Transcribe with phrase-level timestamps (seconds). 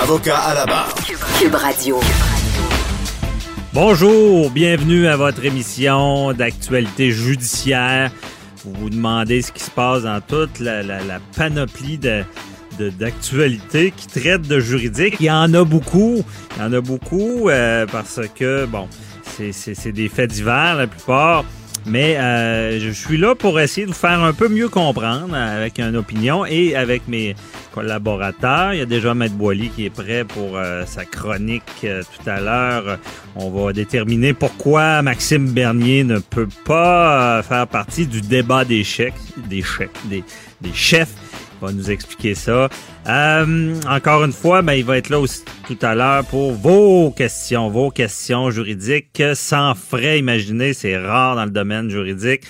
[0.00, 0.94] Avocat à la barre.
[1.38, 2.00] Cube Radio.
[3.72, 8.10] Bonjour, bienvenue à votre émission d'actualité judiciaire.
[8.64, 12.24] Vous vous demandez ce qui se passe dans toute la, la- la panoplie de
[12.98, 15.16] d'actualités qui traite de juridique.
[15.20, 16.22] Il y en a beaucoup.
[16.56, 18.88] Il y en a beaucoup euh, parce que, bon,
[19.52, 21.44] c'est des faits divers la plupart.
[21.86, 25.78] Mais euh, je suis là pour essayer de vous faire un peu mieux comprendre avec
[25.78, 27.34] une opinion et avec mes
[27.72, 28.74] collaborateurs.
[28.74, 32.28] Il y a déjà Maître Boily qui est prêt pour euh, sa chronique euh, tout
[32.28, 32.98] à l'heure.
[33.36, 38.84] On va déterminer pourquoi Maxime Bernier ne peut pas euh, faire partie du débat des
[39.48, 39.64] des,
[40.60, 41.14] des chefs.
[41.60, 42.68] Va nous expliquer ça.
[43.06, 47.10] Euh, encore une fois, ben, il va être là aussi tout à l'heure pour vos
[47.10, 50.18] questions, vos questions juridiques sans frais.
[50.18, 52.42] Imaginez, c'est rare dans le domaine juridique.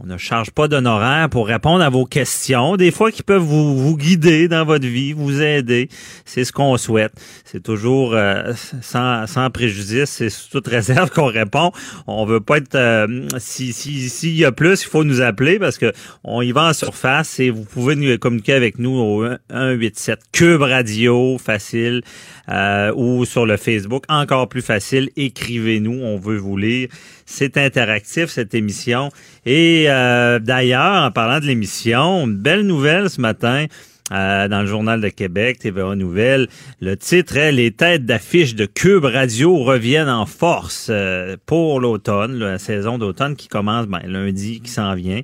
[0.00, 3.76] On ne charge pas d'honoraires pour répondre à vos questions, des fois qui peuvent vous,
[3.78, 5.88] vous guider dans votre vie, vous aider.
[6.24, 7.12] C'est ce qu'on souhaite.
[7.44, 11.70] C'est toujours euh, sans, sans préjudice, c'est sous toute réserve qu'on répond.
[12.06, 15.58] On veut pas être euh, si si s'il y a plus, il faut nous appeler
[15.58, 15.92] parce que
[16.24, 20.62] on y va en surface et vous pouvez nous communiquer avec nous au 187 Cube
[20.62, 22.02] Radio facile
[22.48, 25.10] euh, ou sur le Facebook encore plus facile.
[25.16, 26.88] Écrivez-nous, on veut vous lire.
[27.26, 29.10] C'est interactif cette émission.
[29.46, 33.66] Et euh, d'ailleurs, en parlant de l'émission, une belle nouvelle ce matin.
[34.12, 36.48] euh, dans le Journal de Québec, TVA Nouvelle.
[36.80, 42.38] Le titre est Les têtes d'affiche de Cube Radio reviennent en force euh, pour l'automne,
[42.38, 45.22] la saison d'automne qui commence ben, lundi, qui s'en vient.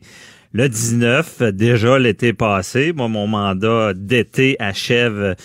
[0.52, 2.92] Le 19, déjà l'été passé.
[2.92, 5.36] Moi, mon mandat d'été achève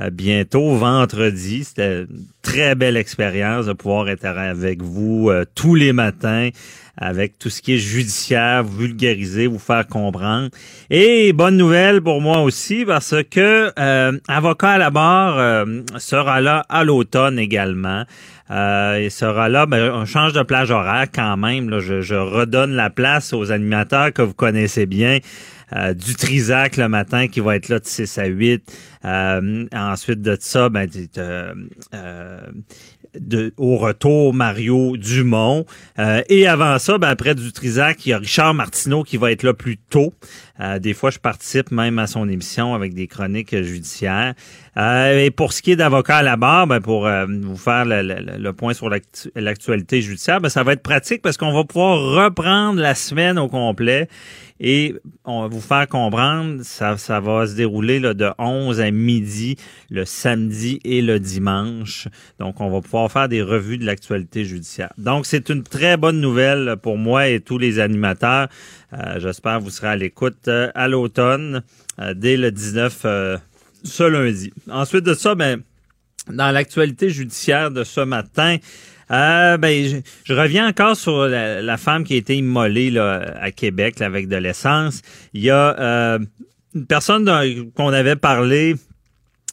[0.00, 1.64] euh, bientôt, vendredi.
[1.64, 6.48] C'était une très belle expérience de pouvoir être avec vous euh, tous les matins
[6.96, 10.50] avec tout ce qui est judiciaire, vulgariser, vous faire comprendre.
[10.90, 16.40] Et bonne nouvelle pour moi aussi parce que euh, avocat à la barre euh, sera
[16.40, 18.04] là à l'automne également.
[18.50, 21.70] Euh, il sera là, ben, on change de plage horaire quand même.
[21.70, 25.18] Là, je, je redonne la place aux animateurs que vous connaissez bien.
[25.74, 28.62] Euh, du Trisac le matin qui va être là de 6 à 8.
[29.04, 30.88] Euh, ensuite de ça, ben,
[31.18, 31.54] euh,
[31.94, 32.40] euh,
[33.18, 35.64] de, au retour Mario Dumont.
[35.98, 39.32] Euh, et avant ça, ben, après du Trisac, il y a Richard Martineau qui va
[39.32, 40.12] être là plus tôt.
[40.60, 44.34] Euh, des fois, je participe même à son émission avec des chroniques judiciaires.
[44.76, 48.02] Euh, et pour ce qui est d'avocat à la barre, ben, pour vous faire le,
[48.02, 51.64] le- le point sur l'actu- l'actualité judiciaire, ben, ça va être pratique parce qu'on va
[51.64, 54.08] pouvoir reprendre la semaine au complet
[54.60, 54.94] et
[55.24, 59.56] on va vous faire comprendre, ça, ça va se dérouler là, de 11 à midi
[59.90, 62.08] le samedi et le dimanche.
[62.38, 64.92] Donc, on va pouvoir faire des revues de l'actualité judiciaire.
[64.96, 68.48] Donc, c'est une très bonne nouvelle pour moi et tous les animateurs.
[68.92, 71.62] Euh, J'espère que vous serez à l'écoute euh, à l'automne,
[71.98, 73.38] euh, dès le 19 euh,
[73.82, 74.52] ce lundi.
[74.70, 75.62] Ensuite de ça, ben,
[76.28, 78.56] dans l'actualité judiciaire de ce matin,
[79.10, 83.50] euh, ben, je, je reviens encore sur la, femme qui a été immolée là, à
[83.50, 85.02] Québec avec de l'essence.
[85.32, 86.18] Il y a euh,
[86.74, 88.76] une personne qu'on avait parlé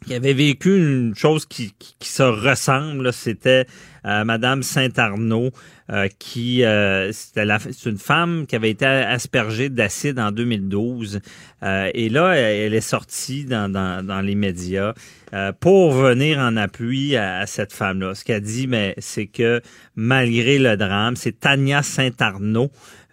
[0.06, 3.14] qui avait vécu une chose qui, qui, qui se ressemble.
[3.14, 3.66] C'était
[4.04, 5.52] Madame Saint-Arnaud,
[5.92, 11.20] euh, qui euh, c'est une femme qui avait été aspergée d'acide en 2012.
[11.64, 14.94] Euh, et là, elle, est sortie dans, dans, les médias
[15.34, 18.16] euh, pour venir en appui à, cette femme-là.
[18.16, 19.62] Ce qu'elle dit, mais c'est que
[19.96, 22.72] malgré le drame, c'est Tania Saint-Arnaud.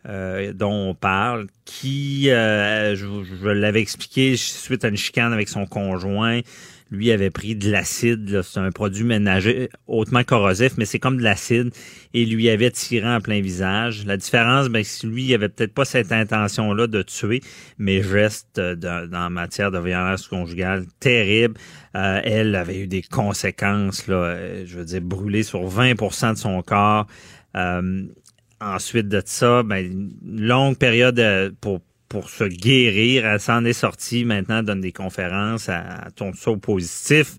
[0.09, 3.07] euh, dont on parle, qui, euh, je,
[3.43, 6.41] je l'avais expliqué suite à une chicane avec son conjoint,
[6.91, 11.23] lui avait pris de l'acide, c'est un produit ménager hautement corrosif, mais c'est comme de
[11.23, 11.71] l'acide,
[12.15, 14.07] et lui avait tiré en plein visage.
[14.07, 17.41] La différence, ben, c'est lui, il avait peut-être pas cette intention-là de tuer,
[17.79, 21.55] mais geste euh, dans, matière de violence conjugale terrible.
[21.95, 26.39] Euh, elle avait eu des conséquences, là, euh, je veux dire, brûlée sur 20% de
[26.39, 27.07] son corps.
[28.61, 33.27] Ensuite de ça, ben, une longue période pour pour se guérir.
[33.27, 37.37] Elle s'en est sortie maintenant, donne des conférences, elle, tourne ça au positif.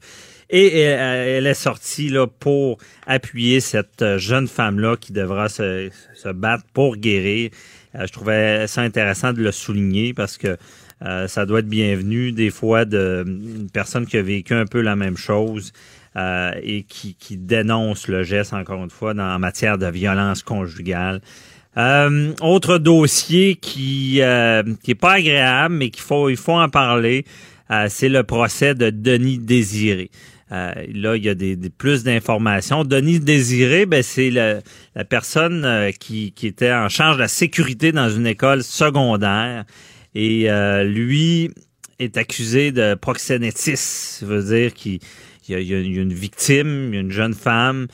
[0.49, 5.91] Et elle, elle est sortie là, pour appuyer cette euh, jeune femme-là qui devra se,
[6.33, 7.51] battre pour guérir.
[7.95, 10.57] Euh, je trouvais ça intéressant de le souligner parce que
[11.01, 14.81] Euh, ça doit être bienvenu des fois de une personne qui a vécu un peu
[14.81, 15.71] la même chose
[16.17, 20.43] euh, et qui, qui dénonce le geste encore une fois dans, en matière de violence
[20.43, 21.21] conjugale.
[21.77, 26.67] Euh, autre dossier qui euh, qui est pas agréable mais qu'il faut il faut en
[26.67, 27.25] parler,
[27.69, 30.09] euh, c'est le procès de Denis Désiré.
[30.51, 32.83] Euh, là, il y a des, des plus d'informations.
[32.83, 34.61] Denis Désiré, ben, c'est la
[35.07, 39.65] personne euh, qui, qui était en charge de la sécurité dans une école secondaire.
[40.15, 41.51] Et euh, lui
[41.99, 43.75] est accusé de proxénétisme.
[43.77, 44.99] Ça veut dire qu'il
[45.49, 47.87] y, a, il y a une victime, une jeune femme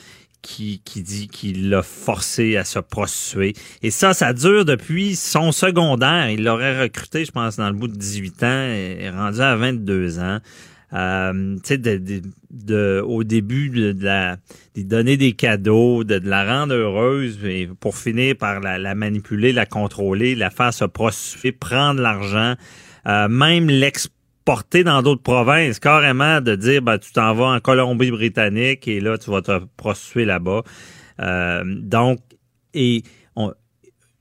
[0.46, 3.54] qui, dit qu'il l'a forcé à se prostituer.
[3.82, 6.30] Et ça, ça dure depuis son secondaire.
[6.30, 10.18] Il l'aurait recruté, je pense, dans le bout de 18 ans et rendu à 22
[10.20, 10.38] ans.
[10.92, 14.36] Euh, de, de, au début de, la,
[14.76, 19.66] de donner des cadeaux, de, la rendre heureuse, et pour finir par la, manipuler, la
[19.66, 22.54] contrôler, la faire se prostituer, prendre l'argent,
[23.08, 23.68] euh, même
[24.46, 29.18] l'exporter dans d'autres provinces, carrément de dire, ben, tu t'en vas en Colombie-Britannique et là,
[29.18, 30.62] tu vas te prostituer là-bas.
[31.20, 32.20] Euh, donc,
[32.72, 33.02] et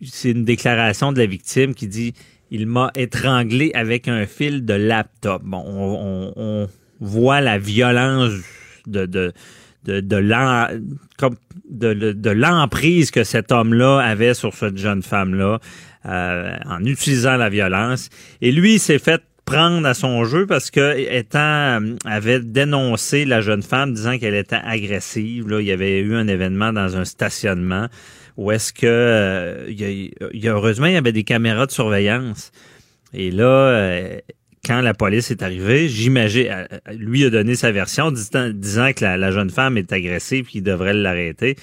[0.02, 2.14] c'est une déclaration de la victime qui dit,
[2.50, 5.44] il m'a étranglé avec un fil de laptop.
[5.44, 6.68] Bon, on, on, on
[7.00, 8.32] voit la violence
[8.88, 9.32] de, de,
[9.84, 15.60] de, de, de l'emprise que cet homme-là avait sur cette jeune femme-là
[16.06, 18.10] euh, en utilisant la violence.
[18.42, 23.62] Et lui, s'est fait prendre à son jeu parce que étant avait dénoncé la jeune
[23.62, 25.48] femme disant qu'elle était agressive.
[25.48, 27.88] Là, il y avait eu un événement dans un stationnement
[28.38, 32.52] où est-ce que euh, il, y a, heureusement il y avait des caméras de surveillance.
[33.14, 34.20] Et là, euh,
[34.66, 39.06] quand la police est arrivée, j'imagine, euh, lui a donné sa version disant, disant que
[39.06, 41.56] la, la, jeune femme est agressive, qu'il devrait l'arrêter.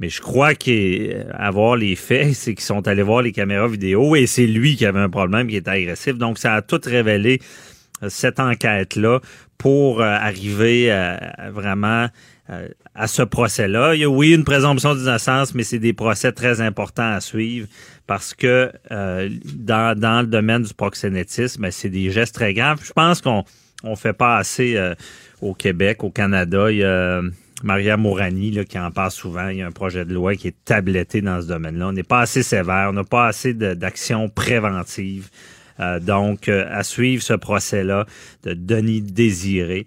[0.00, 4.26] Mais je crois qu'avoir les faits, c'est qu'ils sont allés voir les caméras vidéo et
[4.26, 6.14] c'est lui qui avait un problème, qui était agressif.
[6.14, 7.40] Donc, ça a tout révélé
[8.08, 9.20] cette enquête-là
[9.58, 12.08] pour arriver à, vraiment
[12.94, 13.94] à ce procès-là.
[13.94, 17.68] Il y a, oui, une présomption d'innocence, mais c'est des procès très importants à suivre
[18.06, 22.80] parce que euh, dans, dans le domaine du proxénétisme, ben, c'est des gestes très graves.
[22.84, 23.44] Je pense qu'on
[23.84, 24.94] on fait pas assez euh,
[25.40, 26.70] au Québec, au Canada.
[26.70, 27.20] Il y a
[27.62, 29.48] Maria Mourani là, qui en parle souvent.
[29.48, 31.88] Il y a un projet de loi qui est tabletté dans ce domaine-là.
[31.88, 35.28] On n'est pas assez sévère, on n'a pas assez d'actions préventives.
[35.80, 38.04] Euh, donc, à suivre ce procès-là
[38.42, 39.86] de Denis Désiré.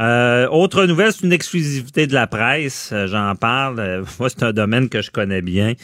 [0.00, 2.90] Euh, autre nouvelle, c'est une exclusivité de la presse.
[2.92, 3.78] Euh, j'en parle.
[3.78, 5.74] Euh, moi, c'est un domaine que je connais bien.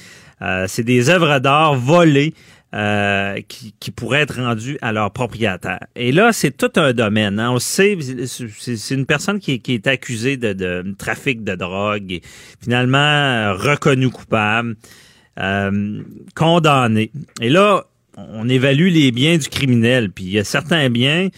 [0.67, 2.33] c'est des œuvres d'art volées
[2.73, 5.81] qui, qui, pourraient être rendues à leur propriétaire.
[5.97, 7.41] Et là, c'est tout un domaine.
[7.41, 7.51] Hein.
[7.51, 12.23] On sait, c'est une personne qui, qui est accusée de, de, trafic de drogue et
[12.63, 14.77] finalement reconnue coupable,
[16.35, 17.11] condamnée.
[17.41, 17.87] Et là,
[18.17, 20.11] on évalue les biens du criminel.
[20.11, 21.29] Puis il y a certains biens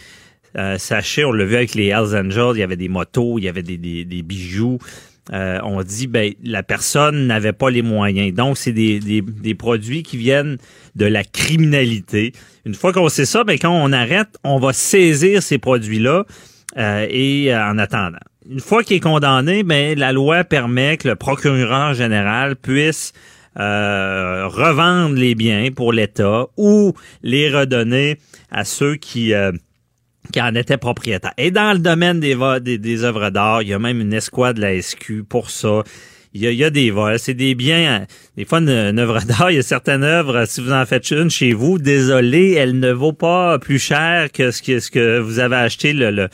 [0.57, 3.45] euh, sachez, on l'a vu avec les Hells Angels, il y avait des motos, il
[3.45, 4.77] y avait des, des, des bijoux.
[5.31, 8.33] Euh, on dit ben la personne n'avait pas les moyens.
[8.33, 10.57] Donc c'est des, des, produits qui viennent
[10.95, 12.33] de la criminalité.
[12.65, 16.25] Une fois qu'on sait ça, ben quand on arrête, on va saisir ces produits-là
[16.77, 18.19] euh, et euh, en attendant.
[18.49, 23.13] Une fois qu'il est condamné, ben la loi permet que le procureur général puisse
[23.55, 28.17] revendre les biens pour l'État ou les redonner
[28.49, 29.31] à ceux qui
[30.31, 31.33] qui en était propriétaire.
[31.37, 32.35] Et dans le domaine des,
[32.77, 35.83] des, œuvres d'art, il y a même une escouade de la SQ pour ça.
[36.35, 38.07] Il y a, des vols, c'est des biens.
[38.37, 41.29] Des fois, une, œuvre d'art, il y a certaines œuvres, si vous en faites une
[41.29, 45.93] chez vous, désolé, elle ne vaut pas plus cher que ce que, vous avez acheté
[45.93, 46.29] le,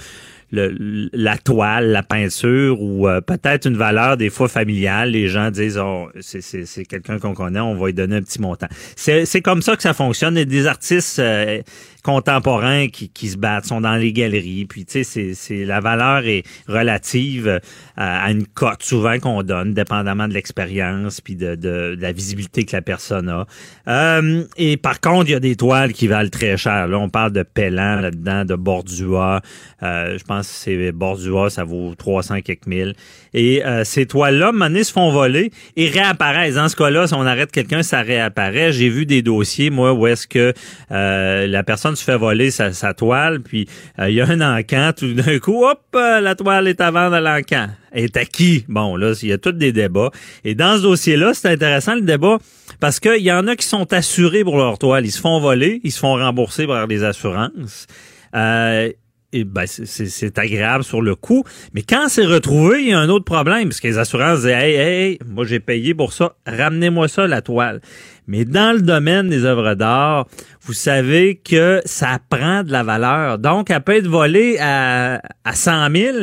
[0.51, 5.11] la toile, la peinture ou euh, peut-être une valeur des fois familiale.
[5.11, 8.67] Les gens disent oh, c'est quelqu'un qu'on connaît, on va lui donner un petit montant.
[8.95, 10.35] C'est comme ça que ça fonctionne.
[10.43, 11.61] Des artistes euh,
[12.03, 14.65] contemporains qui, qui se battent, sont dans les galeries.
[14.65, 17.59] Puis tu sais, c'est la valeur est relative euh,
[17.97, 22.75] à, une cote souvent qu'on donne, dépendamment de l'expérience puis de, de, la visibilité que
[22.75, 23.45] la personne a.
[23.87, 26.87] Euh, et par contre, il y a des toiles qui valent très cher.
[26.87, 29.41] Là, on parle de Pellan là-dedans, de Bordua.
[29.83, 32.95] Euh, je pense que c'est Bordua, ça vaut 300 quelques mille.
[33.33, 36.55] Et euh, ces toiles-là, maintenant, se font voler et réapparaissent.
[36.55, 38.71] Dans ce cas-là, si on arrête quelqu'un, ça réapparaît.
[38.71, 40.53] J'ai vu des dossiers, moi, où est-ce que
[40.91, 43.67] euh, la personne se fait voler sa, toile, puis
[43.99, 47.15] euh, il y a un encan, tout d'un coup, hop, la toile est à vendre
[47.15, 47.67] à l'encan.
[47.91, 48.65] Est à qui?
[48.67, 50.11] Bon, là, il y a tous des débats.
[50.43, 52.37] Et dans ce dossier-là, c'est intéressant le débat
[52.79, 55.05] parce qu'il y en a qui sont assurés pour leur toile.
[55.05, 57.87] Ils se font voler, ils se font rembourser par les assurances.
[58.35, 58.91] Euh,
[59.33, 61.43] ben, c'est agréable sur le coup.
[61.73, 64.51] Mais quand c'est retrouvé, il y a un autre problème, parce que les assurances disent
[64.51, 67.81] Hey, hey, moi j'ai payé pour ça, ramenez-moi ça la toile.
[68.27, 70.27] Mais dans le domaine des œuvres d'art,
[70.61, 73.39] vous savez que ça prend de la valeur.
[73.39, 76.17] Donc, elle peut être volée à, à 100 000,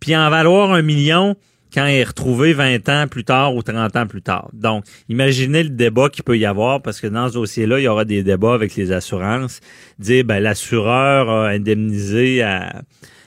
[0.00, 1.36] puis en valoir un million
[1.72, 4.48] quand elle est retrouvée 20 ans plus tard ou 30 ans plus tard.
[4.52, 7.88] Donc, imaginez le débat qu'il peut y avoir, parce que dans ce dossier-là, il y
[7.88, 9.60] aura des débats avec les assurances.
[9.98, 12.82] Dire, ben, l'assureur a indemnisé à,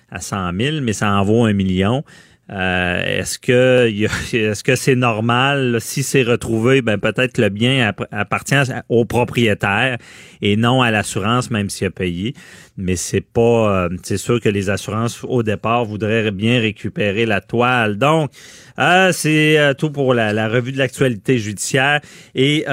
[0.09, 2.03] à 100 000, mais ça en vaut un million.
[2.49, 3.87] Euh, est-ce que
[4.35, 5.77] est-ce que c'est normal?
[5.79, 8.55] Si c'est retrouvé ben peut-être le bien appartient
[8.89, 9.97] au propriétaire
[10.41, 12.33] et non à l'assurance même s'il a payé.
[12.77, 17.39] Mais c'est pas euh, c'est sûr que les assurances au départ voudraient bien récupérer la
[17.39, 17.97] toile.
[17.97, 18.31] Donc
[18.79, 22.01] euh, c'est tout pour la, revue de l'actualité judiciaire.
[22.35, 22.65] Et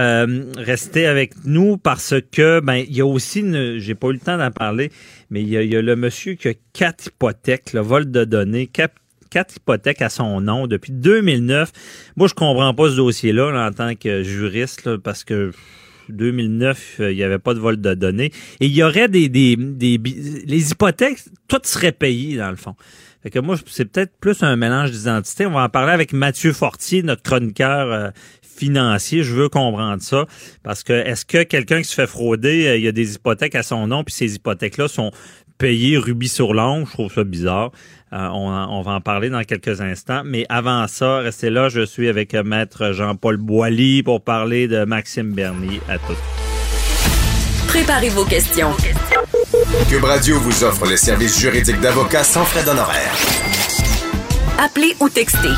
[0.56, 3.44] restez avec nous parce que ben il y a aussi
[3.78, 4.90] j'ai pas eu le temps d'en parler
[5.30, 8.94] mais il y, a, le monsieur qui a quatre hypothèques le vol de données quatre
[9.38, 11.70] quatre hypothèques à son nom depuis 2009.
[12.16, 15.52] Moi, je comprends pas ce dossier-là en tant que juriste parce que
[16.08, 18.32] 2009, euh, il n'y avait pas de vol de données.
[18.58, 20.00] Et il y aurait des, des, des
[20.44, 22.74] les hypothèques, tout serait payé dans le fond.
[23.22, 25.46] Fait que moi, c'est peut-être plus un mélange d'identité.
[25.46, 28.10] On va en parler avec Mathieu Fortier, notre chroniqueur euh,
[28.42, 29.22] financier.
[29.22, 30.26] Je veux comprendre ça.
[30.64, 33.54] Parce que est-ce que quelqu'un qui se fait frauder, euh, il y a des hypothèques
[33.54, 35.12] à son nom, puis ces hypothèques-là sont
[35.58, 36.86] payées rubis sur l'ongle?
[36.88, 37.70] Je trouve ça bizarre.
[38.12, 40.22] Euh, on, va en parler dans quelques instants.
[40.24, 41.68] Mais avant ça, restez là.
[41.68, 45.80] Je suis avec Maître Jean-Paul Boilly pour parler de Maxime Bernier.
[45.88, 46.16] À tous.
[47.68, 48.70] Préparez vos questions.
[49.88, 53.14] Cube Radio vous offre les services juridiques d'avocats sans frais d'honoraires.
[54.58, 55.54] Appelez ou textez.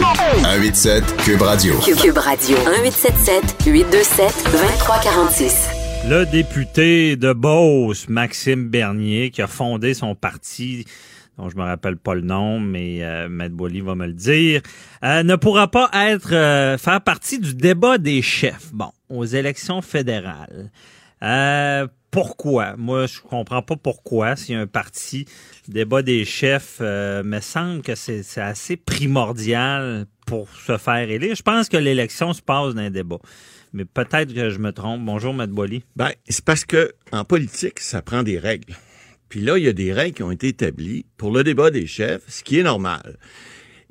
[0.00, 1.74] 187 Cube Radio.
[1.78, 2.56] Cube Radio.
[2.58, 5.68] 1877 827 2346.
[6.08, 10.84] Le député de Beauce, Maxime Bernier, qui a fondé son parti
[11.38, 14.62] dont je me rappelle pas le nom, mais euh, Boily va me le dire,
[15.04, 18.72] euh, ne pourra pas être euh, faire partie du débat des chefs.
[18.72, 20.70] Bon, aux élections fédérales.
[21.22, 22.76] Euh, pourquoi?
[22.76, 24.36] Moi, je comprends pas pourquoi.
[24.36, 25.26] S'il y a un parti,
[25.68, 31.34] débat des chefs, me semble que c'est assez primordial pour se faire élire.
[31.34, 33.18] Je pense que l'élection se passe dans un débat.
[33.74, 35.04] Mais peut-être que je me trompe.
[35.04, 35.84] Bonjour, Matt Boily.
[35.96, 38.74] Ben, c'est parce que en politique, ça prend des règles.
[39.28, 41.86] Puis là, il y a des règles qui ont été établies pour le débat des
[41.86, 43.18] chefs, ce qui est normal.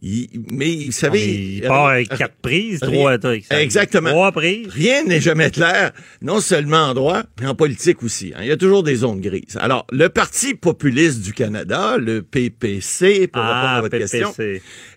[0.01, 1.19] mais vous savez.
[1.19, 3.17] Ah, il part avec quatre prises, trois.
[3.49, 4.11] Exactement.
[4.11, 4.67] Trois prises.
[4.69, 8.31] Rien n'est jamais clair, non seulement en droit, mais en politique aussi.
[8.35, 8.39] Hein.
[8.41, 9.57] Il y a toujours des zones grises.
[9.59, 14.33] Alors, le Parti populiste du Canada, le PPC, pour répondre à votre question,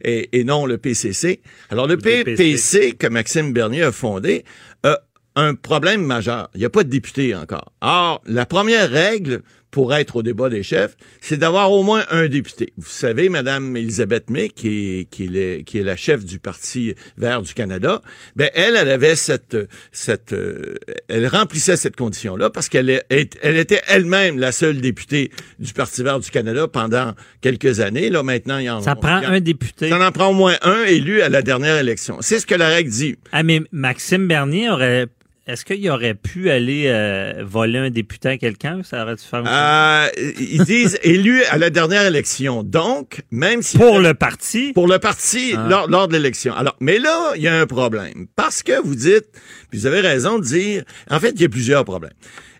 [0.04, 1.40] et, et, non le PCC.
[1.70, 4.44] Alors, le, PPC, que Maxime Bernier a fondé,
[4.84, 5.00] a
[5.38, 6.50] un problème majeur.
[6.54, 7.72] Il n'y a pas de député encore.
[7.80, 12.26] Or, la première règle pour être au débat des chefs, c'est d'avoir au moins un
[12.28, 12.72] député.
[12.76, 16.94] Vous savez, Madame Elisabeth May, qui est, qui est, qui est la chef du Parti
[17.16, 18.00] vert du Canada,
[18.36, 19.56] ben elle, elle avait cette,
[19.92, 20.76] cette, euh,
[21.08, 26.20] elle remplissait cette condition-là parce qu'elle elle était elle-même la seule députée du Parti vert
[26.20, 28.10] du Canada pendant quelques années.
[28.10, 29.90] Là, maintenant, il y en Ça prend un député.
[29.90, 32.18] Ça en prend au moins un élu à la dernière élection.
[32.20, 33.16] C'est ce que la règle dit.
[33.32, 35.08] Ah, mais Maxime Bernier aurait
[35.48, 38.82] est-ce qu'il aurait pu aller euh, voler un député à quelqu'un?
[38.82, 42.62] Ça aurait dû faire euh, Ils disent élu à la dernière élection.
[42.62, 43.78] Donc, même si...
[43.78, 44.74] Pour le parti?
[44.74, 45.86] Pour le parti, ah.
[45.88, 46.52] lors, de l'élection.
[46.54, 48.26] Alors, mais là, il y a un problème.
[48.36, 49.24] Parce que vous dites,
[49.70, 52.12] puis vous avez raison de dire, en fait, il y a plusieurs problèmes.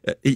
[0.09, 0.15] Euh,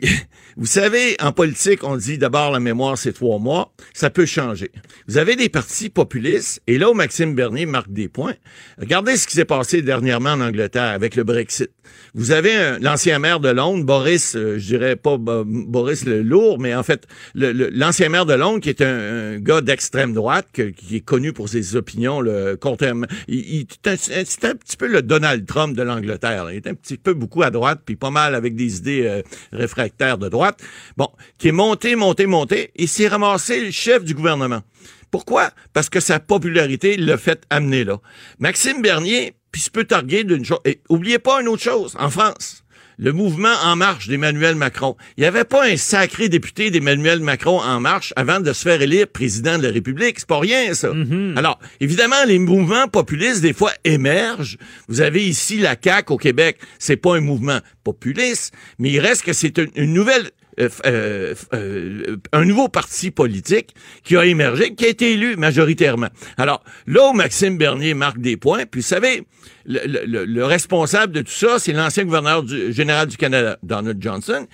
[0.59, 3.73] vous savez, en politique, on dit d'abord la mémoire, c'est trois mois.
[3.95, 4.71] Ça peut changer.
[5.09, 8.35] Vous avez des partis populistes, et là où Maxime Bernier marque des points,
[8.79, 11.71] regardez ce qui s'est passé dernièrement en Angleterre avec le Brexit.
[12.15, 16.75] Vous avez l'ancien maire de Londres, Boris, euh, je dirais pas Boris le lourd, mais
[16.75, 21.33] en fait, l'ancien maire de Londres, qui est un, gars d'extrême droite, qui est connu
[21.33, 22.85] pour ses opinions le, contre...
[22.85, 26.51] C'est un, petit peu le Donald Trump de l'Angleterre.
[26.51, 29.23] Il est un petit peu beaucoup à droite, puis pas mal avec des idées euh,
[29.53, 30.61] réfractaires de droite.
[30.97, 31.09] Bon,
[31.39, 34.63] qui est monté, monté, monté, et s'est ramassé le chef du gouvernement.
[35.11, 35.51] Pourquoi?
[35.75, 37.99] Parce que sa popularité l'a fait amener là.
[38.39, 40.61] Maxime Bernier, puis se peut targuer d'une chose.
[40.65, 42.65] Et oubliez pas une autre chose, en France,
[42.99, 44.97] le mouvement En Marche d'Emmanuel Macron.
[45.17, 48.81] Il n'y avait pas un sacré député d'Emmanuel Macron En Marche avant de se faire
[48.81, 50.19] élire président de la République.
[50.19, 50.93] C'est pas rien, ça.
[50.93, 51.37] Mm-hmm.
[51.37, 54.57] Alors, évidemment, les mouvements populistes, des fois, émergent.
[54.89, 56.59] Vous avez ici la CAQ au Québec.
[56.79, 60.31] C'est pas un mouvement populiste, mais il reste que c'est une nouvelle
[60.61, 66.09] euh, euh, euh, un nouveau parti politique qui a émergé, qui a été élu majoritairement.
[66.37, 69.25] Alors, là où Maxime Bernier marque des points, puis vous savez,
[69.65, 74.03] le, le- le responsable de tout ça, c'est l'ancien gouverneur du, général du Canada, Donald
[74.03, 74.47] Johnson.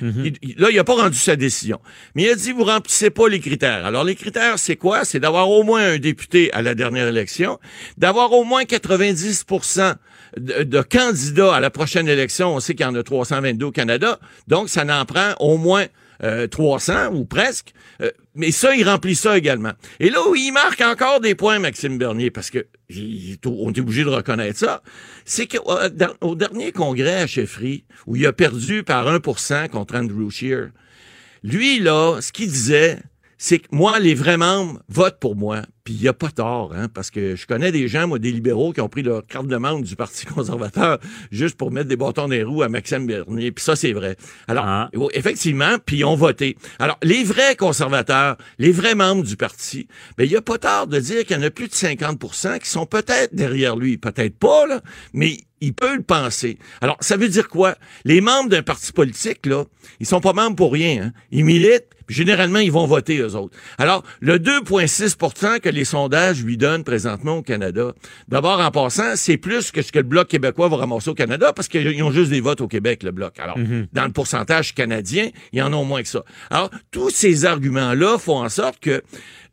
[0.42, 1.80] Il- là, il a pas rendu sa décision.
[2.14, 3.84] Mais il a dit, vous remplissez pas les critères.
[3.86, 5.04] Alors, les critères, c'est quoi?
[5.04, 7.58] C'est d'avoir au moins un député à la dernière élection,
[7.96, 9.44] d'avoir au moins 90
[10.38, 12.54] de, candidats à la prochaine élection.
[12.54, 14.18] On sait qu'il y en a 322 au Canada.
[14.46, 15.86] Donc, ça n'en prend au moins
[16.24, 17.72] euh, 300 ou presque.
[18.00, 19.72] Euh, mais ça, il remplit ça également.
[20.00, 22.66] Et là où il marque encore des points, Maxime Bernier, parce que
[23.44, 24.82] on est obligé de reconnaître ça,
[25.24, 30.70] c'est qu'au dernier congrès à chefferie, où il a perdu par 1% contre Andrew Scheer,
[31.42, 32.98] lui, là, ce qu'il disait,
[33.36, 35.62] c'est que moi, les vrais membres votent pour moi.
[35.88, 38.30] Puis il n'y a pas tort, hein, parce que je connais des gens, moi, des
[38.30, 40.98] libéraux qui ont pris leur carte de membre du Parti conservateur
[41.30, 43.52] juste pour mettre des bâtons les roues à Maxime Bernier.
[43.52, 44.18] Puis ça, c'est vrai.
[44.48, 44.90] Alors, Ah.
[44.92, 46.58] oui, effectivement, puis ils ont voté.
[46.78, 50.88] Alors, les vrais conservateurs, les vrais membres du parti, ben il n'y a pas tort
[50.88, 53.96] de dire qu'il y en a plus de 50% qui sont peut-être derrière lui.
[53.96, 54.82] Peut-être pas, là,
[55.14, 56.58] mais il peut le penser.
[56.82, 57.76] Alors, ça veut dire quoi?
[58.04, 59.64] Les membres d'un parti politique, là,
[60.00, 61.04] ils sont pas membres pour rien.
[61.04, 61.12] Hein.
[61.30, 63.56] Ils militent, puis généralement, ils vont voter, eux autres.
[63.76, 67.92] Alors, le 2,6 que les sondages lui donnent présentement au Canada,
[68.28, 71.52] d'abord, en passant, c'est plus que ce que le Bloc québécois va ramasser au Canada,
[71.52, 73.38] parce qu'ils ont juste des votes au Québec, le Bloc.
[73.38, 73.56] Alors,
[73.92, 76.24] dans le pourcentage canadien, il y en a au moins que ça.
[76.50, 79.02] Alors, tous ces arguments-là font en sorte que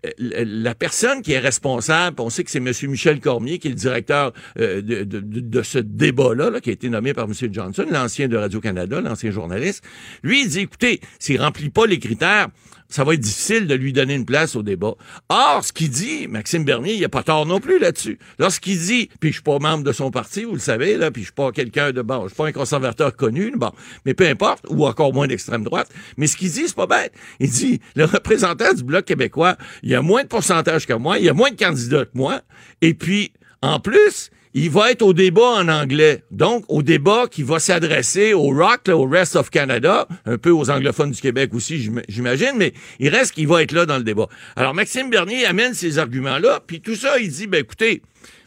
[0.05, 2.72] euh, la personne qui est responsable, on sait que c'est M.
[2.89, 6.70] Michel Cormier, qui est le directeur euh, de, de- de- de ce débat-là, là, qui
[6.70, 7.34] a été nommé par M.
[7.51, 9.84] Johnson, l'ancien de Radio-Canada, l'ancien journaliste.
[10.24, 12.48] Lui, il dit, écoutez, s'il remplit pas les critères,
[12.89, 14.94] ça va être difficile de lui donner une place au débat.
[15.30, 18.20] Or, ce qu'il dit, Maxime Bernier, il n'y a pas tort non plus là-dessus.
[18.39, 21.24] Lorsqu'il dit, puis je suis pas membre de son parti, vous le savez, là, puis
[21.24, 23.72] je suis pas quelqu'un de bon, je suis pas un conservateur connu, bon,
[24.06, 25.89] mais peu importe, ou encore moins d'extrême droite.
[26.18, 27.13] Mais ce qu'il dit, c'est pas bête.
[27.39, 31.18] Il dit, le représentant du Bloc québécois, il y a moins de pourcentage que moi,
[31.20, 32.42] il y a moins de candidats que moi,
[32.82, 36.24] et puis, en plus, il va être au débat en anglais.
[36.32, 40.50] Donc, au débat qui va s'adresser au ROC, là, au Rest of Canada, un peu
[40.50, 43.98] aux anglophones du Québec aussi, j'im- j'imagine, mais il reste qu'il va être là dans
[43.98, 44.28] le débat.
[44.56, 48.02] Alors, Maxime Bernier amène ces arguments-là, puis tout ça, il dit, ben écoutez,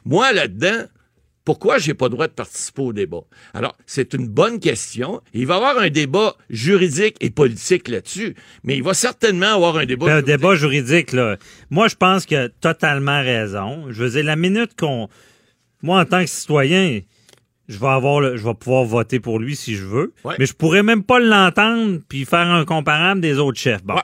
[0.07, 0.87] moi, là-dedans,
[1.45, 3.21] pourquoi j'ai pas le droit de participer au débat?
[3.55, 5.21] Alors, c'est une bonne question.
[5.33, 8.35] Il va y avoir un débat juridique et politique là-dessus,
[8.65, 10.27] mais il va certainement avoir un débat Un juridique.
[10.27, 11.37] débat juridique, là.
[11.71, 13.87] Moi, je pense qu'il a totalement raison.
[13.91, 15.09] Je veux dire, la minute qu'on.
[15.83, 17.01] Moi, en tant que citoyen,
[17.69, 20.13] je vais avoir le- je vais pouvoir voter pour lui si je veux.
[20.25, 20.35] Ouais.
[20.39, 23.85] Mais je pourrais même pas l'entendre puis faire un comparable des autres chefs.
[23.85, 23.95] Bon.
[23.95, 24.01] Ouais.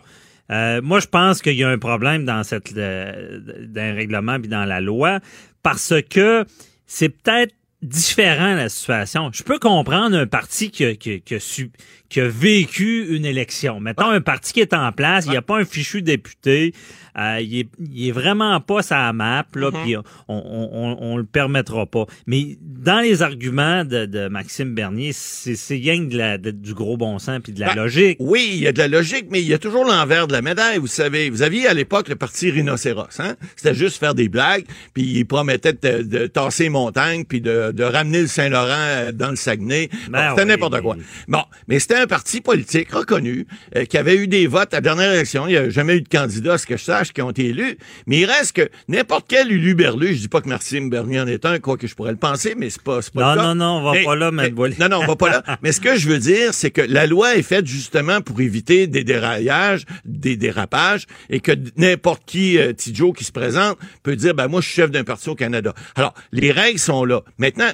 [0.51, 4.39] Euh, moi, je pense qu'il y a un problème dans cette euh, dans le règlement
[4.39, 5.21] puis dans la loi
[5.63, 6.45] parce que
[6.87, 9.31] c'est peut-être différent la situation.
[9.33, 11.71] Je peux comprendre un parti qui a, qui a- qui a su-
[12.11, 13.81] qui a vécu une élection.
[13.81, 16.73] Mettons un parti qui est en place, il n'y a pas un fichu député,
[17.19, 21.17] euh, il, est, il est vraiment pas sa map, là, puis on, on, on, on
[21.17, 22.07] le permettra pas.
[22.27, 26.97] Mais dans les arguments de, de Maxime Bernier, c'est rien de la- de- du gros
[26.97, 28.17] bon sens puis de la Ben, logique.
[28.21, 30.43] Oui, il y a de la logique, mais il y a toujours l'envers de la
[30.43, 31.31] médaille, vous savez.
[31.31, 33.37] Vous aviez à l'époque le parti rhinocéros, hein?
[33.57, 37.73] C'était juste faire des blagues, puis il promettait de, de tasser les montagnes, puis de,
[37.73, 39.89] de ramener le Saint-Laurent euh, dans le Saguenay.
[40.11, 40.97] Ben c'était oui, n'importe mais- quoi.
[41.29, 43.47] Bon, mais c'était un parti politique reconnu,
[43.77, 45.47] euh, qui avait eu des votes à la dernière élection.
[45.47, 47.77] Il n'y a jamais eu de candidat, ce que je sache, qui ont été élus.
[48.07, 51.27] Mais il reste que n'importe quel Ulu Berlu, je dis pas que Maxime Bernier en
[51.27, 53.37] est un, quoi que je pourrais le penser, mais c'est pas, c'est pas Non, le
[53.37, 53.43] cas.
[53.49, 55.43] non, non, on va Mais- pas là, mais- non, non, on va pas là.
[55.63, 58.87] Mais ce que je veux dire, c'est que la loi est faite justement pour éviter
[58.87, 64.17] des déraillages, des dérapages, et que n'importe qui, euh, petit Joe qui se présente, peut
[64.17, 65.75] dire, ben moi, je suis chef d'un parti au Canada.
[65.95, 67.23] Alors, les règles sont là.
[67.39, 67.71] Maintenant,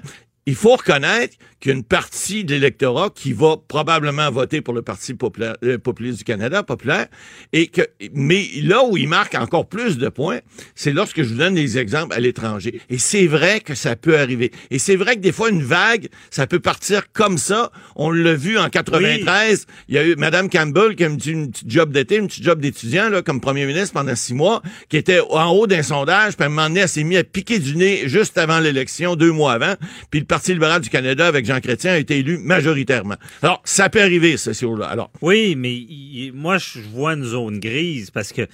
[0.47, 4.73] il faut reconnaître qu'il y a une partie de l'électorat qui va probablement voter pour
[4.75, 7.07] le Parti populaire, euh, populiste du Canada, populaire,
[7.53, 7.83] et que,
[8.14, 10.38] mais là où il marque encore plus de points,
[10.75, 12.81] c'est lorsque je vous donne des exemples à l'étranger.
[12.88, 14.51] Et c'est vrai que ça peut arriver.
[14.70, 17.70] Et c'est vrai que des fois, une vague, ça peut partir comme ça.
[17.94, 19.66] On l'a vu en 93.
[19.88, 22.44] Il y a eu Madame Campbell qui a petite- une petite job d'été, une petite
[22.44, 26.35] job d'étudiant, là, comme premier ministre pendant six mois, qui était en haut d'un sondage,
[26.37, 29.14] puis à un moment donné, elle s'est mis à piquer du nez juste avant l'élection,
[29.16, 29.75] deux mois avant.
[30.11, 33.17] Puis le Parti libéral du Canada, avec Jean Chrétien, a été élu majoritairement.
[33.43, 38.13] Alors, ça peut arriver, ce là Alors, Oui, mais moi, je vois une zone grise
[38.13, 38.47] parce que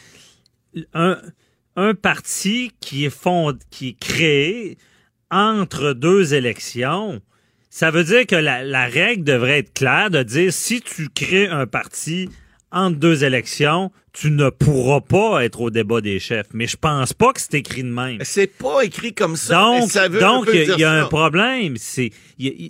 [0.94, 1.18] un,
[1.76, 4.78] un parti qui est, fond, qui est créé
[5.30, 7.20] entre deux élections,
[7.68, 11.48] ça veut dire que la, la règle devrait être claire de dire si tu crées
[11.48, 12.30] un parti
[12.72, 16.46] entre deux élections, tu ne pourras pas être au débat des chefs.
[16.54, 18.18] Mais je pense pas que c'est écrit de même.
[18.22, 19.54] C'est pas écrit comme ça.
[19.60, 21.04] Donc, ça veut un donc il y a- dire il y a ça.
[21.04, 21.74] un problème.
[21.76, 22.10] C'est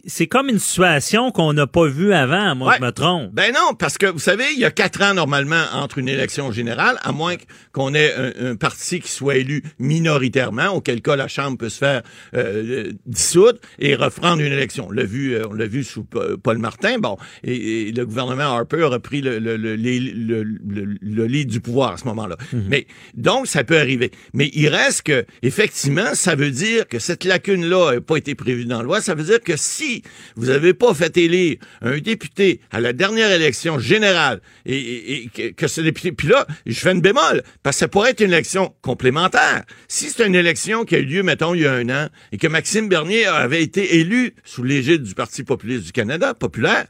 [0.07, 2.77] c'est comme une situation qu'on n'a pas vue avant, moi Ouais.
[2.81, 3.33] je me trompe.
[3.33, 6.53] Ben non, parce que vous savez, il y a quatre ans normalement entre une élection
[6.53, 7.35] générale, à moins
[7.73, 11.79] qu'on ait un, un parti qui soit élu minoritairement, auquel cas la Chambre peut se
[11.79, 12.03] faire
[12.35, 14.87] euh, dissoudre et reprendre une élection.
[14.89, 16.99] On l'a vu, euh, on l'a vu sous Pa- Paul Martin.
[16.99, 21.97] Bon, et, et le gouvernement Harper a repris le, le, le, le, du pouvoir à
[21.97, 22.37] ce moment-là.
[22.53, 24.11] Mais donc ça peut arriver.
[24.33, 28.65] Mais il reste que effectivement, ça veut dire que cette lacune-là n'a pas été prévue
[28.65, 29.01] dans la loi.
[29.01, 30.03] Ça veut dire que si
[30.37, 35.29] vous n'avez pas fait élire un député à la dernière élection générale et, et- et
[35.29, 38.21] que, que ce député, puis là, je fais une bémol parce que ça pourrait être
[38.21, 39.65] une élection complémentaire.
[39.89, 42.39] Si c'est une élection qui a eu lieu, mettons, il y a un an et
[42.39, 46.87] que Maxime Bernier avait été élu sous l'égide du Parti populiste du Canada, populaire,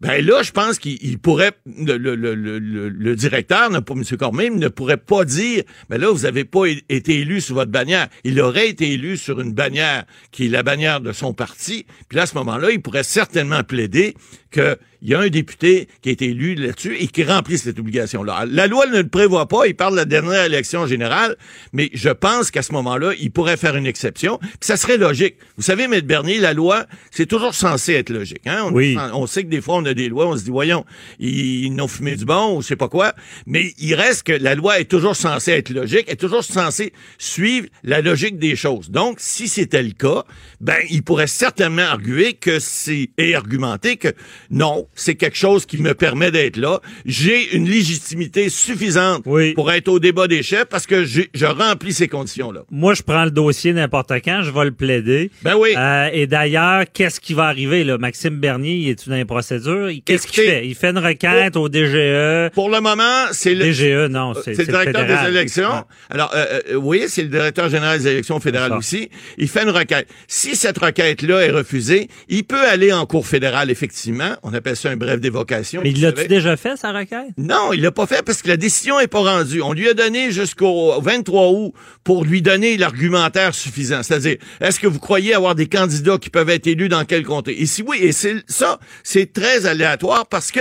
[0.00, 4.04] ben là, je pense qu'il il pourrait, le, le, le, le, directeur, ne M.
[4.16, 8.08] Cormier, ne pourrait pas dire, ben là, vous avez pas été élu sous votre bannière.
[8.24, 11.86] Il aurait été élu sur une bannière qui est la bannière de son parti.
[12.08, 14.14] Puis là, à ce moment-là, il pourrait certainement plaider
[14.50, 18.44] qu'il y a un député qui a été élu là-dessus et qui remplit cette obligation-là.
[18.50, 19.66] La loi ne le prévoit pas.
[19.66, 21.36] Il parle de la dernière élection générale,
[21.72, 24.38] mais je pense qu'à ce moment-là, il pourrait faire une exception.
[24.38, 25.36] Puis ça serait logique.
[25.56, 26.00] Vous savez, M.
[26.00, 28.46] Bernier, la loi, c'est toujours censé être logique.
[28.46, 28.62] Hein?
[28.66, 28.96] On, Oui.
[29.12, 30.84] on sait que des fois, on a des lois, on se dit, voyons,
[31.18, 33.14] ils, ils n'ont fumé du bon ou je sais pas quoi,
[33.46, 37.68] mais il reste que la loi est toujours censée être logique, est toujours censée suivre
[37.84, 38.90] la logique des choses.
[38.90, 40.24] Donc, si c'était le cas,
[40.60, 44.08] ben, il pourrait certainement arguer que c'est, et argumenter que
[44.50, 46.80] non, c'est quelque chose qui me permet d'être là.
[47.04, 49.52] J'ai une légitimité suffisante Oui.
[49.54, 52.62] pour être au débat des chefs parce que je remplis ces conditions-là.
[52.70, 55.30] Moi, je prends le dossier n'importe quand, je vais le plaider.
[55.42, 55.74] Ben oui.
[55.76, 57.98] Euh, et d'ailleurs, qu'est-ce qui va arriver là?
[57.98, 59.90] Maxime Bernier, il est dans une procédure.
[59.90, 60.66] Il- Qu'est-ce qu'il fait?
[60.66, 62.50] Il fait une requête au DGE.
[62.54, 65.68] Pour le moment, c'est le, DGE, non, c'est C'est le directeur des élections.
[65.70, 65.82] Ouais.
[66.10, 69.10] Alors, euh, euh, oui, c'est le directeur général des élections fédérales aussi.
[69.36, 70.08] Il fait une requête.
[70.26, 74.36] Si cette requête-là est refusée, il peut aller en cour fédérale, effectivement.
[74.42, 75.80] On appelle ça un bref d'évocation.
[75.82, 77.28] Mais il l'a-tu déjà fait sa requête?
[77.36, 79.62] Non, il l'a pas fait parce que la décision est pas rendue.
[79.62, 81.72] On lui a donné jusqu'au 23 août
[82.04, 84.02] pour lui donner l'argumentaire suffisant.
[84.02, 87.60] C'est-à-dire, est-ce que vous croyez avoir des candidats qui peuvent être élus dans quel comté?
[87.60, 90.60] Et si oui, et c'est ça, c'est très aléatoire parce que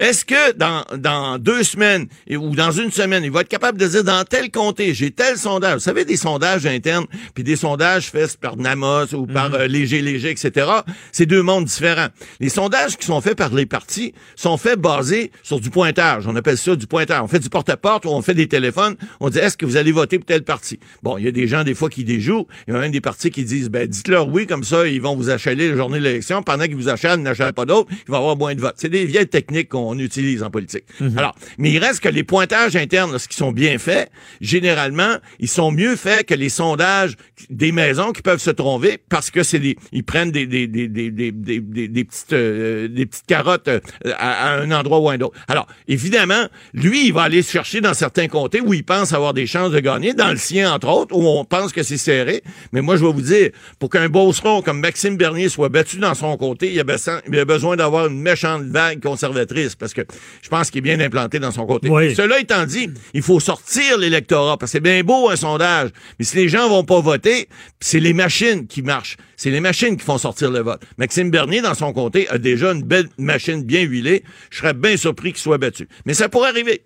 [0.00, 3.86] est-ce que dans, dans deux semaines ou dans une semaine, il va être capable de
[3.86, 5.74] dire dans tel comté, j'ai tel sondage.
[5.74, 10.00] Vous savez, des sondages internes, puis des sondages faits par Namos ou par euh, Léger
[10.00, 10.66] Léger, etc.
[11.12, 12.08] C'est deux mondes différents.
[12.40, 16.26] Les sondages qui sont faits par les partis sont faits basés sur du pointage.
[16.26, 17.20] On appelle ça du pointage.
[17.22, 18.96] On fait du porte-à-porte ou on fait des téléphones.
[19.20, 20.80] On dit, est-ce que vous allez voter pour tel parti?
[21.02, 22.46] Bon, il y a des gens, des fois, qui déjouent.
[22.66, 25.14] Il y a même des partis qui disent, ben, dites-leur oui, comme ça, ils vont
[25.14, 26.42] vous achaler la journée de l'élection.
[26.42, 27.90] Pendant qu'ils vous achalent, ils n'achalent pas d'autres.
[27.90, 28.76] Il va y avoir moins de votes.
[28.76, 30.84] C'est des vieilles techniques qu'on utilise en politique.
[31.16, 35.70] Alors, mais il reste que les pointages internes, lorsqu'ils sont bien faits, généralement, ils sont
[35.70, 37.16] mieux faits que les sondages
[37.48, 40.88] des maisons qui peuvent se tromper parce que c'est des, ils prennent des, des, des,
[40.88, 44.98] des, des, des, des- des petites, euh, des petites carottes euh, à, à un endroit
[45.00, 45.38] ou à un autre.
[45.48, 49.34] Alors, évidemment, lui, il va aller se chercher dans certains comtés où il pense avoir
[49.34, 52.42] des chances de gagner, dans le sien, entre autres, où on pense que c'est serré.
[52.72, 56.14] Mais moi, je vais vous dire, pour qu'un beauceron comme Maxime Bernier soit battu dans
[56.14, 60.02] son comté, il a besoin, il a besoin d'avoir une méchante vague conservatrice parce que
[60.42, 61.66] je pense qu'il est bien implanté dans son.
[61.82, 62.14] Oui.
[62.14, 66.24] Cela étant dit, il faut sortir l'électorat parce que c'est bien beau un sondage, mais
[66.24, 67.48] si les gens vont pas voter,
[67.80, 69.16] c'est les machines qui marchent.
[69.36, 70.82] C'est les machines qui font sortir le vote.
[70.98, 74.22] Maxime Bernier, dans son comté, a déjà une belle machine bien huilée.
[74.50, 75.88] Je serais bien surpris qu'il soit battu.
[76.04, 76.82] Mais ça pourrait arriver.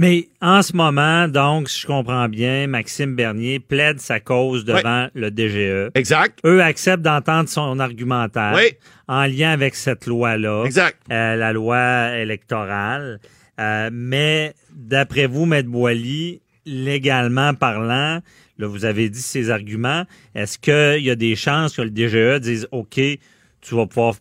[0.00, 5.08] Mais en ce moment, donc, si je comprends bien, Maxime Bernier plaide sa cause devant
[5.12, 5.90] le DGE.
[5.96, 6.38] Exact.
[6.46, 8.74] Eux acceptent d'entendre son argumentaire Oui.
[9.08, 10.96] en lien avec cette loi-là, Exact.
[11.10, 13.18] euh, la loi électorale.
[13.58, 18.20] Euh, mais d'après vous, Maître Boily, légalement parlant,
[18.58, 20.04] là, vous avez dit ces arguments,
[20.36, 23.00] est-ce qu'il y a des chances que le DGE dise OK,
[23.60, 24.14] tu vas pouvoir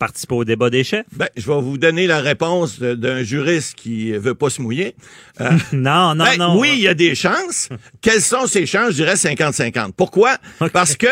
[0.00, 1.06] participer au débat des chefs?
[1.12, 4.96] Ben, je vais vous donner la réponse d'un juriste qui veut pas se mouiller.
[5.40, 6.58] Euh, Non, non, Ben, non.
[6.58, 7.68] Oui, il y a des chances.
[8.00, 8.90] Quelles sont ces chances?
[8.90, 9.92] Je dirais 50-50.
[9.96, 10.36] Pourquoi?
[10.72, 11.06] Parce que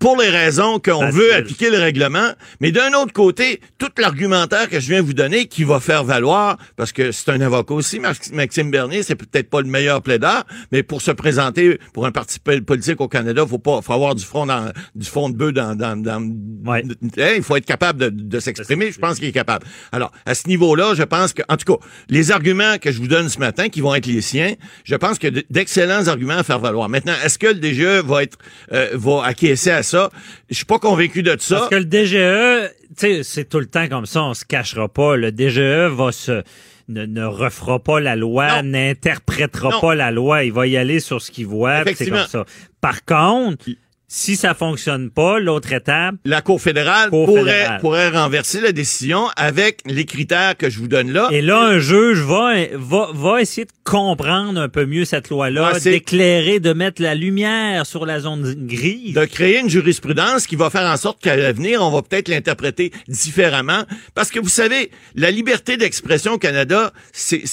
[0.00, 4.80] pour les raisons qu'on veut appliquer le règlement, mais d'un autre côté, tout l'argumentaire que
[4.80, 8.32] je viens vous donner qui va faire valoir, parce que c'est un avocat aussi, Max-
[8.32, 12.38] Maxime Bernier, c'est peut-être pas le meilleur plaideur, mais pour se présenter pour un parti
[12.40, 15.52] pol- politique au Canada, faut pas, faut avoir du front dans, du fond de bœuf
[15.52, 16.20] dans, dans, dans
[16.64, 16.82] Ouais.
[17.18, 18.90] Hein, il faut être capable de, de s'exprimer.
[18.90, 19.66] Je pense qu'il est capable.
[19.92, 23.06] Alors, à ce niveau-là, je pense que, en tout cas, les arguments que je vous
[23.08, 24.54] donne ce matin, qui vont être les siens,
[24.84, 26.88] je pense que d'excellents arguments à faire valoir.
[26.88, 28.38] Maintenant, est-ce que le DGE va être,
[28.72, 30.10] euh, va acquiescer à ça?
[30.50, 31.56] Je suis pas convaincu de ça.
[31.56, 35.16] Parce que le DGE, c'est tout le temps comme ça, on se cachera pas.
[35.16, 36.42] Le DGE va se
[36.88, 40.44] ne, ne refera pas la loi, n'interprétera pas la loi.
[40.44, 41.84] Il va y aller sur ce qu'il voit.
[41.94, 42.44] C'est comme ça.
[42.80, 43.66] Par contre,
[44.06, 47.80] si ça fonctionne pas, l'autre étape, La Cour fédérale, Cour pourrait, fédérale.
[47.80, 51.28] pourrait renverser la décision avec les critères que je vous donne là.
[51.32, 55.72] et là, un juge va, va, va essayer de comprendre un peu mieux cette loi-là,
[55.72, 59.14] Ouais, d'éclairer, de mettre la lumière sur la zone grise.
[59.14, 62.92] de créer une jurisprudence qui va faire en sorte qu'à l'avenir, on va peut-être l'interpréter
[63.08, 63.84] différemment.
[64.14, 67.44] Parce que vous savez, la liberté d'expression au Canada, c'est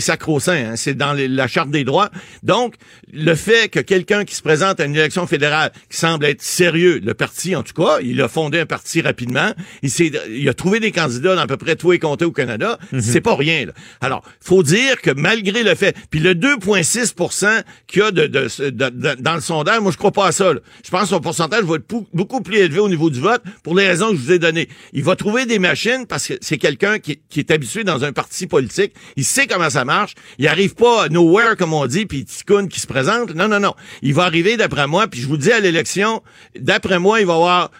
[0.00, 0.76] sacro-saint, hein.
[0.76, 2.10] c'est dans la charte des droits.
[2.42, 2.74] Donc,
[3.12, 7.00] le fait que quelqu'un qui se présente à une élection fédérale qui semble être sérieux,
[7.02, 10.54] le parti en tout cas, il a fondé un parti rapidement, il s'est il a
[10.54, 13.66] trouvé des candidats dans à peu près tous les comtés au Canada, c'est pas rien
[13.66, 13.72] là.
[14.00, 18.48] Alors, faut dire que malgré le fait, puis le 2,6% qu'il y a de, de,
[18.70, 20.52] de- de- dans le sondage, moi je crois pas à ça.
[20.54, 20.60] là.
[20.84, 23.74] Je pense que son pourcentage va être beaucoup plus élevé au niveau du vote pour
[23.76, 24.68] les raisons que je vous ai données.
[24.92, 28.12] Il va trouver des machines parce que c'est quelqu'un qui, qui est habitué dans un
[28.12, 28.92] parti politique.
[29.16, 30.14] Il sait comment ça marche.
[30.38, 33.34] Il arrive pas nowhere comme on dit puis ticoune qui se présente.
[33.34, 33.74] Non non non.
[34.02, 36.22] Il va arriver d'après moi puis je vous dis à l'élection,
[36.58, 37.70] d'après moi, il va avoir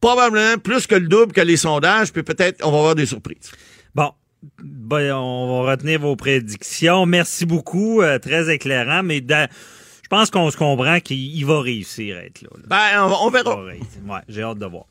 [0.00, 3.50] probablement plus que le double que les sondages puis peut-être on va avoir des surprises.
[3.94, 4.12] Bon.
[4.62, 7.06] Ben, on va retenir vos prédictions.
[7.06, 8.02] Merci beaucoup.
[8.02, 9.02] euh, très éclairant.
[9.02, 9.48] Mais dans-
[10.02, 12.48] je pense qu'on se comprend qu'il il va réussir à être là.
[12.54, 12.62] là.
[12.68, 13.56] Ben on, verra.
[13.64, 13.80] Ouais,
[14.28, 14.84] j'ai hâte de voir.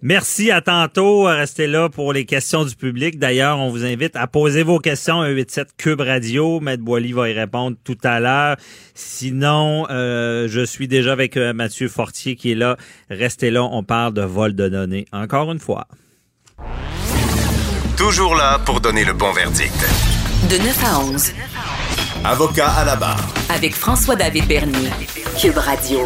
[0.00, 1.24] Merci, à tantôt.
[1.24, 3.18] Restez là pour les questions du public.
[3.18, 6.60] D'ailleurs, on vous invite à poser vos questions à 187 Cube Radio.
[6.60, 8.56] Maître Boily va y répondre tout à l'heure.
[8.94, 12.76] Sinon, euh, je suis déjà avec euh, Mathieu Fortier qui est là.
[13.10, 15.06] Restez là, on parle de vol de données.
[15.12, 15.88] Encore une fois.
[17.96, 19.74] Toujours là pour donner le bon verdict.
[20.48, 21.32] De 9 à 11,
[22.24, 23.34] Avocat à la barre.
[23.52, 24.90] avec François-David Bernier.
[25.40, 25.98] Cube Radio.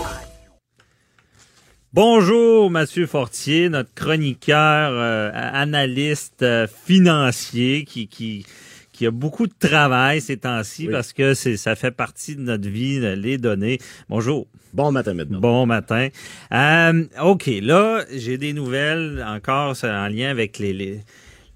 [1.94, 8.46] Bonjour, Mathieu Fortier, notre chroniqueur, euh, analyste euh, financier qui, qui,
[8.92, 12.66] qui a beaucoup de travail ces temps-ci parce que c'est ça fait partie de notre
[12.66, 13.78] vie, euh, les données.
[14.08, 14.46] Bonjour.
[14.72, 15.40] Bon matin, maintenant.
[15.40, 16.08] Bon matin.
[16.54, 21.00] Euh, OK, là, j'ai des nouvelles encore en lien avec les, les,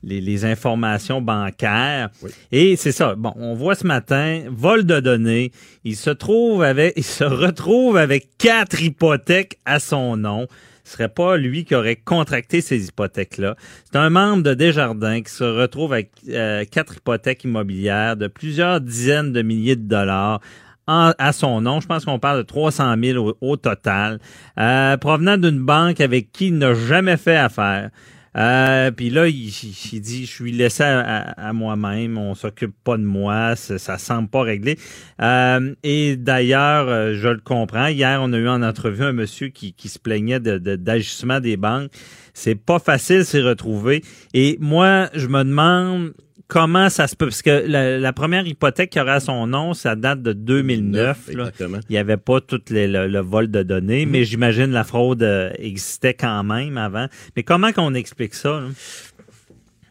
[0.02, 2.10] les, les informations bancaires.
[2.22, 2.30] Oui.
[2.52, 3.14] Et c'est ça.
[3.16, 5.52] Bon, on voit ce matin, vol de données.
[5.84, 10.46] Il se trouve avec, il se retrouve avec quatre hypothèques à son nom.
[10.84, 13.56] Ce serait pas lui qui aurait contracté ces hypothèques-là.
[13.90, 18.80] C'est un membre de Desjardins qui se retrouve avec euh, quatre hypothèques immobilières de plusieurs
[18.80, 20.40] dizaines de milliers de dollars
[20.86, 21.80] en- à son nom.
[21.80, 24.20] Je pense qu'on parle de 300 000 au, au total,
[24.60, 27.90] euh, provenant d'une banque avec qui il n'a jamais fait affaire.
[28.36, 29.48] Euh, puis là, il,
[29.92, 33.78] il- dit, je suis laissé à, à- à moi-même, on s'occupe pas de moi, ça,
[33.78, 34.78] ça semble pas réglé.
[35.22, 37.86] Euh, et d'ailleurs, euh, je le comprends.
[37.86, 41.40] Hier, on a eu en entrevue un monsieur qui, qui se plaignait de, de- d'agissement
[41.40, 41.90] des banques.
[42.34, 44.02] C'est pas facile de s'y retrouver.
[44.34, 46.12] Et moi, je me demande
[46.48, 49.74] comment ça se peut, parce que la, la première hypothèque qui aurait à son nom,
[49.74, 51.28] ça date de 2009.
[51.28, 51.32] là.
[51.32, 51.78] Exactement.
[51.88, 55.22] Il n'y avait pas tout les- le, le vol de données, mais j'imagine la fraude
[55.22, 57.06] euh, existait quand même avant.
[57.36, 58.60] Mais comment qu'on explique ça?
[58.60, 58.66] là?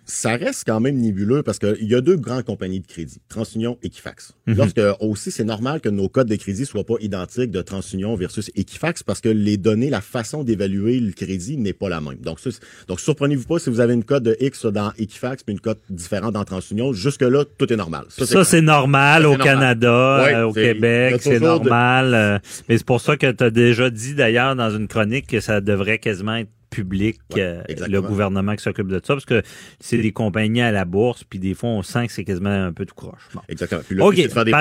[0.06, 3.78] Ça reste quand même nébuleux parce qu'il y a deux grandes compagnies de crédit, TransUnion
[3.82, 4.34] et Equifax.
[4.46, 8.52] Lorsque aussi, c'est normal que nos codes de crédit soient pas identiques de TransUnion versus
[8.56, 12.18] Equifax parce que les données, la façon d'évaluer le crédit n'est pas la même.
[12.18, 12.52] Donc, ça,
[12.88, 15.80] donc surprenez-vous pas si vous avez une cote de X dans Equifax puis une cote
[15.90, 16.94] différente dans TransUnion.
[16.94, 18.06] Jusque-là, tout est normal.
[18.10, 19.46] Ça, c'est normal Ça, au normal.
[19.56, 22.14] Canada, Ouais, euh, au Québec, c'est de- normal.
[22.14, 22.40] euh,
[22.70, 25.62] mais c'est pour ça que tu as déjà dit d'ailleurs dans une chronique que ça
[25.62, 29.42] devrait quasiment être public, Ouais, euh, le gouvernement qui s'occupe de ça, parce que
[29.80, 32.74] c'est des compagnies à la bourse, puis des fois on sent que c'est quasiment un
[32.74, 33.30] peu tout croche.
[33.34, 33.42] Bon.
[33.48, 33.82] Exactement.
[33.88, 34.52] Puis le OK, de faire des.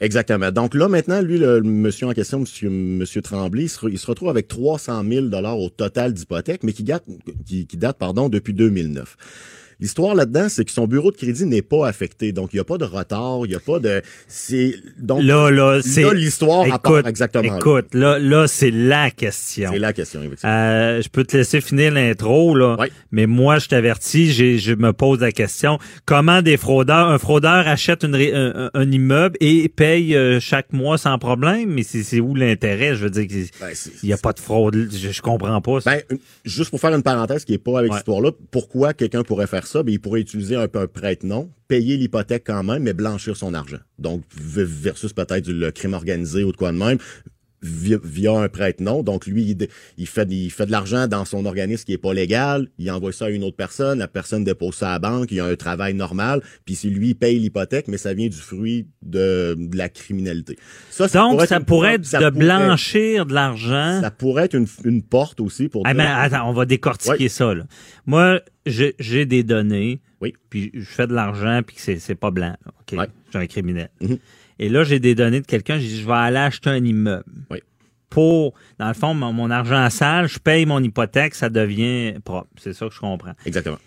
[0.00, 0.50] Exactement.
[0.50, 3.98] Donc là, maintenant, lui, le, monsieur en question, monsieur, monsieur Tremblay, il se, re- il
[3.98, 7.04] se retrouve avec 300 000 dollars au total d'hypothèque, mais qui date,
[7.44, 9.16] qui, qui date, pardon, depuis 2009.
[9.80, 12.32] L'histoire là-dedans, c'est que son bureau de crédit n'est pas affecté.
[12.32, 14.02] Donc, il n'y a pas de retard, il n'y a pas de...
[14.28, 14.74] C'est...
[14.98, 16.02] Donc, Là, là, c'est...
[16.02, 17.56] là, l'histoire à part exactement.
[17.56, 19.70] Écoute, là, là c'est la question.
[19.72, 20.52] C'est la question, effectivement.
[20.52, 22.76] Euh, je peux te laisser finir l'intro, là.
[22.78, 22.90] Ouais.
[23.12, 25.78] Mais moi, je t'avertis, j'ai- je me pose la question.
[26.04, 28.14] Comment des fraudeurs, un fraudeur achète une
[28.74, 31.70] un, immeuble et paye euh, chaque mois sans problème?
[31.70, 32.94] Mais c'est c'est où l'intérêt?
[32.96, 34.88] Je veux dire, qu'il Ben, c'est- n'y a pas de fraude.
[34.92, 35.80] Je, je comprends pas.
[35.80, 35.90] ça.
[35.90, 37.96] Ben, juste pour faire une parenthèse qui est pas avec Ouais.
[37.98, 39.69] cette histoire-là, pourquoi quelqu'un pourrait faire ça?
[39.74, 43.78] Ben, il pourrait utiliser un, un prête-nom, payer l'hypothèque quand même, mais blanchir son argent.
[43.98, 46.98] Donc, versus peut-être le crime organisé ou de quoi de même.
[47.62, 49.02] Via, via un prête-nom.
[49.02, 49.68] Donc, lui, il,
[49.98, 52.68] il, fait, il fait de l'argent dans son organisme qui est pas légal.
[52.78, 53.98] Il envoie ça à une autre personne.
[53.98, 55.30] La personne dépose ça à la banque.
[55.30, 56.42] Il a un travail normal.
[56.64, 60.56] Puis c'est lui, il paye l'hypothèque, mais ça vient du fruit de, de la criminalité.
[60.90, 64.00] Ça, ça Donc, pourrait ça pourrait être de blanchir de l'argent.
[64.00, 65.82] Ça pourrait être une, une porte aussi pour...
[65.86, 67.54] Ah, ben, attends, on va décortiquer ça.
[67.54, 67.64] Là.
[68.06, 70.00] Moi, j'ai des données.
[70.20, 70.34] Oui.
[70.50, 72.54] Puis je fais de l'argent, puis c'est c'est pas blanc.
[72.66, 72.98] OK?
[72.98, 73.06] Ouais.
[73.30, 73.88] Suis un criminel.
[74.00, 74.18] Mhm.
[74.60, 75.78] Et là, j'ai des données de quelqu'un.
[75.78, 77.24] J'ai dit, je vais aller acheter un immeuble.
[77.50, 77.60] Oui.
[78.10, 82.50] Pour, dans le fond, mon, mon argent sale, je paye mon hypothèque, ça devient propre.
[82.58, 83.32] C'est ça que je comprends.
[83.46, 83.78] Exactement.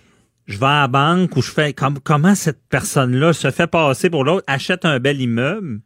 [0.47, 4.09] Je vais à la banque où je fais comme, comment cette personne-là se fait passer
[4.09, 5.81] pour l'autre, achète un bel immeuble,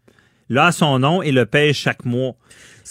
[0.50, 2.36] là, à son nom et le paye chaque mois.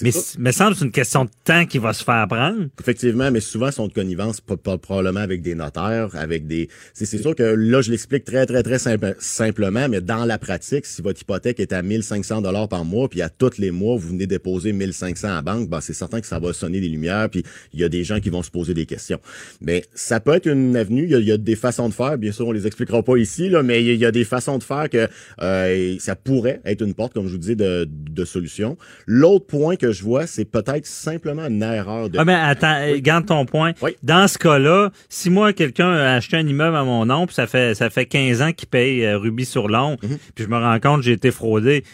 [0.02, 2.66] Mais me semble c'est une question de temps qui va se faire prendre.
[2.80, 6.68] Effectivement, mais souvent sont de connivence probablement avec des notaires, avec des.
[6.94, 10.86] C'est sûr que là je l'explique très très très simple, simplement, mais dans la pratique,
[10.86, 14.08] si votre hypothèque est à 1500 dollars par mois, puis à tous les mois vous
[14.08, 17.28] venez déposer 1500 à la banque, ben c'est certain que ça va sonner des lumières,
[17.30, 19.20] puis il y a des gens qui vont se poser des questions.
[19.60, 21.04] Mais ça peut être une avenue.
[21.04, 22.18] Il y a, il y a des façons de faire.
[22.18, 24.62] Bien sûr, on les expliquera pas ici là, mais il y a des façons de
[24.62, 25.08] faire que
[25.42, 28.76] euh, ça pourrait être une porte, comme je vous dis, de, de solution.
[29.06, 32.18] L'autre point que je vois, c'est peut-être simplement une erreur de.
[32.18, 33.72] Ah, mais attends, garde ton point.
[33.82, 33.96] Oui.
[34.02, 37.46] Dans ce cas-là, si moi, quelqu'un a acheté un immeuble à mon nom, puis ça
[37.46, 40.18] fait, ça fait 15 ans qu'il paye euh, Ruby sur long, Mhm.
[40.34, 41.84] puis je me rends compte que j'ai été fraudé,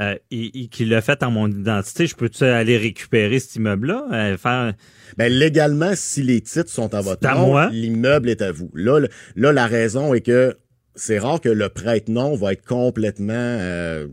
[0.00, 4.04] euh, et, et qu'il l'a fait en mon identité, je peux-tu aller récupérer cet immeuble-là?
[4.12, 4.72] euh, faire...
[5.18, 8.70] Ben, légalement, si les titres sont à votre nom, l'immeuble est à vous.
[8.74, 10.56] Là, le- là, la raison est que
[10.94, 14.06] c'est rare que le prête-nom va être complètement, euh,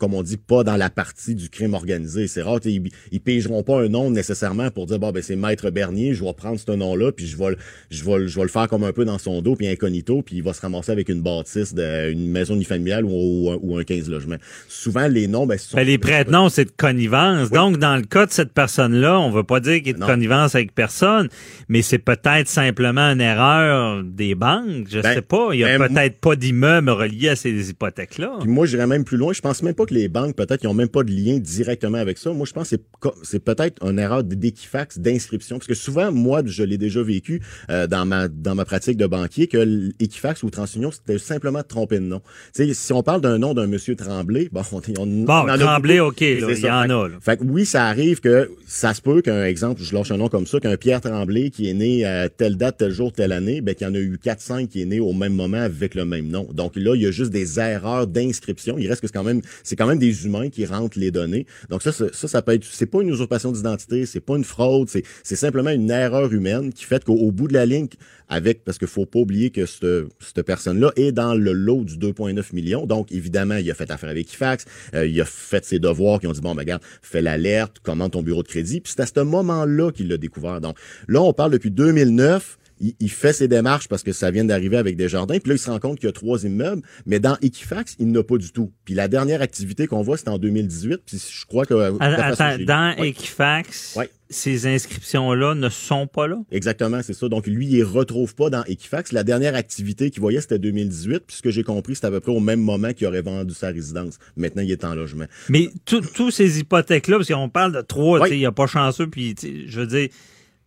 [0.00, 2.26] comme on dit, pas dans la partie du crime organisé.
[2.26, 2.82] C'est rare, ils,
[3.12, 6.32] ils pigeront pas un nom nécessairement pour dire, bon, ben, c'est Maître Bernier, je vais
[6.32, 7.56] prendre ce nom-là, puis je vais, le-
[7.90, 10.36] je vais, je vais le faire comme un peu dans son dos, puis incognito, puis
[10.36, 13.84] il va se ramasser avec une bâtisse d'une maison unifamiliale ou, ou, un- ou un
[13.84, 14.36] 15 logements.
[14.68, 17.50] Souvent, les noms, ben, sont- Ben, les prête-noms, c'est de connivence.
[17.50, 20.06] Donc, dans le cas de cette personne-là, on veut pas dire qu'il a de Non.
[20.06, 21.28] connivence avec personne,
[21.68, 24.86] mais c'est peut-être simplement une erreur des banques.
[24.90, 25.50] Je Ben, sais pas.
[25.52, 28.38] Il y a ben, peut-être pas d'immeuble relié à ces hypothèques-là.
[28.40, 29.32] Puis moi, j'irais même plus loin.
[29.32, 31.98] Je pense même pas que les banques, peut-être, ils ont même pas de lien directement
[31.98, 32.32] avec ça.
[32.32, 32.76] Moi, je pense que
[33.22, 35.56] c'est peut-être une erreur d'équifax, d'inscription.
[35.58, 39.06] Parce que souvent, moi, je l'ai déjà vécu euh, dans ma dans ma pratique de
[39.06, 42.20] banquier, que l'Equifax ou TransUnion, c'était simplement de tromper de nom.
[42.54, 45.32] Tu sais, si on parle d'un nom d'un monsieur Tremblay, bon, on, on, on Bon,
[45.32, 46.10] en a Tremblay, beaucoup.
[46.10, 46.78] OK, il y ça.
[46.78, 47.08] en Fait a, là.
[47.20, 50.28] Fait que oui, ça arrive que ça se peut qu'un exemple, je lâche un nom
[50.28, 53.60] comme ça, qu'un Pierre Tremblay qui est né à telle date, tel jour, telle année,
[53.60, 56.04] ben qu'il y en a eu 4-5 qui est né au même moment avec le
[56.04, 56.46] même nom.
[56.52, 58.76] Donc là, il y a juste des erreurs d'inscription.
[58.78, 61.46] Il reste que c'est quand même, c'est quand même des humains qui rentrent les données.
[61.70, 64.90] Donc ça, ça, ça, peut être, c'est pas une usurpation d'identité, c'est pas une fraude,
[64.90, 67.88] c'est, c'est simplement une erreur humaine qui fait qu'au au bout de la ligne,
[68.28, 69.86] avec, parce qu'il faut pas oublier que cette,
[70.20, 72.84] cette personne-là est dans le lot du 2,9 millions.
[72.84, 76.26] Donc, évidemment, il a fait affaire avec Equifax, euh, il a fait ses devoirs qui
[76.26, 78.82] ont dit, bon, ben, regarde, fais l'alerte, commande ton bureau de crédit.
[78.82, 80.60] Puis c'est à ce moment-là qu'il l'a découvert.
[80.60, 80.76] Donc,
[81.08, 82.58] là, on parle depuis 2009.
[82.80, 85.38] Il, il fait ses démarches parce que ça vient d'arriver avec des jardins.
[85.38, 86.82] Puis là, il se rend compte qu'il y a trois immeubles.
[87.06, 88.72] Mais dans Equifax, il n'a pas du tout.
[88.84, 91.02] Puis la dernière activité qu'on voit, c'est en 2018.
[91.06, 91.74] Puis je crois que...
[91.98, 93.08] façon, Attends, dans Ouais.
[93.10, 94.08] Equifax, Ouais.
[94.30, 96.38] ces inscriptions-là ne sont pas là?
[96.50, 97.28] Exactement, c'est ça.
[97.28, 99.12] Donc lui, il ne retrouve pas dans Equifax.
[99.12, 101.20] La dernière activité qu'il voyait, c'était 2018.
[101.26, 103.54] Puis ce que j'ai compris, c'était à peu près au même moment qu'il aurait vendu
[103.54, 104.18] sa résidence.
[104.36, 105.26] Maintenant, il est en logement.
[105.48, 109.34] Mais tous ces hypothèques-là, parce qu'on parle de trois, il n'y a pas chanceux, puis
[109.66, 110.08] je veux dire,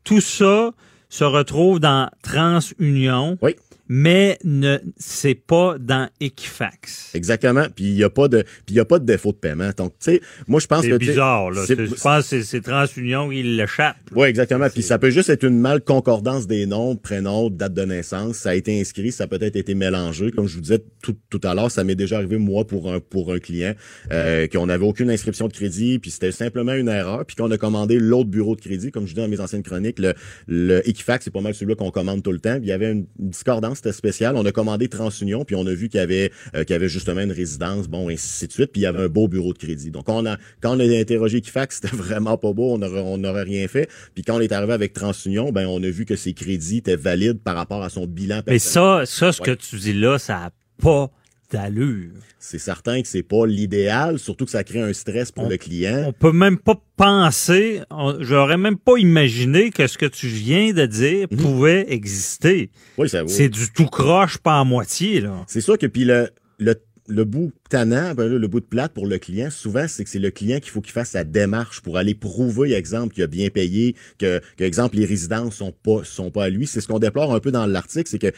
[0.04, 0.72] tout ça
[1.14, 3.56] se retrouve dans TransUnion, Oui.
[3.88, 7.12] Mais ne c'est pas dans Equifax.
[7.14, 7.66] Exactement.
[7.76, 9.70] Puis il n'y a pas de, puis il y a pas de défaut de paiement.
[9.76, 11.64] Donc tu sais, moi je pense que C'est bizarre, là.
[11.68, 13.98] Je pense que c'est- TransUnion qui l'échappe.
[14.16, 14.68] Oui, exactement.
[14.70, 18.38] Puis ça peut juste être une malconcordance des noms, prénoms, date de naissance.
[18.38, 20.32] Ça a été inscrit, ça a peut-être été mélangé.
[20.32, 23.00] Comme je vous disais tout, tout à l'heure, ça m'est déjà arrivé moi pour un
[23.00, 23.74] pour un client
[24.12, 27.58] euh, qu'on n'avait aucune inscription de crédit, puis c'était simplement une erreur, puis qu'on a
[27.58, 28.92] commandé l'autre bureau de crédit.
[28.92, 30.14] Comme je dis dans mes anciennes chroniques, le,
[30.48, 32.56] le Equifax, c'est pas mal celui-là qu'on commande tout le temps.
[32.56, 34.36] Puis il y avait une, une discordance, c'était spécial.
[34.36, 36.90] On a commandé TransUnion, puis on a vu qu'il y avait euh, qu'il y avait
[36.90, 38.72] justement une résidence, bon, ainsi de suite.
[38.72, 39.92] Puis il y avait un beau bureau de crédit.
[39.92, 43.44] Donc on a quand on a interrogé Equifax, c'était vraiment pas beau, on n'aurait on
[43.44, 43.90] rien fait.
[44.14, 46.96] Puis quand on est arrivé avec TransUnion, ben on a vu que ses crédits étaient
[46.96, 49.06] valides par rapport à son bilan Mais personnel.
[49.08, 51.12] ça, ça, ce que tu dis là, ça n'a pas
[51.52, 52.12] d'allure.
[52.40, 55.58] C'est certain que c'est pas l'idéal, surtout que ça crée un stress pour On- le
[55.58, 56.04] client.
[56.08, 57.82] On peut même pas penser,
[58.20, 61.38] j'aurais même pas imaginé que ce que tu viens de dire Mhm.
[61.38, 62.70] pouvait exister.
[62.98, 63.24] Oui, ça.
[63.28, 65.44] C'est du tout croche, pas à moitié, là.
[65.48, 66.30] C'est sûr que puis le,
[66.60, 66.76] le,
[67.08, 70.20] le bout tannant, ben le bout de plate pour le client, souvent, c'est que c'est
[70.20, 73.50] le client qu'il faut qu'il fasse sa démarche pour aller prouver, exemple, qu'il a bien
[73.50, 76.66] payé, que, que exemple, les résidences sont pas, sont pas à lui.
[76.66, 78.32] C'est ce qu'on déplore un peu dans l'article, c'est que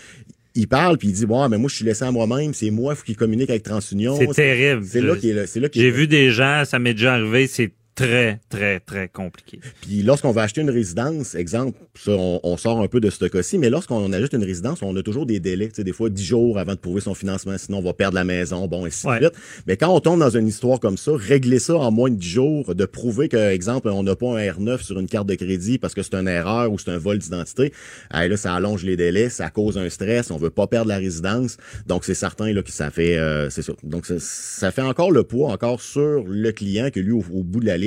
[0.56, 2.96] il parle puis il dit, bon, mais moi, je suis laissé à moi-même, c'est moi
[2.96, 4.18] qui communique avec TransUnion.
[4.18, 4.84] C'est terrible.
[4.86, 7.16] C'est là qu'il est, le- c'est là qu'il J'ai vu des gens, ça m'est déjà
[7.16, 9.60] arrivé, c'est très, très, très compliqué.
[9.82, 13.26] Puis lorsqu'on va acheter une résidence, exemple, ça, on, on sort un peu de ce
[13.26, 16.10] cas-ci, mais lorsqu'on ajoute une résidence, on a toujours des délais, tu sais, des fois
[16.10, 18.88] 10 jours avant de prouver son financement, sinon on va perdre la maison, bon, et
[18.88, 19.20] ainsi Ouais.
[19.20, 19.38] de suite.
[19.68, 22.28] Mais quand on tombe dans une histoire comme ça, régler ça en moins de 10
[22.28, 25.78] jours, de prouver que, exemple, on n'a pas un R9 sur une carte de crédit
[25.78, 27.72] parce que c'est une erreur ou c'est un vol d'identité,
[28.12, 31.58] là, ça allonge les délais, ça cause un stress, on veut pas perdre la résidence.
[31.88, 33.74] Donc, c'est certain là, que ça fait, euh, c'est ça.
[33.84, 37.44] Donc, ça, ça fait encore le poids encore sur le client que lui, au, au
[37.44, 37.85] bout de la ligne,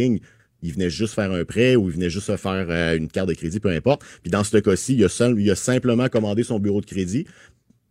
[0.63, 3.29] il venait juste faire un prêt ou il venait juste se faire euh, une carte
[3.29, 4.03] de crédit, peu importe.
[4.23, 7.27] Puis dans ce cas-ci, il a, seul, il a simplement commandé son bureau de crédit.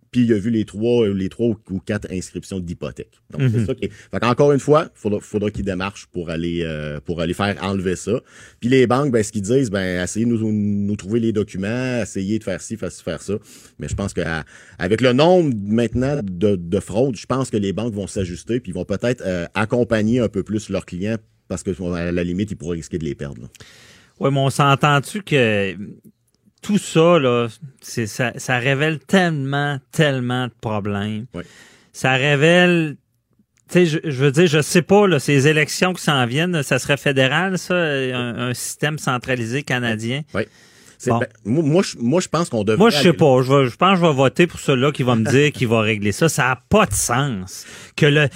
[0.09, 3.11] Puis il a vu les trois, les trois ou- quatre inscriptions d'hypothèque.
[3.29, 3.91] Donc c'est ça qui est.
[3.91, 7.97] Fait qu'encore une fois, faudra, faudra qu'il démarche pour aller euh, pour aller faire enlever
[7.97, 8.21] ça.
[8.61, 12.01] Puis les banques, ben ce qu'ils disent, ben essayez de nous, nous trouver les documents,
[12.01, 13.33] essayez de faire ci, faire ça.
[13.79, 14.45] Mais je pense que à-
[14.79, 18.71] avec le nombre maintenant de, de fraudes, je pense que les banques vont s'ajuster puis
[18.71, 21.17] ils vont peut-être euh, accompagner un peu plus leurs clients
[21.47, 23.41] parce que à la limite, ils pourraient risquer de les perdre.
[23.43, 23.47] là.
[24.19, 25.77] Oui, mais on s'entend-tu que
[26.61, 27.47] tout ça, là,
[27.81, 31.25] c'est, ça, ça révèle tellement, tellement de problèmes.
[31.33, 31.43] Oui.
[31.93, 32.97] Ça révèle.
[33.69, 36.63] Tu sais, je, je veux dire, je sais pas, là, ces élections qui s'en viennent,
[36.63, 40.21] ça serait fédéral, ça, un, un système centralisé canadien.
[40.31, 40.47] C'est-
[41.05, 41.19] Bon.
[41.19, 42.77] ben, moi, moi, je, moi, je pense qu'on devrait.
[42.77, 43.41] Moi, je sais pas.
[43.43, 45.67] Je, vais- je pense que je vais voter pour celui-là qui va me dire qu'il
[45.67, 46.27] va régler ça.
[46.29, 47.65] Ça n'a pas de sens.
[47.95, 48.29] Que le,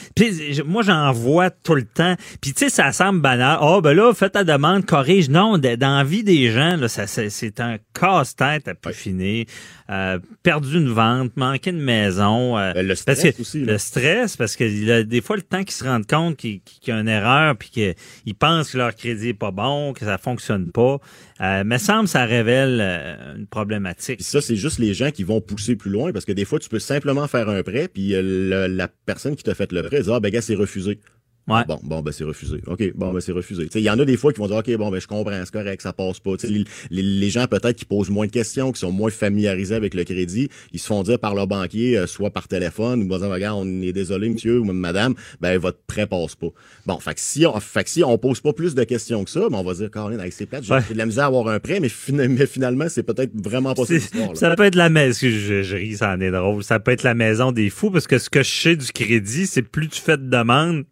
[0.66, 2.16] moi, j'en vois tout le temps.
[2.42, 3.58] Puis, tu sais, ça semble banal.
[3.62, 5.30] Oh, ben là, fais ta demande, corrige.
[5.30, 9.46] Non, de- dans la vie des gens, là, ça, c'est, un casse-tête à plus finir.
[9.90, 12.58] Euh, perdu une vente, manqué une maison.
[12.58, 13.74] euh, Ben, le parce stress que aussi, là.
[13.74, 17.00] le stress, parce que des fois le temps qu'ils se rendent compte qu'il y a
[17.00, 20.98] une erreur, puis qu'ils pensent que leur crédit est pas bon, que ça fonctionne pas.
[21.42, 24.18] Euh, me semble que ça révèle euh, une problématique.
[24.18, 26.60] Puis ça, c'est juste les gens qui vont pousser plus loin parce que des fois,
[26.60, 30.02] tu peux simplement faire un prêt, puis euh, la personne qui t'a fait le prêt
[30.02, 31.00] dit Ah, ben, gars, c'est refusé.
[31.48, 31.64] Ouais.
[31.68, 32.62] Bon, bon, ben, c'est refusé.
[32.68, 33.68] OK, bon, ben, c'est refusé.
[33.76, 35.52] Il y en a des fois qui vont dire OK, bon, ben, je comprends, c'est
[35.52, 36.32] correct, ça passe pas.
[36.44, 39.94] Les, les- les gens, peut-être, qui posent moins de questions, qui sont moins familiarisés avec
[39.96, 43.28] le crédit, ils se font dire par leur banquier, euh, soit par téléphone, ou dire
[43.30, 46.50] Regarde, on est désolé, monsieur ou madame, ben, votre prêt passe pas.
[46.86, 49.30] Bon, fait que si on, fait que si on pose pas plus de questions que
[49.30, 50.82] ça, ben, on va dire Caroline, c'est plate, j'ai Ouais.
[50.92, 53.84] de la misère à avoir un prêt, mais, fina- mais finalement, c'est peut-être vraiment pas
[53.90, 54.28] là.
[54.36, 55.18] Ça peut être la maison.
[55.22, 56.64] Je, je ris, ça en est drôle.
[56.64, 59.48] Ça peut être la maison des fous parce que ce que je sais du crédit,
[59.48, 60.84] c'est plus tu fais de demandes,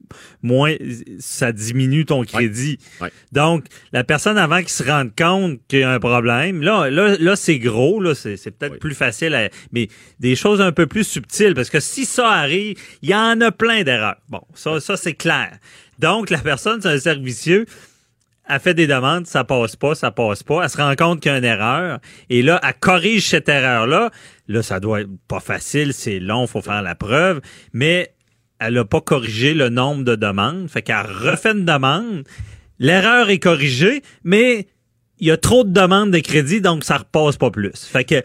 [0.42, 0.76] moins
[1.20, 2.78] ça diminue ton crédit.
[3.02, 3.12] Ouais.
[3.32, 7.16] Donc, la personne avant qu'il se rende compte qu'il y a un problème, là, là,
[7.20, 9.88] là c'est gros, là, c'est, c'est peut-être plus facile, à- mais
[10.20, 13.52] des choses un peu plus subtiles parce que si ça arrive, il y en a
[13.52, 14.18] plein d'erreurs.
[14.30, 15.58] Bon, ça, ça c'est clair.
[16.00, 17.66] Donc, la personne, c'est un servicieux
[18.50, 20.64] elle fait des demandes, ça passe pas, ça passe pas.
[20.64, 22.00] Elle se rend compte qu'il y a une erreur.
[22.30, 24.10] Et là, elle corrige cette erreur-là.
[24.48, 27.42] Là, ça doit être pas facile, c'est long, faut faire la preuve.
[27.74, 28.12] Mais
[28.60, 30.70] elle a pas corrigé le nombre de demandes.
[30.70, 32.24] Fait qu'elle refait une demande.
[32.78, 34.68] L'erreur est corrigée, mais
[35.20, 37.72] il y a trop de demandes de crédit, donc ça repasse pas plus.
[37.76, 38.22] Fait que,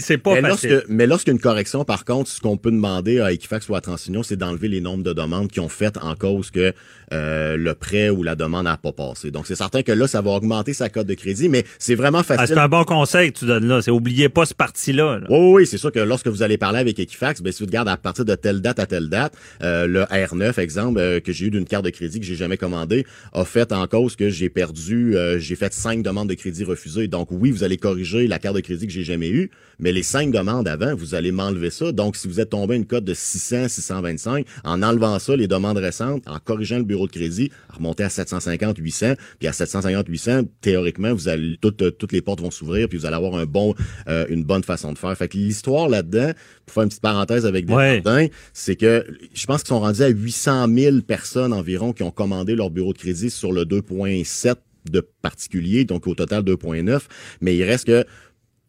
[0.00, 0.70] c'est pas mais facile.
[0.70, 4.22] lorsque, mais lorsqu'une correction, par contre, ce qu'on peut demander à Equifax ou à TransUnion,
[4.22, 6.72] c'est d'enlever les nombres de demandes qui ont fait en cause que
[7.12, 9.30] euh, le prêt ou la demande n'a pas passé.
[9.30, 12.18] Donc, c'est certain que là, ça va augmenter sa cote de crédit, mais c'est vraiment
[12.20, 12.54] Ah, facile.
[12.54, 13.82] c'est un bon conseil que tu donnes là.
[13.82, 15.18] C'est oubliez pas ce parti-là.
[15.18, 15.26] là.
[15.28, 17.90] Oui, oui, c'est sûr que lorsque vous allez parler avec Equifax, ben, si vous regardez
[17.90, 21.46] à partir de telle date à telle date, euh, le R9, exemple, euh, que j'ai
[21.46, 24.48] eu d'une carte de crédit que j'ai jamais commandé, a fait en cause que j'ai
[24.48, 25.72] perdu, euh, j'ai fait
[26.02, 27.08] cinq demandes de crédit refusées.
[27.08, 30.02] Donc oui, vous allez corriger la carte de crédit que j'ai jamais eue, mais les
[30.02, 31.92] cinq demandes avant, vous allez m'enlever ça.
[31.92, 35.46] Donc si vous êtes tombé à une cote de 600, 625, en enlevant ça, les
[35.46, 40.06] demandes récentes, en corrigeant le bureau de crédit, remonter à 750, 800, puis à 750,
[40.08, 43.36] 800, théoriquement, vous allez toutes, euh, toutes les portes vont s'ouvrir, puis vous allez avoir
[43.36, 43.74] un bon,
[44.08, 45.16] euh, une bonne façon de faire.
[45.16, 46.32] Fait que l'histoire là-dedans,
[46.66, 48.30] pour faire une petite parenthèse avec des Ouais.
[48.52, 52.54] c'est que je pense qu'ils sont rendus à 800 000 personnes environ qui ont commandé
[52.54, 54.56] leur bureau de crédit sur le 2.7
[54.90, 57.00] de particulier, donc au total 2.9.
[57.40, 58.04] Mais il reste que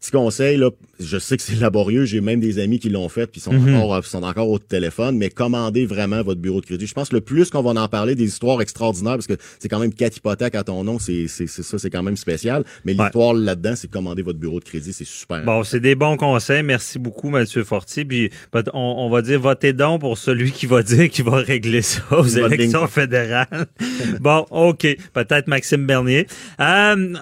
[0.04, 0.70] Petit conseil, là,
[1.06, 3.76] je sais que c'est laborieux, j'ai même des amis qui l'ont fait, puis sont, Mhm.
[3.76, 6.88] encore, sont encore au téléphone, mais commandez vraiment votre bureau de crédit.
[6.88, 9.70] Je pense que le plus qu'on va en parler, des histoires extraordinaires, parce que c'est
[9.70, 12.64] quand même quatre hypothèques à ton nom, c'est ça, c'est quand même spécial.
[12.86, 13.04] Mais Ouais.
[13.04, 15.44] l'histoire là-dedans, c'est commander votre bureau de crédit, c'est super.
[15.44, 16.64] Bon, c'est des bons conseils.
[16.64, 17.64] Merci beaucoup, Mathieu.
[18.08, 21.38] Puis peut- on, on va dire votez donc pour celui qui va dire qu'il va
[21.38, 22.88] régler ça aux élections bingo.
[22.92, 23.68] fédérales.
[24.20, 24.88] bon, OK.
[25.14, 26.28] Peut-être Maxime Bernier.
[26.60, 27.14] Euh,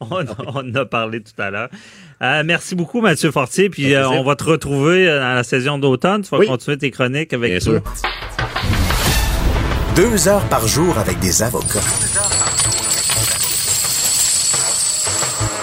[0.00, 1.68] on, on a parlé tout à l'heure.
[2.22, 3.68] Euh, merci beaucoup, Mathieu Fortier.
[3.68, 6.22] Puis euh, on va te retrouver euh, dans la saison d'automne.
[6.22, 6.46] Tu vas Oui.
[6.46, 7.80] continuer tes chroniques avec Bien toi.
[7.80, 8.10] sûr.
[9.96, 11.80] Deux heures par jour avec des avocats.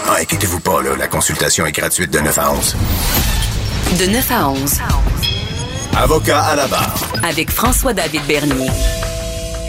[0.08, 2.76] Ah, inquiétez-vous pas, là, la consultation est gratuite de 9 à 11.
[4.00, 4.80] De 9 à 11,
[5.98, 6.96] Avocat à la barre.
[7.24, 8.70] avec François-David Bernier.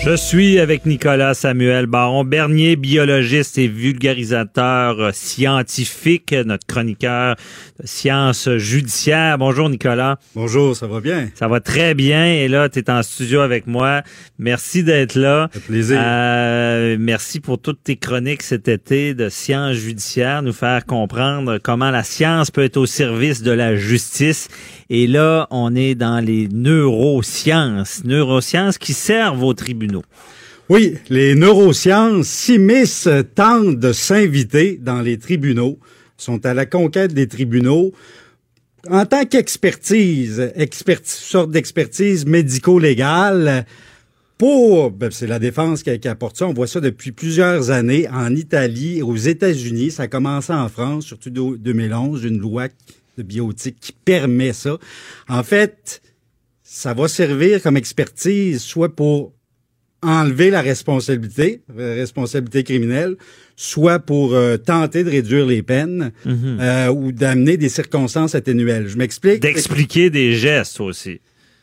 [0.03, 7.37] Je suis avec Nicolas Samuel Baron Bernier, biologiste et vulgarisateur scientifique, notre chroniqueur
[7.79, 9.37] de sciences judiciaires.
[9.37, 10.19] Bonjour Nicolas.
[10.35, 11.29] Bonjour, ça va bien?
[11.35, 14.03] Ça va très bien et là, tu es en studio avec moi.
[14.39, 15.51] Merci d'être là.
[15.53, 16.01] Fait plaisir.
[16.03, 21.91] Euh, merci pour toutes tes chroniques cet été de sciences judiciaires, nous faire comprendre comment
[21.91, 24.49] la science peut être au service de la justice.
[24.89, 29.90] Et là, on est dans les neurosciences, neurosciences qui servent aux tribunaux.
[30.69, 35.79] Oui, les neurosciences s'immiscent, tentent de s'inviter dans les tribunaux,
[36.17, 37.93] sont à la conquête des tribunaux
[38.89, 43.67] en tant qu'expertise, expertise, sorte d'expertise médico-légale.
[44.39, 46.47] Pour, ben, c'est la défense qui, qui, apporte ça.
[46.47, 49.91] On voit ça depuis plusieurs années en Italie, aux États-Unis.
[49.91, 52.69] Ça a commencé en France, surtout 2011, une loi
[53.19, 54.79] de biotique qui permet ça.
[55.29, 56.01] En fait,
[56.63, 59.35] ça va servir comme expertise soit pour
[60.03, 63.17] enlever la responsabilité, la responsabilité criminelle,
[63.57, 66.61] soit pour euh, tenter de réduire les peines mm -hmm.
[66.61, 68.89] euh, ou d'amener des circonstances atténuelles.
[68.89, 69.41] Je m'explique.
[69.41, 71.21] D'expliquer des gestes aussi.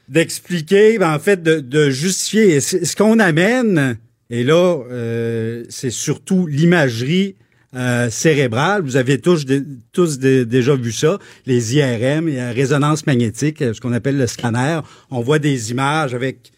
[0.07, 2.61] D'expliquer, ben, en fait, de, de justifier.
[2.61, 3.97] Ce qu'on amène,
[4.29, 7.35] et là, euh, c'est surtout l'imagerie
[7.75, 8.81] euh, cérébrale.
[8.83, 13.79] Vous avez tous, de, tous de, déjà vu ça, les IRM, la résonance magnétique, ce
[13.81, 14.79] qu'on appelle le scanner.
[15.11, 16.51] On voit des images avec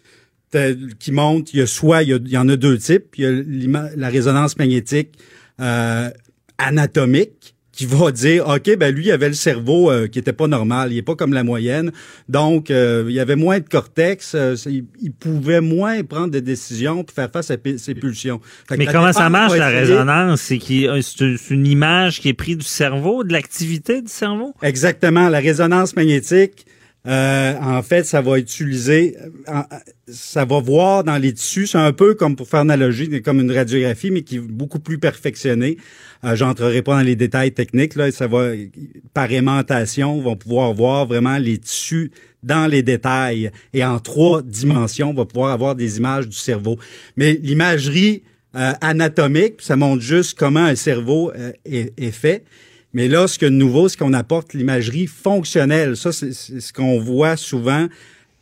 [0.99, 3.15] qui montrent, il y a soit, il y, a, il y en a deux types,
[3.17, 5.17] il y a la résonance magnétique
[5.59, 6.09] euh,
[6.57, 10.47] anatomique, qui va dire OK ben lui il avait le cerveau euh, qui était pas
[10.47, 11.93] normal, il est pas comme la moyenne.
[12.27, 16.41] Donc euh, il y avait moins de cortex, euh, il, il, pouvait moins prendre des
[16.41, 18.41] décisions pour faire face à ses pulsions.
[18.69, 20.41] Mais comment ça marche la résonance?
[20.41, 24.53] C'est c'est une image qui est prise du cerveau, de l'activité du cerveau?
[24.61, 26.65] Exactement, la résonance magnétique
[27.07, 29.15] euh, en fait, ça va utiliser,
[30.07, 33.51] ça va voir dans les tissus, c'est un peu comme pour faire analogie, comme une
[33.51, 35.77] radiographie, mais qui est beaucoup plus perfectionnée.
[36.25, 38.51] Euh, J'entrerai pas dans les détails techniques, là, ça va,
[39.13, 42.11] par aimantation, on va pouvoir voir vraiment les tissus
[42.43, 43.51] dans les détails.
[43.73, 46.77] Et en trois dimensions, on va pouvoir avoir des images du cerveau.
[47.15, 48.23] Mais l'imagerie
[48.55, 52.43] euh, anatomique, ça montre juste comment un cerveau euh, est, est fait.
[52.93, 55.95] Mais là, ce que nouveau, c'est qu'on apporte l'imagerie fonctionnelle.
[55.95, 57.87] Ça, c'est ce qu'on voit souvent.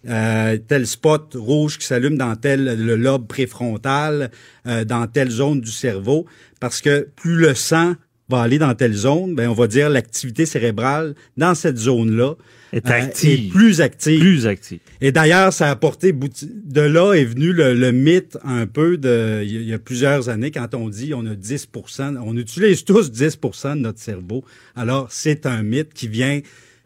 [0.07, 4.31] Euh, tel spot rouge qui s'allume dans tel lobe préfrontal,
[4.65, 6.25] euh, dans telle zone du cerveau,
[6.61, 7.95] parce que plus le sang
[8.29, 12.35] va aller dans telle zone, ben on va dire l'activité cérébrale dans cette zone-là
[12.73, 13.47] est, active.
[13.47, 14.19] est plus active.
[14.19, 14.79] Plus active.
[15.01, 19.41] Et d'ailleurs, ça a apporté de là est venu le, le, mythe un peu de
[19.43, 23.75] il y a plusieurs années quand on dit on a 10% on utilise tous 10%
[23.75, 24.43] de notre cerveau.
[24.75, 26.41] Alors, c'est un mythe qui vient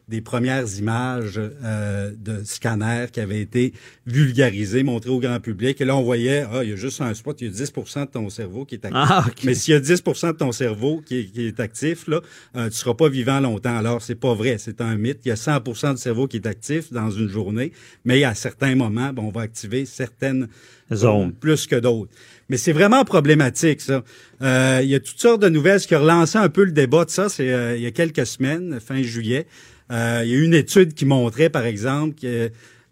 [0.07, 3.73] des premières images euh, de scanners qui avaient été
[4.05, 5.79] vulgarisées, montrées au grand public.
[5.81, 7.73] Et là, on voyait, ah, il y a juste un spot, il y a 10
[7.73, 9.01] de ton cerveau qui est actif.
[9.09, 9.47] Ah, okay.
[9.47, 12.21] Mais s'il y a 10% de ton cerveau qui est, qui est actif, là,
[12.55, 13.77] euh, tu seras pas vivant longtemps.
[13.77, 15.19] Alors, c'est pas vrai, c'est un mythe.
[15.25, 17.71] Il y a 100% du cerveau qui est actif dans une journée,
[18.05, 20.47] mais à certains moments, ben, on va activer certaines
[20.93, 22.11] zones plus que d'autres.
[22.49, 24.03] Mais c'est vraiment problématique, ça.
[24.41, 25.79] Euh, il y a toutes sortes de nouvelles.
[25.79, 27.91] Ce qui a relancé un peu le débat de ça, c'est euh, il y a
[27.91, 29.47] quelques semaines, fin juillet,
[29.91, 32.49] euh, il y a eu une étude qui montrait, par exemple, que,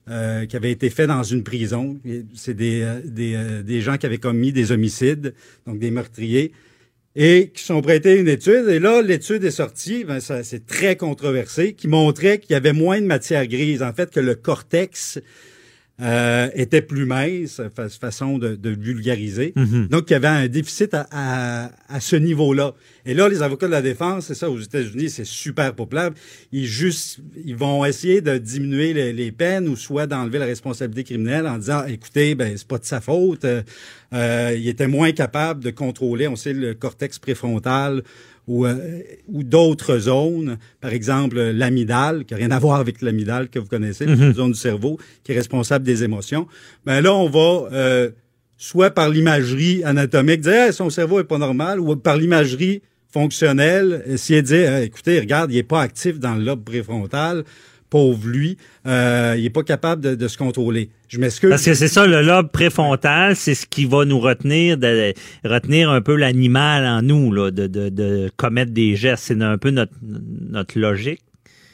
[0.10, 2.00] euh, qui avait été faite dans une prison.
[2.34, 5.34] C'est des, des, des, gens qui avaient commis des homicides,
[5.66, 6.52] donc des meurtriers,
[7.16, 8.68] et qui sont prêtés une étude.
[8.70, 13.00] Et là, l'étude est sortie, ben, c'est très controversé, qui montrait qu'il y avait moins
[13.02, 13.82] de matière grise.
[13.82, 15.20] En fait, que le cortex
[16.02, 19.54] euh, était plus mince, fa façon de, de vulgariser.
[19.56, 19.64] Mhm.
[19.64, 19.88] Mm -hmm.
[19.90, 22.74] Donc, il y avait un déficit à, à, à ce niveau-là.
[23.06, 26.12] Et là, les avocats de la défense, c'est ça, aux États-Unis, c'est super populaire.
[26.52, 31.04] Ils juste, ils vont essayer de diminuer les, les peines ou soit d'enlever la responsabilité
[31.04, 33.46] criminelle en disant, écoutez, ben c'est pas de sa faute.
[33.46, 38.04] Euh, il était moins capable de contrôler, on sait, le cortex préfrontal
[38.50, 38.76] ou, euh,
[39.28, 43.68] ou d'autres zones, par exemple l'amidale, qui n'a rien à voir avec l'amidale que vous
[43.68, 44.28] connaissez, mm -hmm.
[44.28, 46.48] une zone du cerveau qui est responsable des émotions.
[46.86, 48.10] Ben là, on va euh,
[48.58, 52.82] soit par l'imagerie anatomique dire hey, son cerveau est pas normal, ou par l'imagerie
[53.18, 57.36] fonctionnelle essayer de dire hey, écoutez, regarde, il est pas actif dans le lobe préfrontal.
[57.90, 60.90] Pauvre lui, euh, il est pas capable de, de se contrôler.
[61.08, 61.50] Je m'excuse.
[61.50, 65.14] Parce que c'est ça, le lobe préfrontal, c'est ce qui va nous retenir, de,
[65.44, 69.24] retenir un peu l'animal en nous, là, de, de, de commettre des gestes.
[69.28, 71.22] C'est un peu notre, notre logique.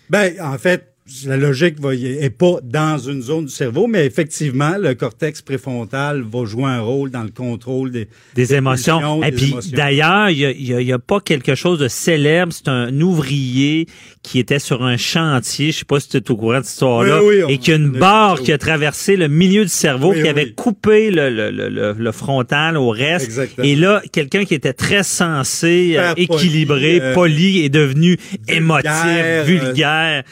[0.10, 0.95] Ben, en fait,
[1.28, 6.24] la logique va, est pas dans une zone du cerveau, mais effectivement, le cortex préfrontal
[6.24, 9.22] va jouer un rôle dans le contrôle des, des émotions.
[9.24, 11.54] Et des puis d'ailleurs, il y a, il y a- il y a pas quelque
[11.54, 12.52] chose de célèbre.
[12.54, 13.86] C'est un ouvrier
[14.24, 15.72] qui était sur un chantier.
[15.72, 17.22] Je sais pas si tu es au courant de cette histoire-là.
[17.22, 20.12] Oui, oui, on- et qui a une barre qui a traversé le milieu du cerveau,
[20.12, 23.26] Oui, qui avait coupé le, le, le, le- le frontal au reste.
[23.26, 23.68] Exactement.
[23.68, 28.90] Et là, quelqu'un qui était très sensé, euh, poli, équilibré, euh, poli, est devenu émotif,
[29.06, 30.24] euh, vulgaire.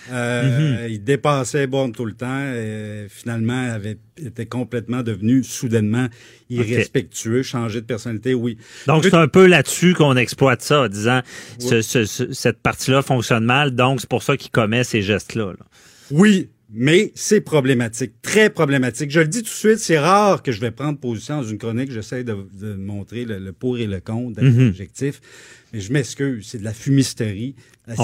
[0.63, 6.07] Euh, Il dépassait bon tout le temps et finalement avait était complètement devenu soudainement
[6.49, 8.57] irrespectueux, changé de personnalité, oui.
[8.87, 11.21] Donc, c'est un peu là-dessus qu'on exploite ça, en disant
[11.59, 15.47] ce- ce- ce- cette partie-là fonctionne mal, donc c'est pour ça qu'il commet ces gestes-là.
[15.51, 15.65] là.
[16.11, 19.11] Oui, mais c'est problématique, très problématique.
[19.11, 21.57] Je le dis tout de suite, c'est rare que je vais prendre position dans une
[21.59, 21.91] chronique.
[21.91, 24.69] J'essaie de, de montrer le, le pour et le contre, d'être Mhm.
[24.69, 25.21] objectif.
[25.71, 27.55] Mais je m'excuse, c'est de la fumisterie.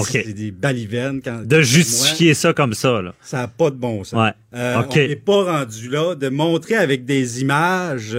[0.04, 1.20] C'est des balivernes.
[1.22, 3.00] Quand, De moi, justifier ça comme ça.
[3.02, 3.14] Là.
[3.22, 4.20] ça n'a pas de bon sens.
[4.22, 4.32] Ouais.
[4.58, 4.82] Euh.
[4.88, 8.16] On n'est pas rendu là de montrer avec des images.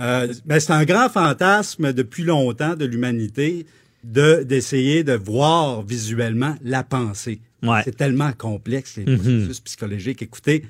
[0.00, 3.64] Euh, ben, c'est un grand fantasme depuis longtemps de l'humanité
[4.02, 7.40] de d'essayer de voir visuellement la pensée.
[7.64, 7.80] Ouais.
[7.84, 9.16] C'est tellement complexe les Mhm.
[9.18, 10.22] processus psychologiques.
[10.22, 10.64] Écoutez,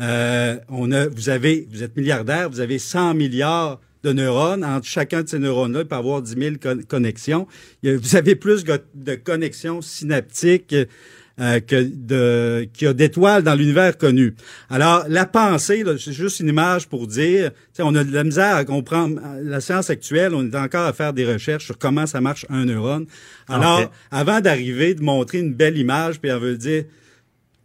[0.00, 4.64] euh, on a, vous avez, vous êtes milliardaire, vous avez 100 milliards de neurones.
[4.64, 7.46] Entre chacun de ces neurones-là, il peut avoir 10 000 con- connexions.
[7.82, 10.74] Il y a- vous avez plus de connexions synaptiques
[11.38, 14.34] euh, que de, qu'il y a d'étoiles dans l'univers connu.
[14.68, 18.56] Alors, la pensée, là, c'est juste une image pour dire, on a de la misère
[18.56, 19.20] à comprendre.
[19.42, 22.64] La science actuelle, on est encore à faire des recherches sur comment ça marche un
[22.66, 23.06] neurone.
[23.48, 23.90] Alors, Ok.
[24.10, 26.84] avant d'arriver, de montrer une belle image, puis on veut dire,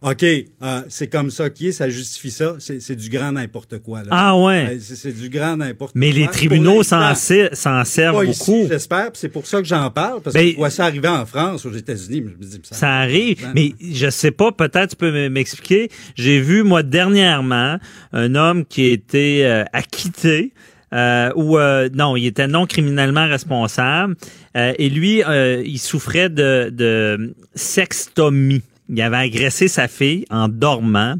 [0.02, 4.00] OK, euh, c'est comme ça qui est, ça justifie ça, c'est, du grand n'importe quoi.
[4.02, 4.08] Là.
[4.10, 4.74] Ah ouais.
[4.74, 6.18] Euh, C'est, du grand n'importe Mais quoi.
[6.18, 8.66] les Pour tribunaux s'en servent beaucoup.
[8.68, 11.24] j'espère, c'est pour ça que j'en parle, parce Ben, que je vois ça arriver en
[11.24, 14.90] France, aux États-Unis, mais je me dis, ça, Ça arrive, mais je sais pas, peut-être
[14.90, 15.88] tu peux m'expliquer.
[16.14, 17.78] J'ai vu, moi, dernièrement,
[18.12, 20.52] un homme qui a été euh, acquitté,
[20.92, 24.14] euh, ou euh, non, il était non criminellement responsable,
[24.58, 28.62] euh, et lui, euh, il souffrait de, de sextomie.
[28.88, 31.16] Il avait agressé sa fille en dormant,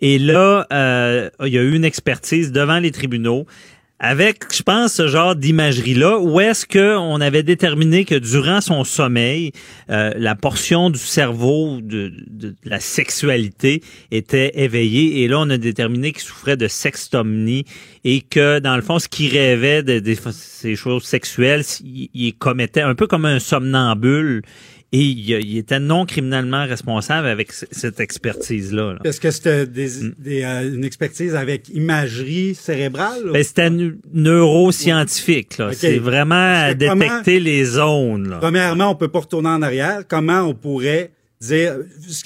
[0.00, 3.46] et là, euh, il y a eu une expertise devant les tribunaux
[3.98, 9.52] avec, je pense, ce genre d'imagerie-là, où est-ce qu'on avait déterminé que durant son sommeil,
[9.88, 12.12] euh, la portion du cerveau de,
[12.64, 17.64] la sexualité était éveillée, et là, on a déterminé qu'il souffrait de sextomnie,
[18.04, 22.94] et que, dans le fond, ce qu'il rêvait de, ces choses sexuelles, il commettait un
[22.94, 24.42] peu comme un somnambule,
[24.92, 28.92] et il, il était non criminellement responsable avec cette expertise-là.
[28.94, 28.98] là.
[29.04, 30.14] Est-ce que c'était des, Mm.
[30.18, 33.30] des, euh, une expertise avec imagerie cérébrale?
[33.32, 33.70] Ben, c'était
[34.50, 35.58] neuroscientifique.
[35.58, 35.70] là.
[35.72, 38.28] C'est vraiment comment- détecter les zones.
[38.30, 38.38] Là.
[38.38, 40.02] Premièrement, on peut pas retourner en arrière.
[40.08, 41.10] Comment on pourrait
[41.40, 41.76] dire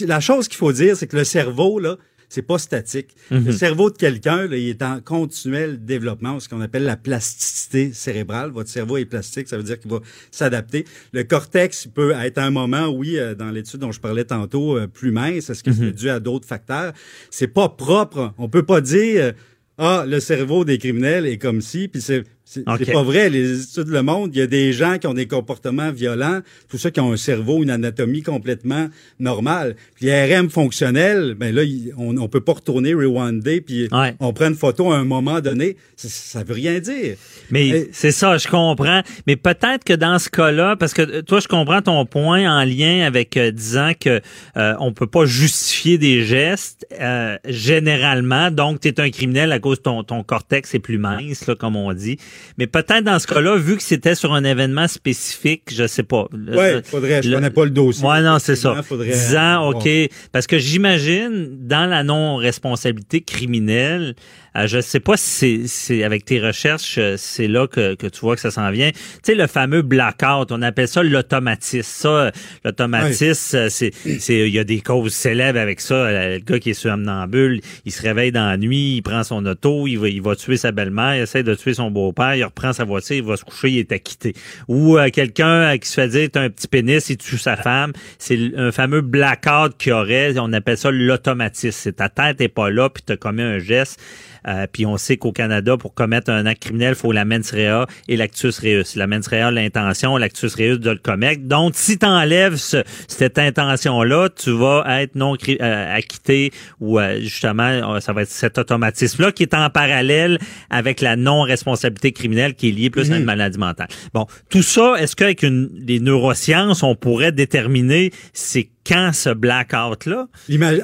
[0.06, 1.96] la chose qu'il faut dire, c'est que le cerveau là,
[2.31, 3.09] c'est pas statique.
[3.31, 3.45] Mhm.
[3.45, 7.93] Le cerveau de quelqu'un, là, il est en continuel développement, ce qu'on appelle la plasticité
[7.93, 8.51] cérébrale.
[8.53, 10.01] Votre cerveau est plastique, ça veut dire qu'il va
[10.31, 10.87] s'adapter.
[11.12, 14.24] Le cortex il peut être à un moment, oui, euh, dans l'étude dont je parlais
[14.24, 15.51] tantôt, euh, plus mince.
[15.51, 15.76] Est-ce que Mhm.
[15.76, 16.93] c'est dû à d'autres facteurs?
[17.31, 18.33] C'est pas propre.
[18.39, 19.33] On peut pas dire euh,
[19.78, 23.30] ah le cerveau des criminels est comme si, puis c'est c'est pas vrai.
[23.30, 24.32] Les études le montrent.
[24.34, 27.16] Il y a des gens qui ont des comportements violents, tout ça qui ont un
[27.16, 28.88] cerveau, une anatomie complètement
[29.20, 29.76] normale.
[29.94, 31.62] Puis RM fonctionnel, ben là,
[31.96, 34.14] on, on peut pas retourner rewinder puis Ouais.
[34.20, 35.76] on prend une photo à un moment donné.
[35.96, 37.16] Ça, ça veut rien dire.
[37.51, 39.03] Mais c'est ça, je comprends.
[39.26, 42.64] Mais peut-être que dans ce cas-là, parce que euh, toi, je comprends ton point en
[42.64, 44.20] lien avec euh, disant que
[44.57, 48.51] euh, on peut pas justifier des gestes euh, généralement.
[48.51, 51.55] Donc, tu es un criminel à cause de ton, ton cortex est plus mince, là,
[51.55, 52.18] comme on dit.
[52.59, 56.26] Mais peut-être dans ce cas-là, vu que c'était sur un événement spécifique, je sais pas.
[56.32, 57.22] Le- faudrait.
[57.22, 58.07] Je le- connais pas le dossier.
[58.07, 58.82] Ouais, non, c'est ça.
[58.82, 59.78] Faudrait- Disant, Bon.
[59.78, 59.88] OK,
[60.32, 64.14] parce que j'imagine, dans la non-responsabilité criminelle,
[64.57, 68.07] euh, je sais pas si c'est- c'est avec tes recherches, euh, c'est là que, que
[68.07, 68.90] tu vois que ça s'en vient.
[68.90, 71.82] Tu sais, le fameux blackout, on appelle ça l'automatisme.
[71.82, 72.30] Ça, euh,
[72.64, 76.11] l'automatisme, c'est, c'est, il y a des causes célèbres avec ça.
[76.11, 79.86] Le gars qui est somnambule, il se réveille dans la nuit, il prend son auto,
[79.86, 82.72] il va, il va tuer sa belle-mère, il essaie de tuer son beau-père, il reprend
[82.72, 84.34] sa voiture, il va se coucher, il est acquitté.
[84.68, 87.92] Ou euh, quelqu'un qui se fait dire, t'as un petit pénis, il tue sa femme.
[88.18, 91.78] C'est un fameux blackout qu'il y aurait, on appelle ça l'automatisme.
[91.82, 94.01] C'est ta tête est pas là, puis t'as commis un geste.
[94.47, 97.51] Euh, puis on sait qu'au Canada, pour commettre un acte criminel, il faut la mens
[97.53, 98.97] rea et l'actus reus.
[98.97, 101.43] La mens rea, l'intention, l'actus reus de le commettre.
[101.43, 107.62] Donc, si tu enlèves cette intention-là, tu vas être non euh, acquitté ou euh, justement,
[107.62, 110.38] euh, ça va être cet automatisme-là qui est en parallèle
[110.70, 113.88] avec la non-responsabilité criminelle qui est liée plus à une maladie mentale.
[114.14, 120.26] Bon, tout ça, est-ce qu'avec une, les neurosciences, on pourrait déterminer c'est quand ce blackout-là?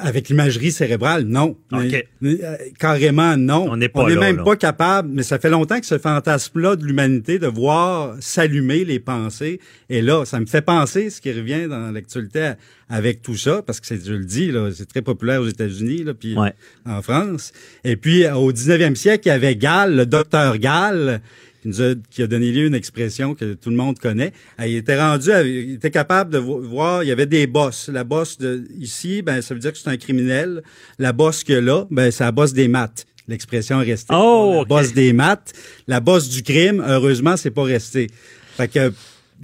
[0.01, 1.57] Avec l'imagerie cérébrale, non.
[1.73, 2.05] OK.
[2.21, 3.67] Mais, euh, carrément, non.
[3.69, 4.43] On n'est pas là, même là.
[4.43, 8.99] pas capable, mais ça fait longtemps que ce fantasme-là de l'humanité, de voir s'allumer les
[8.99, 12.53] pensées, et là, ça me fait penser ce qui revient dans l'actualité
[12.89, 16.05] avec tout ça, parce que c'est, je le dis, là, c'est très populaire aux États-Unis,
[16.05, 16.53] là, puis Ouais.
[16.85, 17.51] en France.
[17.83, 21.19] Et puis, euh, au 19e siècle, il y avait Gall, le docteur Gall,
[21.61, 24.31] qui, nous a, qui a donné lieu à une expression que tout le monde connaît.
[24.59, 27.47] Euh, Il était rendu, à- il était capable de vo- voir, il y avait des
[27.47, 27.89] bosses.
[27.91, 30.61] La bosse de ici, ben ça veut dire que c'est un criminel.
[30.99, 33.05] La bosse que là, ben c'est la bosse des maths.
[33.27, 34.13] L'expression est restée.
[34.15, 35.51] Oh, la bosse des maths.
[35.87, 38.07] La bosse du crime, heureusement, c'est pas resté.
[38.55, 38.93] Fait que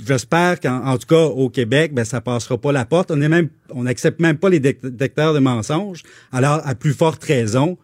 [0.08, 3.12] j'espère qu'en en tout cas au Québec, ben ça passera pas la porte.
[3.12, 6.02] On est même, on n'accepte même pas les dé- détecteurs de mensonges.
[6.32, 7.78] Alors à plus forte raison,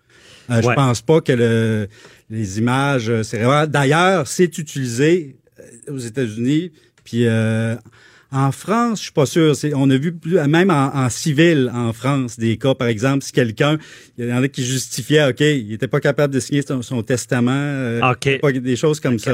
[0.50, 0.62] euh, Ouais.
[0.64, 1.88] je pense pas que le,
[2.30, 3.70] les images euh, cérébrales.
[3.70, 6.72] D'ailleurs, c'est utilisé euh, aux États-Unis,
[7.04, 7.76] puis euh,
[8.32, 9.56] en France, je suis pas sûr.
[9.56, 13.24] C'est, on a vu plus, même en, en civil en France des cas, par exemple,
[13.24, 13.78] si quelqu'un,
[14.18, 17.02] il y en a qui justifiaient, ok, il était pas capable de signer son, son
[17.02, 18.00] testament, euh,
[18.40, 19.32] pas des choses comme ça.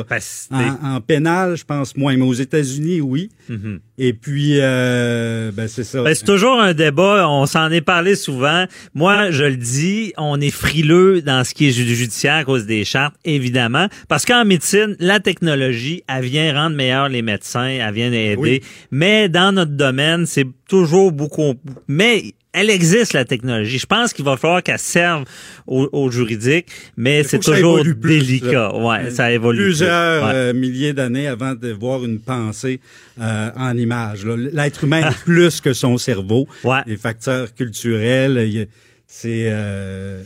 [0.51, 3.29] En, en pénal, je pense moins, mais aux États-Unis, oui.
[3.49, 3.79] Mhm.
[3.97, 6.01] Et puis, euh, ben c'est ça.
[6.03, 8.65] Ben, c'est toujours un débat, on s'en est parlé souvent.
[8.93, 12.65] Moi, je le dis, on est frileux dans ce qui est ju- judiciaire à cause
[12.65, 13.87] des chartes, évidemment.
[14.09, 18.35] Parce qu'en médecine, la technologie, elle vient rendre meilleurs les médecins, elle vient aider.
[18.37, 18.61] Oui.
[18.91, 21.53] Mais dans notre domaine, c'est toujours beaucoup...
[21.87, 23.77] Mais elle existe, la technologie.
[23.79, 25.25] Je pense qu'il va falloir qu'elle serve
[25.67, 28.51] au, au juridique, mais c'est toujours plus, délicat.
[28.71, 28.75] là.
[28.77, 29.57] Ouais, ça évolue.
[29.57, 29.65] plus.
[29.65, 30.31] Plusieurs Ouais.
[30.33, 32.79] euh, milliers d'années avant de voir une pensée
[33.19, 34.25] euh, en image.
[34.25, 36.47] L'être humain est plus que son cerveau.
[36.63, 36.79] Ouais.
[36.85, 38.67] Les facteurs culturels,
[39.05, 40.23] c'est euh,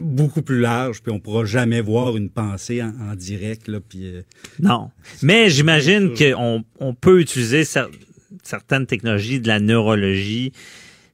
[0.00, 3.68] beaucoup plus large, puis on pourra jamais voir une pensée en, en direct.
[3.68, 4.22] Là, puis, euh,
[4.60, 4.90] Non.
[5.22, 7.90] Mais j'imagine qu'on on peut utiliser cer-
[8.42, 10.52] certaines technologies de la neurologie.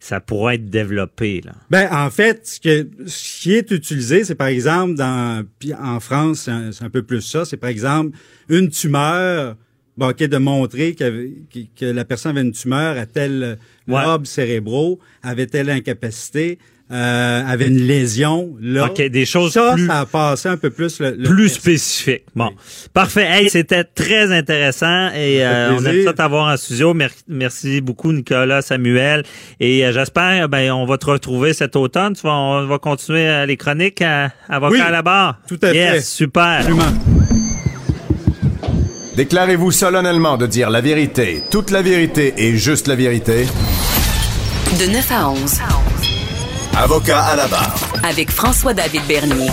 [0.01, 1.53] Ça pourrait être développé, là.
[1.71, 6.01] Ben, en fait, ce, que, ce qui est utilisé, c'est par exemple, dans, puis en
[6.01, 8.17] France, c'est un, peu plus ça, c'est par exemple
[8.49, 9.57] une tumeur,
[9.97, 13.59] bon, de montrer que, que, que la personne avait une tumeur à tel
[13.89, 14.01] Ouais.
[14.05, 16.59] lobe cérébraux, avait telle incapacité,
[16.93, 18.87] euh, avait une lésion, là.
[18.87, 22.25] OK, des choses ça, plus- ça a passé un peu plus le, le Plus spécifique.
[22.37, 22.51] Bon.
[22.93, 23.27] Parfait.
[23.29, 26.93] Hey, c'était très intéressant et euh, on aime ça t'avoir en studio.
[26.95, 29.23] Mer- merci beaucoup, Nicolas, Samuel.
[29.59, 32.15] Et euh, j'espère, ben, on va te retrouver cet automne.
[32.15, 35.39] Tu vas, on va continuer euh, les chroniques à Avocat Oui, à la barre.
[35.49, 36.01] tout à yes, fait.
[36.03, 36.43] super.
[36.61, 36.83] Absolument.
[39.17, 43.47] Déclarez-vous solennellement de dire la vérité, toute la vérité et juste la vérité.
[44.81, 45.61] De 9 à 11.
[46.77, 47.75] Avocat à la barre.
[48.03, 49.51] Avec François-David Bernier.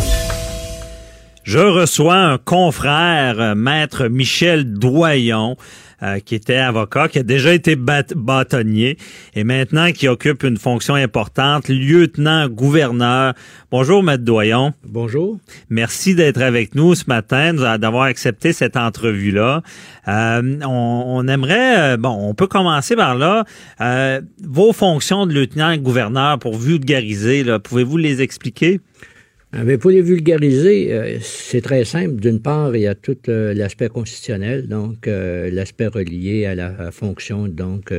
[1.43, 5.57] Je reçois un confrère, euh, maître Michel Doyon,
[6.03, 8.97] euh, qui était avocat, qui a déjà été bat- bâtonnier
[9.35, 13.33] et maintenant qui occupe une fonction importante, lieutenant-gouverneur.
[13.71, 14.73] Bonjour, maître Doyon.
[14.85, 15.37] Bonjour.
[15.69, 19.61] Merci d'être avec nous ce matin, d'avoir accepté cette entrevue-là.
[20.07, 23.45] Euh, on, on aimerait, euh, bon, on peut commencer par là.
[23.81, 28.79] Euh, vos fonctions de lieutenant-gouverneur pour vulgariser, pouvez-vous les expliquer?
[29.51, 32.15] Mais pour les vulgariser, euh, c'est très simple.
[32.21, 36.91] D'une part, il y a tout euh, l'aspect constitutionnel, donc euh, l'aspect relié à la
[36.91, 37.91] fonction, donc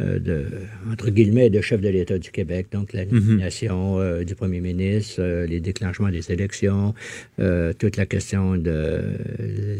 [0.00, 0.44] de
[0.92, 5.20] entre guillemets de chef de l'État du Québec, donc la nomination euh, du Premier ministre,
[5.48, 6.94] les déclenchements des élections,
[7.80, 9.00] toute la question de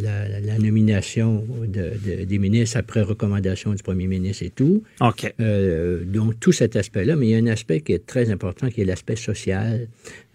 [0.03, 4.83] la, la nomination de, de- des ministres après recommandation du Premier ministre et tout.
[5.01, 5.33] OK.
[6.07, 8.81] Donc, tout cet aspect-là, mais il y a un aspect qui est très important, qui
[8.81, 9.87] est l'aspect social,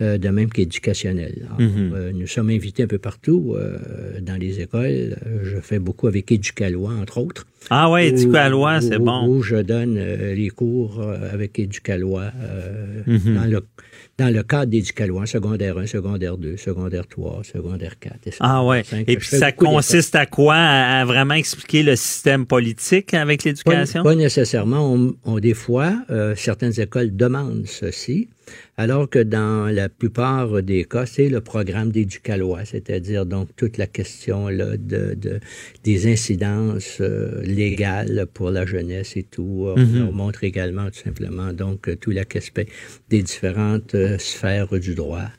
[0.04, 1.48] euh, de même qu'éducationnel.
[1.58, 1.58] Alors,
[1.96, 3.78] euh, nous sommes invités un peu partout euh,
[4.22, 5.16] dans les écoles.
[5.44, 7.46] Je fais beaucoup avec Éducalois, entre autres.
[7.70, 9.26] Ah ouais, Où- Éducalois, c'est bon.
[9.28, 11.02] Où je donne les cours
[11.32, 12.32] avec Éducalois
[13.08, 13.36] Mhm.
[13.36, 13.62] dans, le,
[14.18, 18.16] dans le cadre d'Éducalois, secondaire 1, secondaire 2, secondaire 3, secondaire 4.
[18.28, 18.62] et Ah.
[18.84, 19.06] 5.
[19.08, 20.56] Et puis ça consiste à quoi?
[20.56, 24.04] À, à vraiment expliquer le système politique avec l'éducation?
[24.04, 24.94] pas nécessairement.
[24.94, 25.96] On, on- des fois,
[26.36, 28.28] certaines écoles demandent ceci,
[28.78, 33.88] alors que dans la plupart des cas, c'est le programme d'Éducalois, c'est-à-dire donc toute la
[33.88, 35.40] question là, de, de-
[35.84, 39.66] des incidences euh, légales pour la jeunesse et tout.
[39.68, 40.10] On Mhm.
[40.12, 42.68] montre également tout simplement donc tout l'aspect
[43.10, 45.30] des différentes euh, sphères du droit.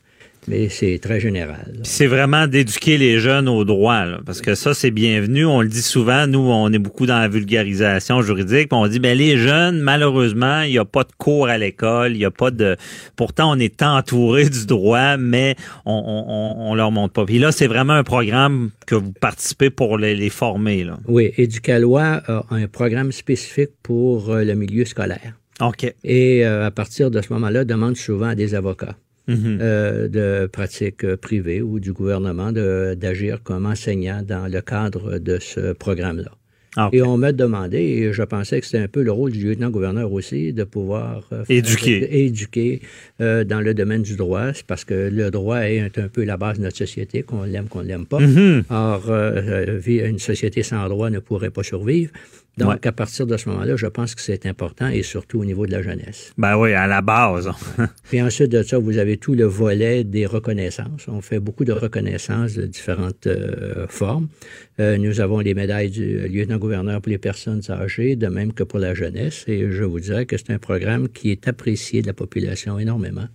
[0.47, 1.79] Mais c'est très général.
[1.83, 5.45] C'est vraiment d'éduquer les jeunes au droit, là, parce que ça, c'est bienvenu.
[5.45, 9.17] On le dit souvent, nous, on est beaucoup dans la vulgarisation juridique, on dit, ben
[9.17, 12.51] les jeunes, malheureusement, il n'y a pas de cours à l'école, il n'y a pas
[12.51, 12.75] de...
[13.15, 17.25] Pourtant, on est entouré du droit, mais on, on, on, on leur montre pas.
[17.25, 20.97] Puis là, c'est vraiment un programme que vous participez pour les, les former, là.
[21.07, 25.33] Oui, Éducalois a un programme spécifique pour euh, le milieu scolaire.
[25.61, 25.91] OK.
[26.03, 28.95] Et euh, à partir de ce moment-là, demande souvent à des avocats.
[29.27, 29.57] Mhm.
[29.61, 35.17] euh, de pratiques euh, privées ou du gouvernement de- d'agir comme enseignant dans le cadre
[35.19, 36.31] de ce programme-là.
[36.77, 36.89] Ah.
[36.91, 40.11] Et on m'a demandé, et je pensais que c'était un peu le rôle du lieutenant-gouverneur
[40.11, 42.25] aussi, de pouvoir euh, faire- Éduquer.
[42.25, 42.81] éduquer
[43.21, 46.35] euh, dans le domaine du droit, C'est parce que le droit est un, peu la
[46.35, 48.19] base de notre société, qu'on l'aime, qu'on l'aime pas.
[48.69, 52.11] Or, euh, euh, vie- une société sans droit ne pourrait pas survivre.
[52.57, 52.87] Donc, Ouais.
[52.87, 55.71] à partir de ce moment-là, je pense que c'est important, et surtout au niveau de
[55.71, 56.31] la jeunesse.
[56.37, 57.51] Ben oui, à la base.
[58.09, 61.07] Puis ensuite de ça, vous avez tout le volet des reconnaissances.
[61.09, 64.29] On fait beaucoup de reconnaissances de différentes euh, formes.
[64.79, 68.79] Euh, nous avons les médailles du lieutenant-gouverneur pour les personnes âgées, de même que pour
[68.79, 69.43] la jeunesse.
[69.47, 73.27] Et je vous dirais que c'est un programme qui est apprécié de la population énormément,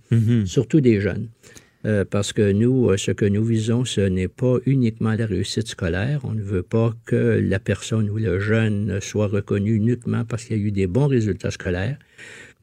[0.45, 1.27] surtout des jeunes.
[1.85, 5.67] Euh, parce que nous, euh, ce que nous visons, ce n'est pas uniquement la réussite
[5.67, 6.21] scolaire.
[6.23, 10.57] On ne veut pas que la personne ou le jeune soit reconnu uniquement parce qu'il
[10.57, 11.97] y a eu des bons résultats scolaires,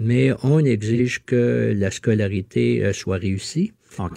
[0.01, 3.73] mais on exige que la scolarité euh, soit réussie,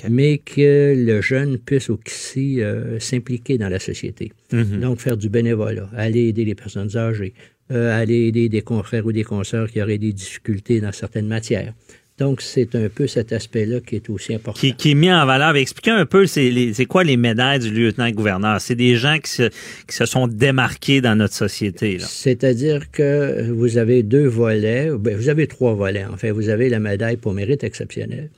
[0.09, 4.31] mais que le jeune puisse aussi euh, s'impliquer dans la société.
[4.51, 7.33] Donc, faire du bénévolat, aller aider les personnes âgées,
[7.71, 11.73] euh, aller aider des confrères ou des consoeurs qui auraient des difficultés dans certaines matières.
[12.21, 14.59] Donc, c'est un peu cet aspect-là qui est aussi important.
[14.59, 15.55] Qui, qui est mis en valeur.
[15.55, 18.61] Expliquez un peu, c'est quoi les médailles du lieutenant-gouverneur?
[18.61, 19.49] C'est des gens qui se,
[19.87, 21.97] qui se sont démarqués dans notre société.
[21.99, 26.29] C'est-à-dire que vous avez deux volets, ben, vous avez trois volets en fait.
[26.29, 28.29] Vous avez la médaille pour mérite exceptionnel.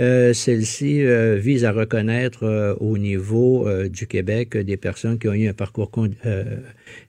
[0.00, 5.32] Euh, Celle-ci euh, vise à reconnaître euh, au niveau du Québec des personnes qui ont
[5.34, 5.92] eu un parcours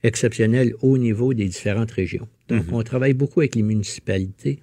[0.04, 2.28] exceptionnel au niveau des différentes régions.
[2.50, 4.60] Donc, on travaille beaucoup avec les municipalités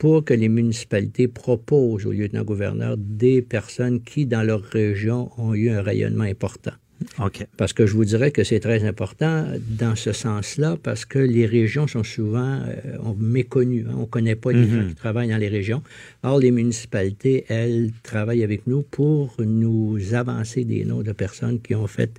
[0.00, 5.68] pour que les municipalités proposent au lieutenant-gouverneur des personnes qui, dans leur région, ont eu
[5.70, 6.72] un rayonnement important.
[7.18, 7.46] OK.
[7.56, 9.46] Parce que je vous dirais que c'est très important
[9.82, 13.84] dans ce sens-là, parce que les régions sont souvent euh, on- méconnues.
[13.88, 13.94] hein.
[13.96, 15.82] On ne connaît pas les gens qui travaillent dans les régions.
[16.22, 21.74] Or, les municipalités, elles, travaillent avec nous pour nous avancer des noms de personnes qui
[21.74, 22.12] ont fait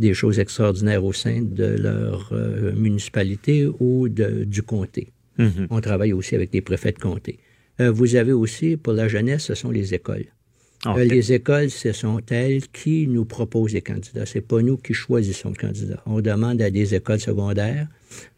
[0.00, 5.08] des choses extraordinaires au sein de leur euh, municipalité ou de- du comté.
[5.38, 5.66] Mhm.
[5.70, 7.38] On travaille aussi avec les préfets de comté.
[7.80, 10.26] Euh, vous avez aussi, pour la jeunesse, ce sont les écoles.
[10.86, 10.98] OK.
[10.98, 14.24] Euh, les écoles, ce sont elles qui nous proposent les candidats.
[14.26, 16.02] C'est pas nous qui choisissons le candidat.
[16.06, 17.88] On demande à des écoles secondaires,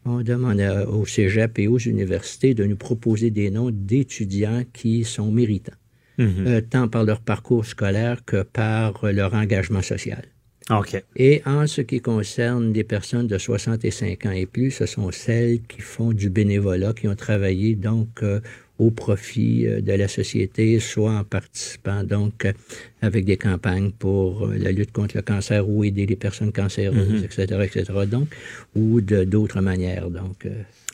[0.04, 5.04] on demande à- au cégep et aux universités de nous proposer des noms d'étudiants qui
[5.04, 5.76] sont méritants,
[6.16, 6.46] Mhm.
[6.46, 10.24] euh, tant par leur parcours scolaire que par leur engagement social.
[10.70, 11.02] OK.
[11.16, 15.60] Et en ce qui concerne les personnes de 65 ans et plus, ce sont celles
[15.62, 18.40] qui font du bénévolat, qui ont travaillé donc euh,
[18.78, 22.46] au profit euh, de la société, soit en participant donc
[23.00, 27.24] avec des campagnes pour euh, la lutte contre le cancer ou aider les personnes cancéreuses,
[27.24, 27.84] etc., etc.
[28.06, 28.28] Donc,
[28.76, 30.10] ou de d'autres manières.
[30.10, 30.46] Donc,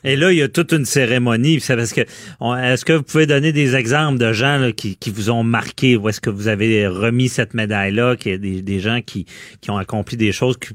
[0.05, 1.59] Et là, il y a toute une cérémonie.
[1.67, 5.29] Parce que est-ce que vous pouvez donner des exemples de gens là, qui, qui vous
[5.29, 5.97] ont marqué?
[5.97, 8.15] Où est-ce que vous avez remis cette médaille-là?
[8.15, 9.25] Qu'il y a des, des gens qui,
[9.61, 10.69] qui ont accompli des choses que,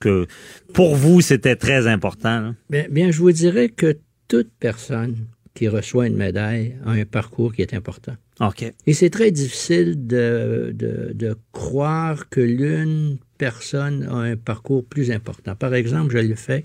[0.00, 0.26] que
[0.74, 2.40] pour vous, c'était très important.
[2.40, 2.54] là?
[2.68, 3.96] Bien, bien, je vous dirais que
[4.28, 5.16] toute personne
[5.54, 8.14] qui reçoit une médaille a un parcours qui est important.
[8.40, 8.64] OK.
[8.86, 15.10] Et c'est très difficile de, de, de croire que l'une personne a un parcours plus
[15.10, 15.54] important.
[15.54, 16.64] Par exemple, je le fais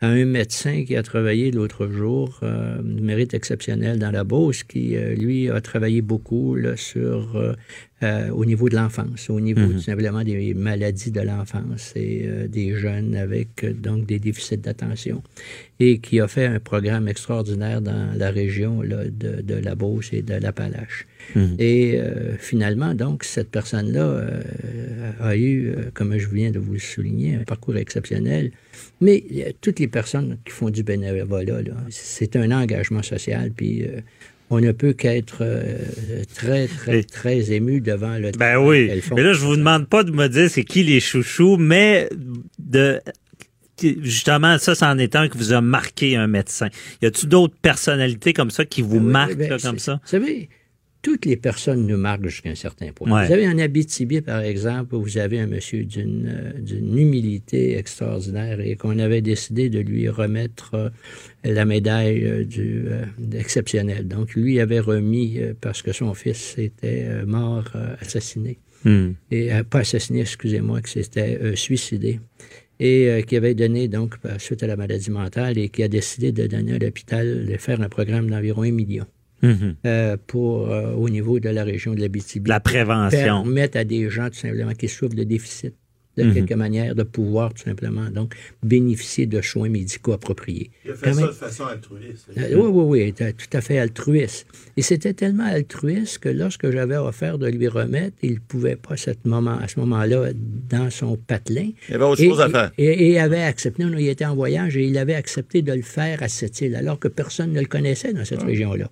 [0.00, 4.96] à un médecin qui a travaillé l'autre jour, euh, mérite exceptionnel dans la Beauce, qui,
[4.96, 7.54] euh, lui, a travaillé beaucoup là, sur, euh,
[8.02, 12.74] euh, au niveau de l'enfance, au niveau tout simplement des maladies de l'enfance et des
[12.74, 15.22] jeunes avec donc des déficits d'attention,
[15.80, 20.12] et qui a fait un programme extraordinaire dans la région là, de, de la Beauce
[20.12, 21.06] et de l'Appalache.
[21.58, 24.26] Et euh, finalement, donc, cette personne-là
[25.20, 28.50] a eu, comme je viens de vous le souligner, un parcours exceptionnel.
[29.00, 33.82] Mais euh, toutes les personnes qui font du bénévolat, là, c'est un engagement social, puis
[33.82, 34.00] euh,
[34.50, 35.78] on ne peut qu'être euh,
[36.34, 38.90] très, très, très ému devant le Ben oui.
[39.14, 42.08] Mais là, je vous demande pas de me dire c'est qui les chouchous, mais
[42.58, 43.00] de
[44.02, 46.68] justement, ça, c'en est un qui vous a marqué un médecin.
[47.02, 49.94] Y a-tu d'autres personnalités comme ça qui vous Oui, marquent ben, là, comme ça?
[49.94, 50.48] Vous savez,
[51.04, 53.06] toutes les personnes nous marquent jusqu'à un certain point.
[53.12, 53.26] Ouais.
[53.26, 58.58] Vous avez en Abitibi, par exemple, vous avez un monsieur d'une euh, d'une humilité extraordinaire
[58.60, 60.88] et qu'on avait décidé de lui remettre euh,
[61.44, 63.04] la médaille euh, du euh,
[63.44, 64.08] exceptionnel.
[64.08, 69.12] Donc, lui avait remis, parce que son fils était mort, assassiné Hmm.
[69.30, 72.20] et pas assassiné, excusez-moi, que c'était euh, suicidé,
[72.78, 76.32] et euh, qui avait donné, donc, suite à la maladie mentale, et qui a décidé
[76.32, 79.06] de donner à l'hôpital, de faire un programme d'environ un million
[79.44, 79.76] Mhm.
[79.86, 82.48] euh, pour, euh, au niveau de la région de l'Abitibi.
[82.48, 83.42] La prévention.
[83.42, 85.74] Permettre à des gens, tout simplement, qui souffrent de déficit
[86.16, 90.70] de quelque manière, de pouvoir tout simplement donc bénéficier de soins médicaux appropriés.
[90.84, 92.26] Il a fait Quand ça même- de façon altruiste.
[92.36, 94.46] euh, oui, oui, oui, il était tout à fait altruiste.
[94.76, 98.96] Et c'était tellement altruiste que lorsque j'avais offert de lui remettre, il ne pouvait pas
[98.96, 100.28] cette moment, à ce moment-là
[100.70, 101.70] dans son patelin.
[101.88, 102.70] Il y avait autre Et- chose à faire.
[102.78, 105.72] Et, et il avait accepté, non, il était en voyage et il avait accepté de
[105.72, 108.90] le faire à cette île, alors que personne ne le connaissait dans cette région-là.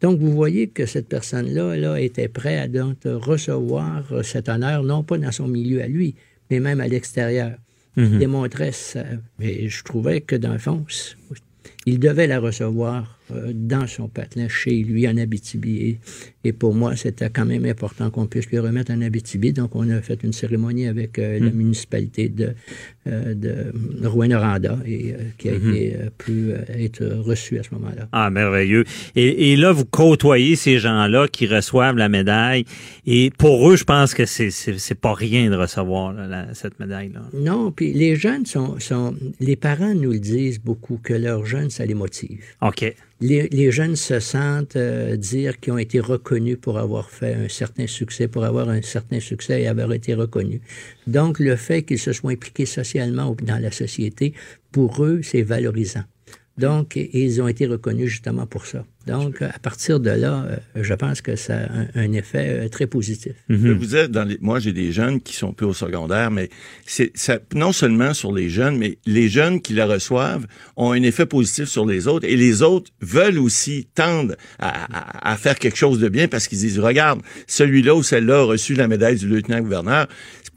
[0.00, 4.82] Donc, vous voyez que cette personne-là là, était prête à donc recevoir euh, cet honneur,
[4.82, 6.14] non pas dans son milieu à lui,
[6.50, 7.52] mais même à l'extérieur.
[7.96, 9.02] Il démontrait ça.
[9.40, 10.84] Mais je trouvais que, dans le fond,
[11.84, 15.76] il devait la recevoir euh, dans son patelin, chez lui, en Abitibi.
[15.78, 16.00] Et,
[16.44, 19.52] et pour moi, c'était quand même important qu'on puisse lui remettre en Abitibi.
[19.52, 22.54] Donc, on a fait une cérémonie avec euh, la municipalité de,
[23.08, 28.08] euh, de Rouen-Noranda et euh, qui a été euh, pu être reçu à ce moment-là.
[28.12, 28.84] Ah, merveilleux.
[29.16, 32.64] Et, et là, vous côtoyez ces gens-là qui reçoivent la médaille.
[33.06, 37.22] Et pour eux, je pense que c'est pas rien de recevoir là, la- cette médaille-là.
[37.34, 39.14] Non, puis les jeunes sont, sont...
[39.40, 42.42] Les parents nous le disent beaucoup, que leurs jeunes, ça les motive.
[42.62, 42.94] OK.
[43.20, 47.48] Les, les jeunes se sentent euh, dire qu'ils ont été reconnus pour avoir fait un
[47.48, 50.60] certain succès, pour avoir un certain succès et avoir été reconnus.
[51.08, 54.34] Donc, le fait qu'ils se soient impliqués socialement dans la société,
[54.72, 56.04] pour eux, c'est valorisant.
[56.58, 58.84] Donc, ils ont été reconnus justement pour ça.
[59.06, 62.68] Donc, à partir de là, euh, je pense que ça a un, un effet euh,
[62.68, 63.32] très positif.
[63.48, 66.50] Je vous êtes dans les, moi, j'ai des jeunes qui sont plus au secondaire, mais
[66.84, 67.12] c'est
[67.54, 70.46] non seulement sur les jeunes, mais les jeunes qui la reçoivent
[70.76, 74.68] ont un effet positif sur les autres et les autres veulent aussi tendre à,
[75.28, 78.44] à- à faire quelque chose de bien parce qu'ils disent, regarde, celui-là ou celle-là a
[78.44, 80.08] reçu la médaille du lieutenant-gouverneur.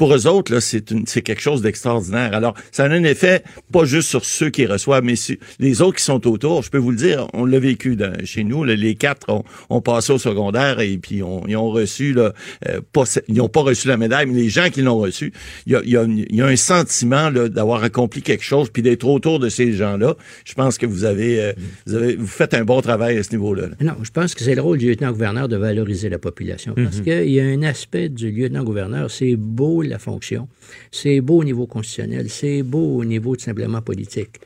[0.02, 2.34] Pour eux autres, c'est quelque chose d'extraordinaire.
[2.34, 5.98] Alors, ça a un effet pas juste sur ceux qui reçoivent, mais sur les autres
[5.98, 6.64] qui sont autour.
[6.64, 8.64] Je peux vous le dire, on l'a vécu dans- chez nous.
[8.64, 12.34] là, les quatre ont, passé au secondaire et puis on- ils ont reçu, là,
[12.68, 15.34] euh, pas, ils n'ont pas reçu la médaille, mais les gens qui l'ont reçu,
[15.68, 18.44] il y a, il y a une- il y a un sentiment d'avoir accompli quelque
[18.44, 20.16] chose puis d'être autour de ces gens-là.
[20.46, 21.54] Je pense que vous avez, euh,
[21.86, 23.68] vous avez, vous faites un bon travail à ce niveau-là.
[23.68, 23.76] là.
[23.82, 26.74] Non, je pense que c'est le rôle du lieutenant-gouverneur de valoriser la population.
[26.74, 30.48] Parce qu'il y a un aspect du lieutenant-gouverneur, c'est beau la fonction,
[30.92, 34.40] c'est beau au niveau constitutionnel, c'est beau au niveau tout simplement politique.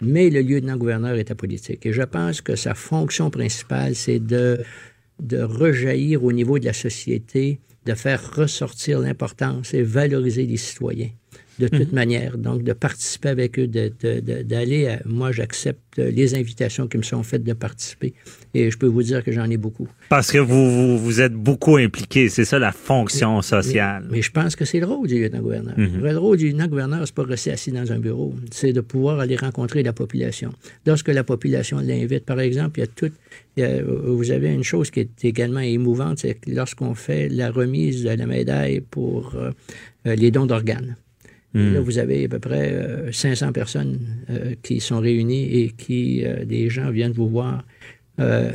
[0.00, 1.86] Mais le lieutenant-gouverneur est apolitique.
[1.86, 4.60] Et je pense que sa fonction principale, c'est de,
[5.20, 11.10] de rejaillir au niveau de la société, de faire ressortir l'importance et valoriser les citoyens
[11.58, 12.38] de toute manière.
[12.38, 14.96] Donc, de participer avec eux, de- de- de- d'aller.
[15.04, 18.14] Moi, j'accepte les invitations qui me sont faites de participer.
[18.54, 19.88] Et je peux vous dire que j'en ai beaucoup.
[20.08, 22.28] Parce que vous, vous, vous êtes beaucoup impliqué.
[22.28, 24.06] C'est ça la fonction sociale.
[24.10, 25.74] Mais je pense que c'est le rôle du lieutenant-gouverneur.
[25.76, 28.34] Le rôle du lieutenant-gouverneur, c'est pas rester assis dans un bureau.
[28.50, 30.52] C'est de pouvoir aller rencontrer la population.
[30.86, 33.10] Lorsque la population l'invite, par exemple, il y a tout...
[33.56, 37.28] il y a- vous avez une chose qui est également émouvante, c'est que lorsqu'on fait
[37.28, 39.50] la remise de la médaille pour euh,
[40.06, 40.96] euh, les dons d'organes.
[41.54, 43.98] Là, vous avez à peu près euh, 500 personnes
[44.30, 47.64] euh, qui sont réunies et qui, euh, des gens viennent vous voir.
[48.20, 48.52] Euh,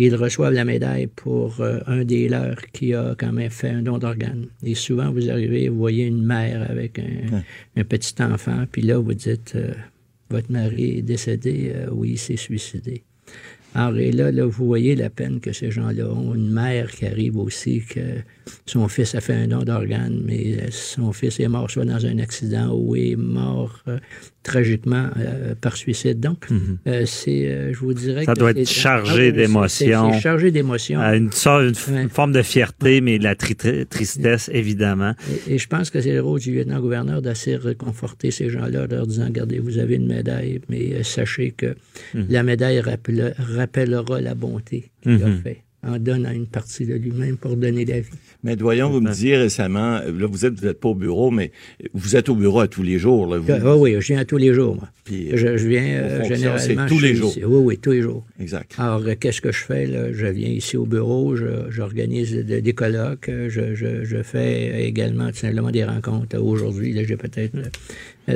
[0.00, 3.82] ils reçoivent la médaille pour euh, un des leurs qui a quand même fait un
[3.82, 4.46] don d'organes.
[4.62, 7.42] Et souvent, vous arrivez, vous voyez une mère avec un,
[7.76, 9.72] un petit enfant, puis là, vous dites, euh,
[10.30, 13.02] votre mari est décédé, Euh, oui, il s'est suicidé.
[13.78, 16.34] Alors, et là, là, vous voyez la peine que ces gens-là ont.
[16.34, 18.00] Une mère qui arrive aussi, que
[18.66, 22.18] son fils a fait un don d'organes, mais son fils est mort soit dans un
[22.18, 24.00] accident ou est mort euh,
[24.42, 26.20] tragiquement euh, par suicide.
[26.20, 26.46] Donc,
[26.86, 28.26] euh, c'est, euh, je vous dirais Mhm.
[28.26, 30.12] Ça que doit être chargé Ah oui, d'émotions.
[30.12, 31.00] C'est chargé d'émotions.
[31.00, 32.08] Une, sorte- une Ouais.
[32.08, 35.14] forme de fierté, mais de la tri- tri- tristesse, évidemment.
[35.48, 39.06] Et, et je pense que c'est le rôle du lieutenant-gouverneur d'assez réconforter ces gens-là, leur
[39.06, 41.74] disant, regardez, vous avez une médaille, mais sachez que
[42.14, 42.26] Mhm.
[42.30, 47.36] la médaille rappelle- rappellera la bonté qu'il a fait en donnant une partie de lui-même
[47.36, 48.08] pour donner la vie.
[48.44, 51.50] Mais doyons, vous me disiez récemment, là, vous êtes, vous êtes pas au bureau, mais
[51.94, 53.38] vous êtes au bureau à tous les jours, là.
[53.38, 54.88] Vous, Ah oui, je viens tous les jours, moi.
[55.04, 56.58] Puis, je, je viens euh, généralement...
[56.58, 57.30] c'est tous je les jours.
[57.30, 57.44] ici.
[57.44, 58.24] Oui, oui, tous les jours.
[58.40, 58.74] Exact.
[58.78, 59.86] Alors, euh, qu'est-ce que je fais?
[59.86, 60.12] Là?
[60.12, 64.86] Je viens ici au bureau, je- j'organise de- des colloques, euh, je, je, je fais
[64.86, 66.36] également tout simplement des rencontres.
[66.38, 67.62] Aujourd'hui, là, j'ai peut-être euh,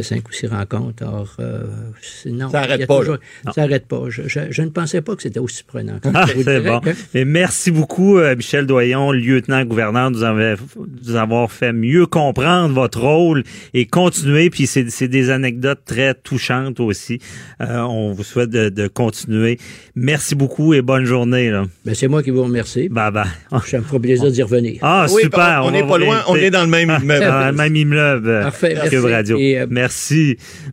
[0.01, 1.03] cinq ou six rencontres.
[1.03, 1.65] Alors, euh,
[2.01, 3.19] sinon, Ça pas, toujours-
[3.57, 4.05] n'arrête pas.
[4.09, 5.99] Je, je- je ne pensais pas que c'était aussi prenant.
[6.15, 6.81] Ah, c'est bon.
[6.81, 11.73] que- Mais merci beaucoup, euh, Michel Doyon, lieutenant-gouverneur, de nous avez- de nous avoir fait
[11.73, 13.43] mieux comprendre votre rôle
[13.75, 14.49] et continuer.
[14.51, 17.19] Puis c'est des anecdotes très touchantes aussi.
[17.61, 19.59] Euh, on vous souhaite de, de continuer.
[19.95, 21.51] Merci beaucoup et bonne journée.
[21.51, 21.65] Là.
[21.85, 22.89] Ben, c'est moi qui vous remercie.
[22.89, 23.25] Bye bye.
[23.67, 24.79] Ça me fera plaisir d'y revenir.
[24.83, 25.63] Ah, Oui, super.
[25.65, 27.25] on n'est pas loin, on est dans le même immeuble.
[27.27, 28.29] Dans le même immeuble.
[28.29, 29.13] euh, Parfait, Cube merci.
[29.13, 29.39] Radio.
[29.39, 29.82] Et, euh, Merci.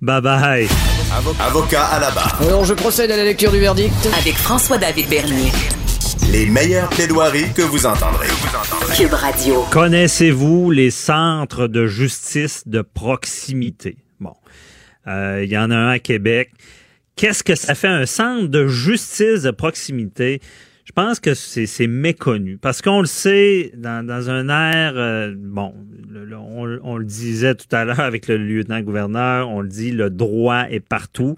[0.02, 0.68] Bye bye.
[1.40, 2.38] Avocat à la barre.
[2.42, 3.94] Alors je procède à la lecture du verdict.
[4.20, 5.52] Avec François-David Bernier.
[6.32, 8.28] Les meilleures plaidoiries que vous entendrez.
[8.96, 9.66] Cube Radio.
[9.72, 13.98] Connaissez-vous les centres de justice de proximité?
[14.20, 14.34] Bon,
[15.08, 16.52] euh, il y en a un à Québec.
[17.16, 20.40] Qu'est-ce que ça fait un centre de justice de proximité?
[20.90, 25.72] Je pense que c'est méconnu parce qu'on le sait dans, dans un air, euh, bon,
[26.34, 30.64] on, on, le disait tout à l'heure avec le lieutenant-gouverneur, on le dit, le droit
[30.68, 31.36] est partout.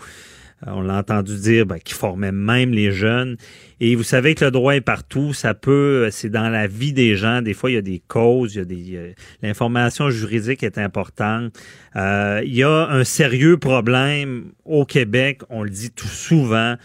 [0.66, 3.36] Euh, on l'a entendu dire ben, qu'il formait même les jeunes.
[3.82, 7.18] Et vous savez que le droit est partout, ça peut, c'est dans la vie des
[7.18, 7.42] gens.
[7.42, 11.54] Des fois, il y a des causes, il y a des, l'information juridique est importante.
[11.98, 16.78] Euh, il y a un sérieux problème au Québec, on le dit tout souvent,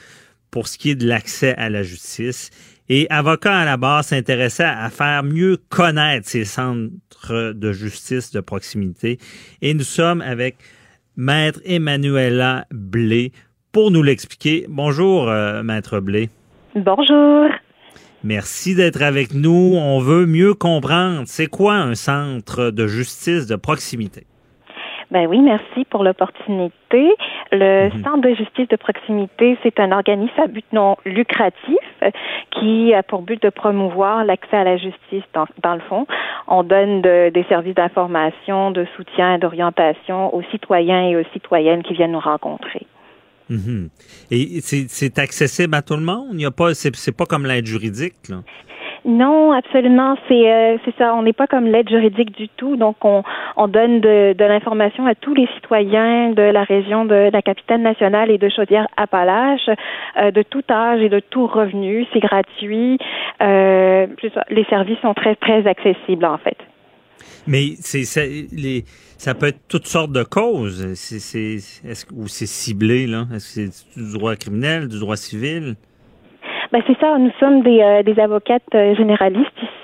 [0.56, 2.48] pour ce qui est de l'accès à la justice.
[2.88, 8.40] Et Avocat à la barre s'intéressait à faire mieux connaître ces centres de justice de
[8.40, 9.18] proximité.
[9.60, 10.56] Et nous sommes avec
[11.14, 13.32] Maître Emmanuela Blé
[13.70, 14.64] pour nous l'expliquer.
[14.70, 16.30] Bonjour, euh, Maître Blé.
[16.74, 17.50] Bonjour.
[18.24, 19.74] Merci d'être avec nous.
[19.76, 24.26] On veut mieux comprendre, c'est quoi un centre de justice de proximité?
[25.12, 27.08] Ben oui, merci pour l'opportunité.
[27.52, 28.02] Le Mhm.
[28.02, 31.78] Centre de justice de proximité, c'est un organisme à but non lucratif
[32.50, 36.06] qui a pour but de promouvoir l'accès à la justice dans, dans le fond.
[36.48, 41.82] On donne de- des services d'information, de soutien et d'orientation aux citoyens et aux citoyennes
[41.84, 42.86] qui viennent nous rencontrer.
[43.48, 43.88] Mhm.
[44.32, 46.30] Et c'est accessible à tout le monde?
[46.32, 48.38] Il y a pas, c'est pas comme l'aide juridique, là?
[49.06, 50.16] Non, absolument.
[50.26, 51.14] C'est euh, c'est ça.
[51.14, 52.76] On n'est pas comme l'aide juridique du tout.
[52.76, 53.22] Donc, on,
[53.56, 58.32] on donne de, l'information à tous les citoyens de la région de la capitale nationale
[58.32, 59.70] et de Chaudière-Appalaches,
[60.20, 62.04] euh, de tout âge et de tout revenu.
[62.12, 62.98] C'est gratuit.
[63.40, 64.08] Euh,
[64.50, 66.58] les services sont très très accessibles en fait.
[67.46, 68.22] Mais c'est ça,
[69.18, 70.94] ça peut être toutes sortes de causes.
[70.94, 71.54] C'est c'est
[71.88, 73.26] est-ce ou c'est ciblé là?
[73.32, 75.76] Est-ce que c'est du droit criminel, du droit civil?
[76.76, 77.16] Ben c'est ça.
[77.16, 79.75] Nous sommes des, euh, des avocates euh, généralistes ici.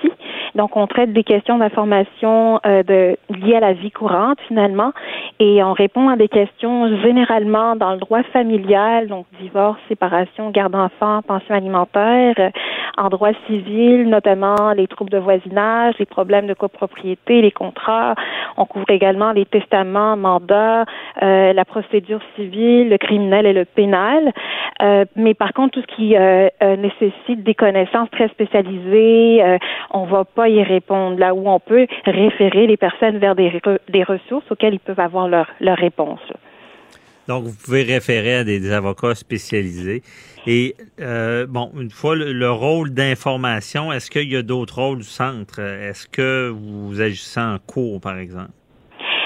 [0.55, 4.91] Donc, on traite des questions d'information euh, de, liées à la vie courante, finalement,
[5.39, 10.73] et on répond à des questions généralement dans le droit familial, donc divorce, séparation, garde
[10.73, 12.49] d'enfants, pension alimentaire, euh,
[12.97, 18.15] en droit civil, notamment les troubles de voisinage, les problèmes de copropriété, les contrats.
[18.57, 20.85] On couvre également les testaments, mandats,
[21.21, 24.31] euh, la procédure civile, le criminel et le pénal.
[24.81, 29.41] Euh, mais par contre, tout ce qui euh, euh, nécessite des connaissances très spécialisées,
[29.91, 31.19] on va pas y répondre.
[31.19, 35.27] Là où on peut référer les personnes vers des, des ressources auxquelles ils peuvent avoir
[35.27, 36.21] leur, leur réponse.
[37.27, 40.03] Donc vous pouvez référer à des, avocats spécialisés.
[40.45, 45.03] Et euh, bon, une fois le rôle d'information, est-ce qu'il y a d'autres rôles du
[45.05, 45.59] centre?
[45.59, 48.51] Est-ce que vous agissez en cours, par exemple?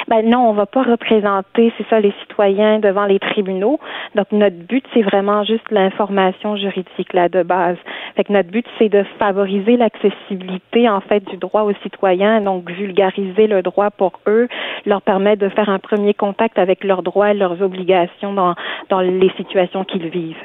[0.09, 3.77] Ben non, on va pas représenter, c'est ça, les citoyens devant les tribunaux.
[4.15, 7.75] Donc notre but, c'est vraiment juste l'information juridique là de base.
[8.15, 12.71] Fait que notre but, c'est de favoriser l'accessibilité en fait du droit aux citoyens, donc
[12.71, 14.47] vulgariser le droit pour eux,
[14.85, 18.55] leur permettre de faire un premier contact avec leurs droits et leurs obligations dans
[18.89, 20.37] dans les situations qu'ils vivent.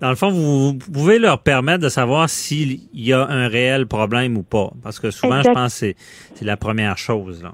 [0.00, 3.86] Dans le fond, vous, vous pouvez leur permettre de savoir s'il y a un réel
[3.86, 4.70] problème ou pas.
[4.82, 5.50] Parce que souvent, Exact.
[5.50, 5.96] je pense que c'est-
[6.36, 7.42] c'est la première chose.
[7.42, 7.50] Là.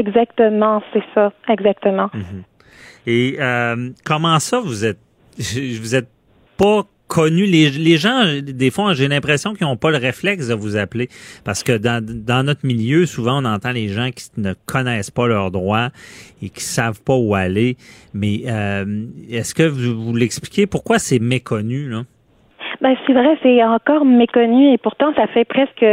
[0.00, 2.10] Exactement, c'est ça, exactement.
[3.06, 4.98] Et euh, comment ça, vous êtes
[5.38, 6.08] vous êtes
[6.56, 7.44] pas connu?
[7.44, 11.08] Les, les gens des fois j'ai l'impression qu'ils n'ont pas le réflexe de vous appeler.
[11.44, 15.26] Parce que dans, dans notre milieu souvent on entend les gens qui ne connaissent pas
[15.26, 15.90] leurs droits
[16.40, 17.76] et qui savent pas où aller.
[18.14, 20.66] Mais euh, est-ce que vous, vous l'expliquez?
[20.66, 22.04] Pourquoi c'est méconnu là?
[22.80, 25.84] Ben, c'est vrai, c'est encore méconnu et pourtant ça fait presque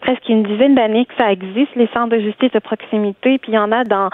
[0.00, 3.54] presque une dizaine d'années que ça existe, les centres de justice de proximité, puis il
[3.54, 4.10] y en a dans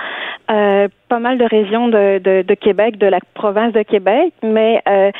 [0.50, 4.82] euh, pas mal de régions de, de, de Québec, de la province de Québec, mais
[4.88, 5.10] euh,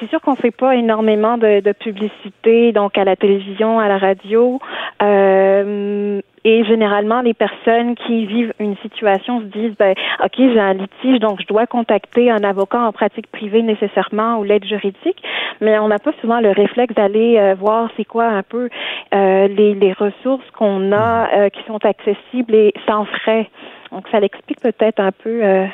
[0.00, 3.98] c'est sûr qu'on fait pas énormément de, de publicité, donc à la télévision, à la
[3.98, 4.58] radio.
[5.02, 10.74] Euh, et généralement, les personnes qui vivent une situation se disent, ben, ok, j'ai un
[10.74, 15.22] litige, donc je dois contacter un avocat en pratique privée nécessairement ou l'aide juridique,
[15.60, 18.68] mais on n'a pas souvent le réflexe d'aller euh, voir c'est quoi un peu
[19.14, 23.48] euh, les, les ressources qu'on a euh, qui sont accessibles et sans frais.
[23.92, 25.66] Donc, ça l'explique peut-être un peu euh,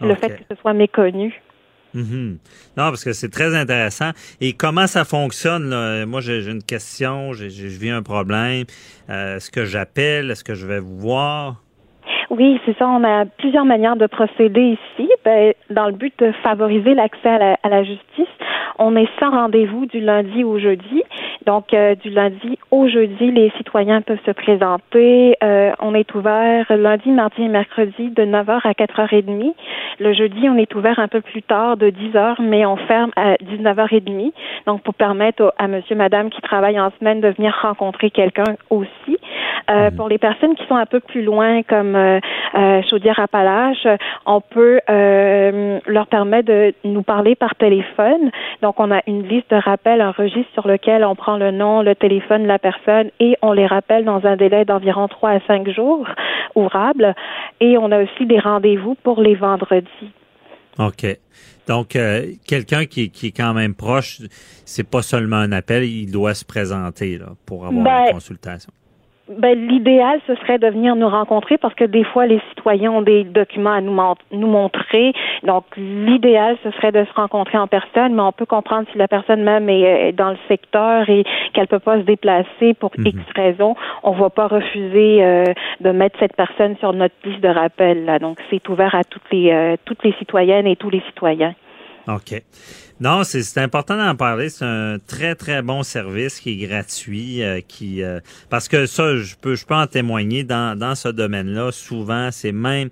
[0.00, 1.40] le fait que ce soit méconnu.
[1.94, 2.38] Mhm.
[2.76, 4.10] Non, parce que c'est très intéressant.
[4.40, 5.70] Et comment ça fonctionne?
[5.70, 6.04] Là?
[6.06, 8.66] Moi, j'ai une question, je vis un problème.
[9.08, 10.30] Euh, est-ce que j'appelle?
[10.30, 11.63] Est-ce que je vais vous voir?
[12.30, 12.88] Oui, c'est ça.
[12.88, 15.08] On a plusieurs manières de procéder ici.
[15.24, 18.28] Ben, dans le but de favoriser l'accès à la, à la justice,
[18.78, 21.02] on est sans rendez-vous du lundi au jeudi,
[21.46, 25.36] Donc, euh, du lundi au jeudi, les citoyens peuvent se présenter.
[25.44, 29.54] Euh, on est ouvert lundi, mardi et mercredi de 9h à 4h30.
[30.00, 33.34] Le jeudi, on est ouvert un peu plus tard de 10h, mais on ferme à
[33.34, 34.32] 19h30.
[34.66, 39.18] Donc, pour permettre à monsieur, madame qui travaillent en semaine de venir rencontrer quelqu'un aussi.
[39.70, 42.13] Euh, pour les personnes qui sont un peu plus loin, comme euh,
[42.88, 43.86] Chaudière-Appalaches,
[44.26, 48.30] on peut leur permettre de nous parler par téléphone.
[48.62, 51.82] Donc, on a une liste de rappels, un registre sur lequel on prend le nom,
[51.82, 55.40] le téléphone de la personne et on les rappelle dans un délai d'environ trois à
[55.46, 56.06] cinq jours
[56.54, 57.14] ouvrables.
[57.60, 60.12] Et on a aussi des rendez-vous pour les vendredis.
[60.78, 61.06] OK.
[61.66, 61.96] Donc,
[62.46, 64.20] quelqu'un qui, qui, est quand même proche,
[64.64, 68.72] c'est pas seulement un appel, il doit se présenter là, pour avoir ben, la consultation.
[69.26, 73.00] Ben, l'idéal, ce serait de venir nous rencontrer parce que des fois, les citoyens ont
[73.00, 73.98] des documents à nous,
[74.32, 75.14] nous montrer.
[75.44, 79.08] Donc, l'idéal, ce serait de se rencontrer en personne, mais on peut comprendre si la
[79.08, 81.24] personne même est, dans le secteur et
[81.54, 83.22] qu'elle peut pas se déplacer pour X Mhm.
[83.34, 83.76] raisons.
[84.02, 85.44] On va pas refuser euh,
[85.80, 88.04] de mettre cette personne sur notre liste de rappel.
[88.04, 88.18] Là.
[88.18, 91.54] Donc, c'est ouvert à toutes les, euh, toutes les citoyennes et tous les citoyens.
[92.06, 92.42] OK.
[93.00, 94.48] Non, c'est important d'en parler.
[94.50, 98.20] C'est un très, très bon service qui est gratuit, euh, qui euh,
[98.50, 101.72] parce que ça, je peux, je peux en témoigner dans, dans ce domaine-là.
[101.72, 102.90] Souvent, c'est même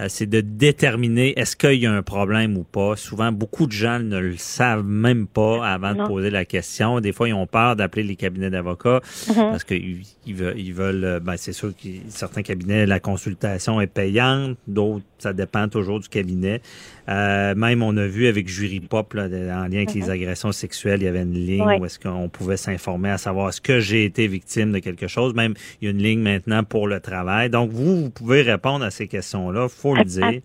[0.00, 2.96] euh, c'est de déterminer est-ce qu'il y a un problème ou pas.
[2.96, 6.04] Souvent, beaucoup de gens ne le savent même pas avant Non.
[6.04, 7.00] de poser la question.
[7.00, 9.34] Des fois, ils ont peur d'appeler les cabinets d'avocats Mhm.
[9.34, 13.80] parce qu'ils ils veulent, ils veulent euh, ben, c'est sûr que certains cabinets, la consultation
[13.80, 16.60] est payante, d'autres, ça dépend toujours du cabinet.
[17.08, 21.02] Euh, même, on a vu avec Jury Pop, là, en lien avec les agressions sexuelles,
[21.02, 21.78] il y avait une ligne Ouais.
[21.78, 25.34] où est-ce qu'on pouvait s'informer à savoir est-ce que j'ai été victime de quelque chose.
[25.34, 27.50] Même, il y a une ligne maintenant pour le travail.
[27.50, 30.40] Donc, vous, vous pouvez répondre à ces questions-là, faut le dire.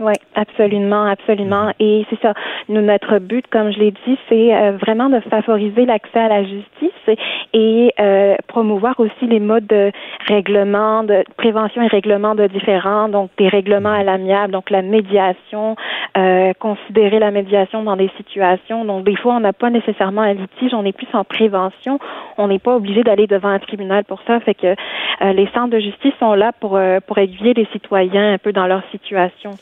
[0.00, 1.72] Oui, absolument, absolument.
[1.78, 2.34] Et c'est ça.
[2.68, 6.42] Nous, notre but, comme je l'ai dit, c'est euh, vraiment de favoriser l'accès à la
[6.42, 7.18] justice
[7.52, 9.92] et euh, promouvoir aussi les modes de
[10.26, 15.76] règlement, de prévention et règlement de différends, donc des règlements à l'amiable, donc la médiation,
[16.16, 18.84] euh, considérer la médiation dans des situations.
[18.84, 21.98] Donc, des fois, on n'a pas nécessairement un litige, on est plus en prévention.
[22.36, 24.40] On n'est pas obligé d'aller devant un tribunal pour ça.
[24.40, 28.32] Fait que euh, les centres de justice sont là pour, euh, pour aiguiller les citoyens
[28.32, 29.52] un peu dans leur situation.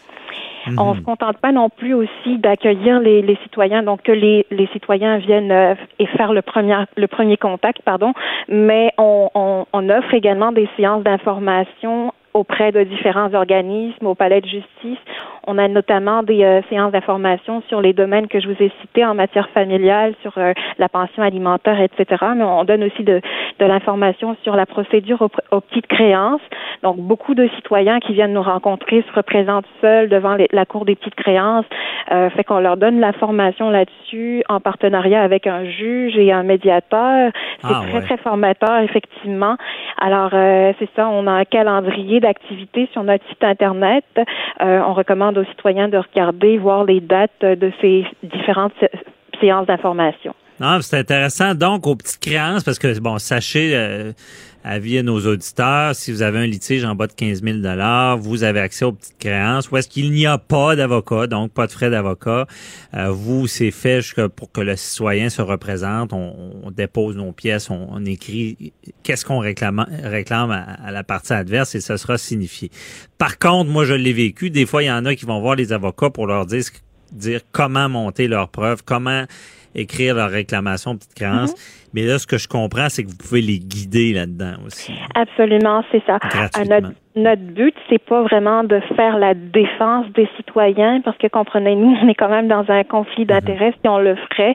[0.78, 4.66] On se contente pas non plus aussi d'accueillir les, les citoyens, donc que les, les
[4.68, 8.12] citoyens viennent euh, et faire le premier le premier contact, pardon,
[8.48, 14.40] mais on, on, on offre également des séances d'information auprès de différents organismes au palais
[14.40, 14.98] de justice.
[15.46, 19.04] On a notamment des euh, séances d'information sur les domaines que je vous ai cités
[19.04, 22.24] en matière familiale, sur euh, la pension alimentaire, etc.
[22.36, 23.20] Mais on donne aussi de,
[23.58, 26.40] de l'information sur la procédure aux, aux petites créances.
[26.84, 30.84] Donc, beaucoup de citoyens qui viennent nous rencontrer se représentent seuls devant les- la Cour
[30.84, 31.66] des petites créances.
[32.12, 36.42] Euh, fait qu'on leur donne la formation là-dessus en partenariat avec un juge et un
[36.44, 37.30] médiateur.
[37.60, 38.00] C'est Ah, très, ouais.
[38.02, 39.56] très formateur, effectivement.
[40.00, 44.04] Alors, euh, c'est ça, on a un calendrier d'activités sur notre site Internet.
[44.16, 48.90] Euh, on recommande aux citoyens de regarder, voir les dates de ces différentes sé-
[49.40, 50.34] séances d'information.
[50.60, 51.54] Non, c'est intéressant.
[51.54, 54.12] Donc, aux petites créances, parce que, bon, sachez, euh,
[54.64, 57.58] avis à nos auditeurs, si vous avez un litige en bas de 15 000
[58.18, 59.70] vous avez accès aux petites créances.
[59.70, 62.46] Ou est-ce qu'il n'y a pas d'avocat, donc pas de frais d'avocat?
[62.94, 64.00] Euh, vous, c'est fait
[64.36, 66.12] pour que le citoyen se représente.
[66.12, 68.72] On, dépose nos pièces, on, écrit
[69.02, 72.70] qu'est-ce qu'on réclame, à, la partie adverse et ça sera signifié.
[73.18, 74.50] Par contre, moi, je l'ai vécu.
[74.50, 76.64] Des fois, il y en a qui vont voir les avocats pour leur dire,
[77.12, 79.26] dire comment monter leurs preuves, comment
[79.74, 81.54] écrire leur réclamation petite créance.
[81.94, 84.92] Mais là, ce que je comprends, c'est que vous pouvez les guider là-dedans aussi.
[85.14, 86.18] Absolument, c'est ça.
[86.18, 86.76] Gratuitement.
[86.76, 91.26] À notre, notre but, c'est pas vraiment de faire la défense des citoyens, parce que
[91.26, 94.54] comprenez-nous, on est quand même dans un conflit d'intérêts si on le ferait.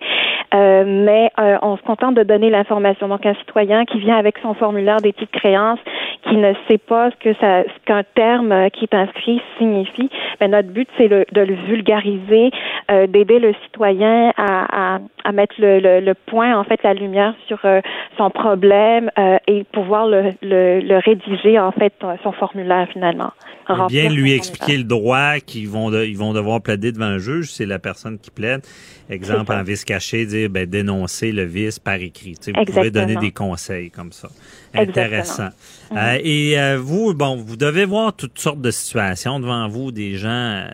[0.54, 3.08] Euh, mais euh, on se contente de donner l'information.
[3.10, 5.80] Donc, un citoyen qui vient avec son formulaire des petites créances,
[6.24, 10.10] qui ne sait pas ce que ça, ce qu'un terme euh, qui est inscrit signifie,
[10.40, 12.52] ben, notre but, c'est de le vulgariser,
[12.90, 16.94] euh, d'aider le citoyen à, à, à mettre le, le, le point, en fait, la
[16.94, 17.82] lumière sur euh,
[18.18, 21.94] son problème euh, et pouvoir le, le, rédiger, en fait,
[22.24, 22.47] son formulaire
[22.92, 23.32] finalement.
[23.70, 27.18] Eh bien lui expliquer le droit qu'ils vont de- ils vont devoir plaider devant un
[27.18, 28.62] juge, c'est la personne qui plaide.
[29.10, 32.36] Exemple en vice caché, dire ben, dénoncer le vice par écrit.
[32.46, 34.30] Vous pouvez donner des conseils comme ça.
[34.74, 35.50] Intéressant.
[35.96, 40.16] Euh, et euh, vous, bon, vous devez voir toutes sortes de situations devant vous, des
[40.16, 40.68] gens, euh,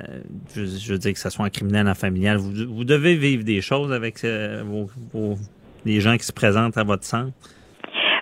[0.56, 3.44] je, je veux dire que ce soit en criminel, en familial, vous, vous devez vivre
[3.44, 5.38] des choses avec vos, vos-
[5.86, 7.34] les gens qui se présentent à votre centre.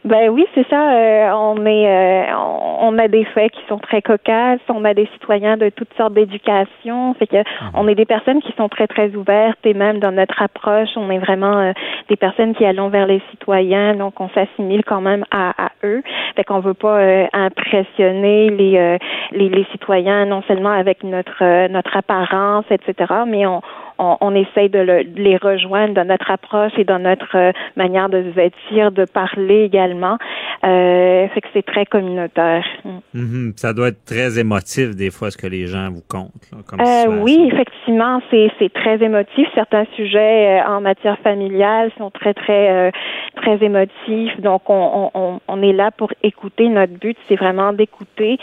[0.04, 0.94] Ben oui, c'est ça.
[0.94, 2.36] Euh, on est, euh,
[2.80, 4.60] on a des faits qui sont très cocasses.
[4.68, 7.14] On a des citoyens de toutes sortes d'éducation.
[7.16, 7.72] Fait que Mhm.
[7.76, 11.12] on est des personnes qui sont très très ouvertes et même dans notre approche, on
[11.12, 11.72] est vraiment euh,
[12.10, 13.94] des personnes qui allons vers les citoyens.
[13.94, 16.02] Donc on s'assimile quand même à, à eux.
[16.36, 18.98] Fait qu'on veut pas euh, impressionner les, euh,
[19.32, 23.14] les les citoyens non seulement avec notre euh, notre apparence, etc.
[23.28, 23.62] Mais on
[24.02, 27.52] on, on essaye de, le- de les rejoindre dans notre approche et dans notre euh,
[27.76, 30.18] manière de se vêtir, de parler également.
[30.64, 32.66] Euh, fait que c'est très communautaire.
[32.84, 32.90] Mm.
[33.14, 33.54] Mhm.
[33.56, 36.48] Ça doit être très émotif des fois ce que les gens vous comptent.
[36.52, 39.48] là, comme Euh, oui, effectivement, c'est très émotif.
[39.56, 42.92] Certains sujets euh, en matière familiale sont très très
[43.36, 44.40] très émotifs.
[44.40, 46.68] Donc on, on, on est là pour écouter.
[46.70, 48.38] Notre but, c'est vraiment d'écouter,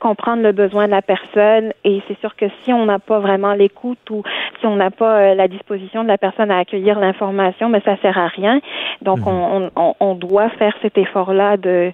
[0.00, 1.72] comprendre le besoin de la personne.
[1.84, 4.22] Et c'est sûr que si on n'a pas vraiment l'écoute ou
[4.60, 7.96] si on n'a pas euh, la disposition de la personne à accueillir l'information, mais ça
[8.02, 8.60] sert à rien.
[9.02, 11.92] Donc on, on, on doit faire cet effort-là de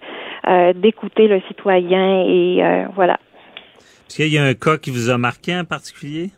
[0.49, 3.19] euh, d'écouter le citoyen et euh, voilà.
[4.09, 6.31] Est-ce qu'il y a un cas qui vous a marqué en particulier?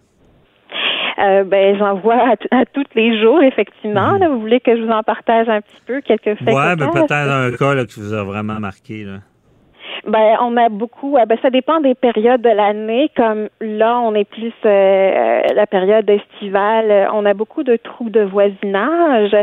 [1.18, 4.12] Euh, ben, j'en vois à, à tous les jours, effectivement.
[4.18, 4.28] là.
[4.28, 7.12] vous voulez que je vous en partage un petit peu quelques faits Ouais, ben peut-être
[7.12, 9.04] un cas là, qui vous a vraiment marqué.
[9.04, 9.18] Là.
[10.06, 11.16] Ben, on a beaucoup.
[11.16, 13.10] euh, Ben, ça dépend des périodes de l'année.
[13.16, 16.90] Comme là, on est plus euh, euh, la période estivale.
[16.90, 19.36] euh, On a beaucoup de trous de voisinage.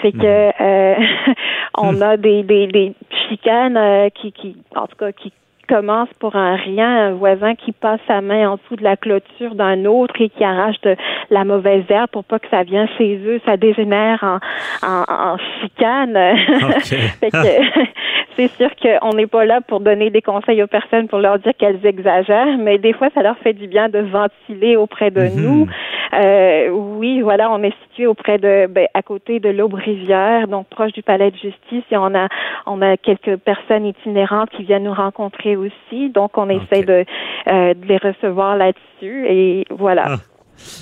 [0.00, 0.94] Fait que euh,
[1.78, 2.94] on a des des, des
[3.28, 5.32] chicanes euh, qui qui en tout cas qui
[5.66, 9.54] commence pour un rien, un voisin qui passe sa main en dessous de la clôture
[9.54, 10.96] d'un autre et qui arrache de
[11.30, 14.38] la mauvaise herbe pour pas que ça vienne chez eux, ça dégénère en,
[14.86, 16.16] en, en chicane.
[17.26, 17.28] Que
[18.36, 21.52] c'est sûr qu'on n'est pas là pour donner des conseils aux personnes pour leur dire
[21.58, 25.66] qu'elles exagèrent, mais des fois, ça leur fait du bien de ventiler auprès de nous.
[26.12, 30.92] Euh, oui, voilà, on est situé auprès de, ben, à côté de l'Aube-Rivière, donc proche
[30.92, 32.28] du palais de justice, et on a,
[32.66, 37.04] on a quelques personnes itinérantes qui viennent nous rencontrer aussi, donc on essaie de,
[37.48, 40.16] euh, de les recevoir là-dessus, et voilà.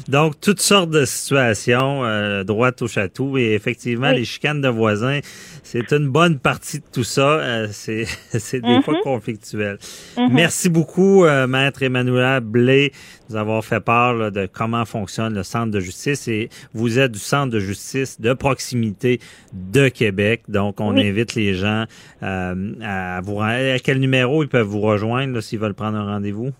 [0.09, 4.17] Donc, toutes sortes de situations, euh, droite au château, et effectivement, Oui.
[4.17, 5.21] les chicanes de voisins,
[5.63, 7.39] c'est une bonne partie de tout ça.
[7.41, 9.79] Euh, c'est c'est des fois conflictuel.
[10.17, 10.29] Mhm.
[10.33, 12.91] Merci beaucoup, euh, Maître Emmanuel Blé,
[13.29, 16.29] de nous avoir fait part là, de comment fonctionne le centre de justice.
[16.29, 19.21] Et vous êtes du centre de justice de proximité
[19.53, 20.43] de Québec.
[20.49, 21.09] Donc, on Oui.
[21.09, 21.85] invite les gens
[22.23, 23.41] euh, à vous...
[23.41, 26.51] À quel numéro ils peuvent vous rejoindre s'ils veulent prendre un rendez-vous?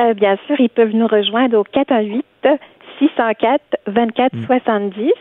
[0.00, 2.24] Euh, bien sûr, ils peuvent nous rejoindre au 418
[3.00, 5.12] 604 24 70.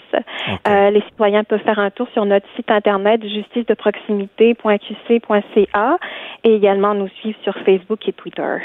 [0.67, 5.97] Euh, les citoyens peuvent faire un tour sur notre site internet justicedeproximité.qc.ca
[6.43, 8.57] et également nous suivre sur Facebook et Twitter.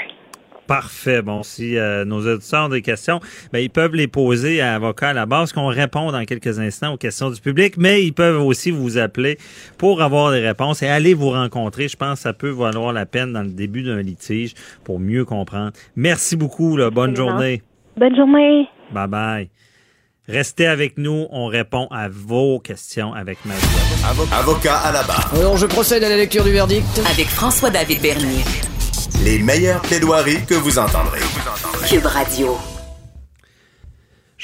[0.67, 1.21] Parfait.
[1.21, 3.19] Bon, si euh, nos auditeurs ont des questions,
[3.53, 6.93] ben, ils peuvent les poser à Avocat à la base, qu'on répond dans quelques instants
[6.93, 9.37] aux questions du public, mais ils peuvent aussi vous appeler
[9.77, 11.87] pour avoir des réponses et aller vous rencontrer.
[11.87, 15.23] Je pense que ça peut valoir la peine dans le début d'un litige pour mieux
[15.23, 15.73] comprendre.
[15.95, 16.77] Merci beaucoup.
[16.77, 16.89] Là.
[16.89, 17.61] Bonne journée.
[17.97, 18.67] Bonne journée.
[18.91, 19.49] Bye bye.
[20.27, 21.27] Restez avec nous.
[21.29, 23.61] On répond à vos questions avec Marie.
[24.33, 25.31] Avocat à la barre.
[25.35, 26.99] Alors, je procède à la lecture du verdict.
[27.11, 28.43] Avec François-David Bernier.
[29.23, 31.21] Les meilleures plaidoiries que vous entendrez.
[31.87, 32.57] Cube Radio.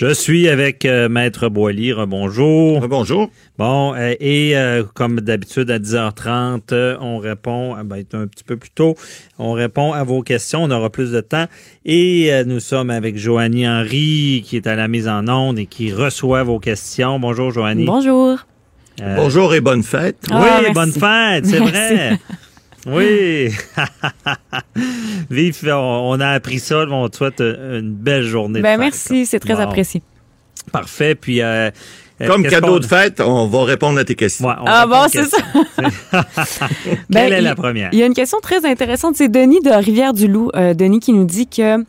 [0.01, 1.93] Je suis avec euh, Maître Boily.
[2.07, 2.87] Bonjour.
[2.87, 3.29] Bonjour.
[3.59, 8.43] Bon, euh, et euh, comme d'habitude, à 10h30, euh, on répond, euh, ben, un petit
[8.43, 8.95] peu plus tôt,
[9.37, 10.63] on répond à vos questions.
[10.63, 11.45] On aura plus de temps.
[11.85, 15.67] Et euh, nous sommes avec Joanie Henry, qui est à la mise en onde et
[15.67, 17.19] qui reçoit vos questions.
[17.19, 17.85] Bonjour, Joanie.
[17.85, 18.39] Bonjour.
[19.03, 20.17] Euh, Bonjour et bonne fête.
[20.31, 20.73] Oui, Ah, merci.
[20.73, 22.17] bonne fête, c'est vrai.
[22.85, 23.49] Oui.
[25.29, 26.85] Vive, on a appris ça.
[26.89, 29.61] On te souhaite une belle journée Ben merci, c'est très Wow.
[29.61, 30.01] apprécié.
[30.71, 31.15] Parfait.
[31.15, 31.69] Puis, euh,
[32.27, 34.47] Comme qu'est-ce cadeau de fête, on va répondre à tes questions.
[34.47, 35.45] Ouais, Ah bon, c'est questions.
[37.09, 37.89] Ben, Quelle est il- la première?
[37.91, 39.15] Il y a une question très intéressante.
[39.15, 40.51] C'est Denis de Rivière-du-Loup.
[40.55, 41.79] Euh, Denis qui nous dit que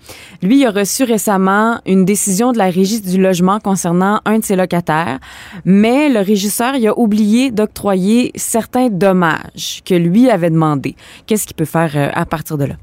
[0.42, 4.44] lui, il a reçu récemment une décision de la Régie du logement concernant un de
[4.44, 5.18] ses locataires,
[5.64, 10.96] mais le régisseur il a oublié d'octroyer certains dommages que lui avait demandé.
[11.26, 12.74] Qu'est-ce qu'il peut faire euh, à partir de là?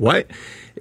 [0.00, 0.26] Ouais.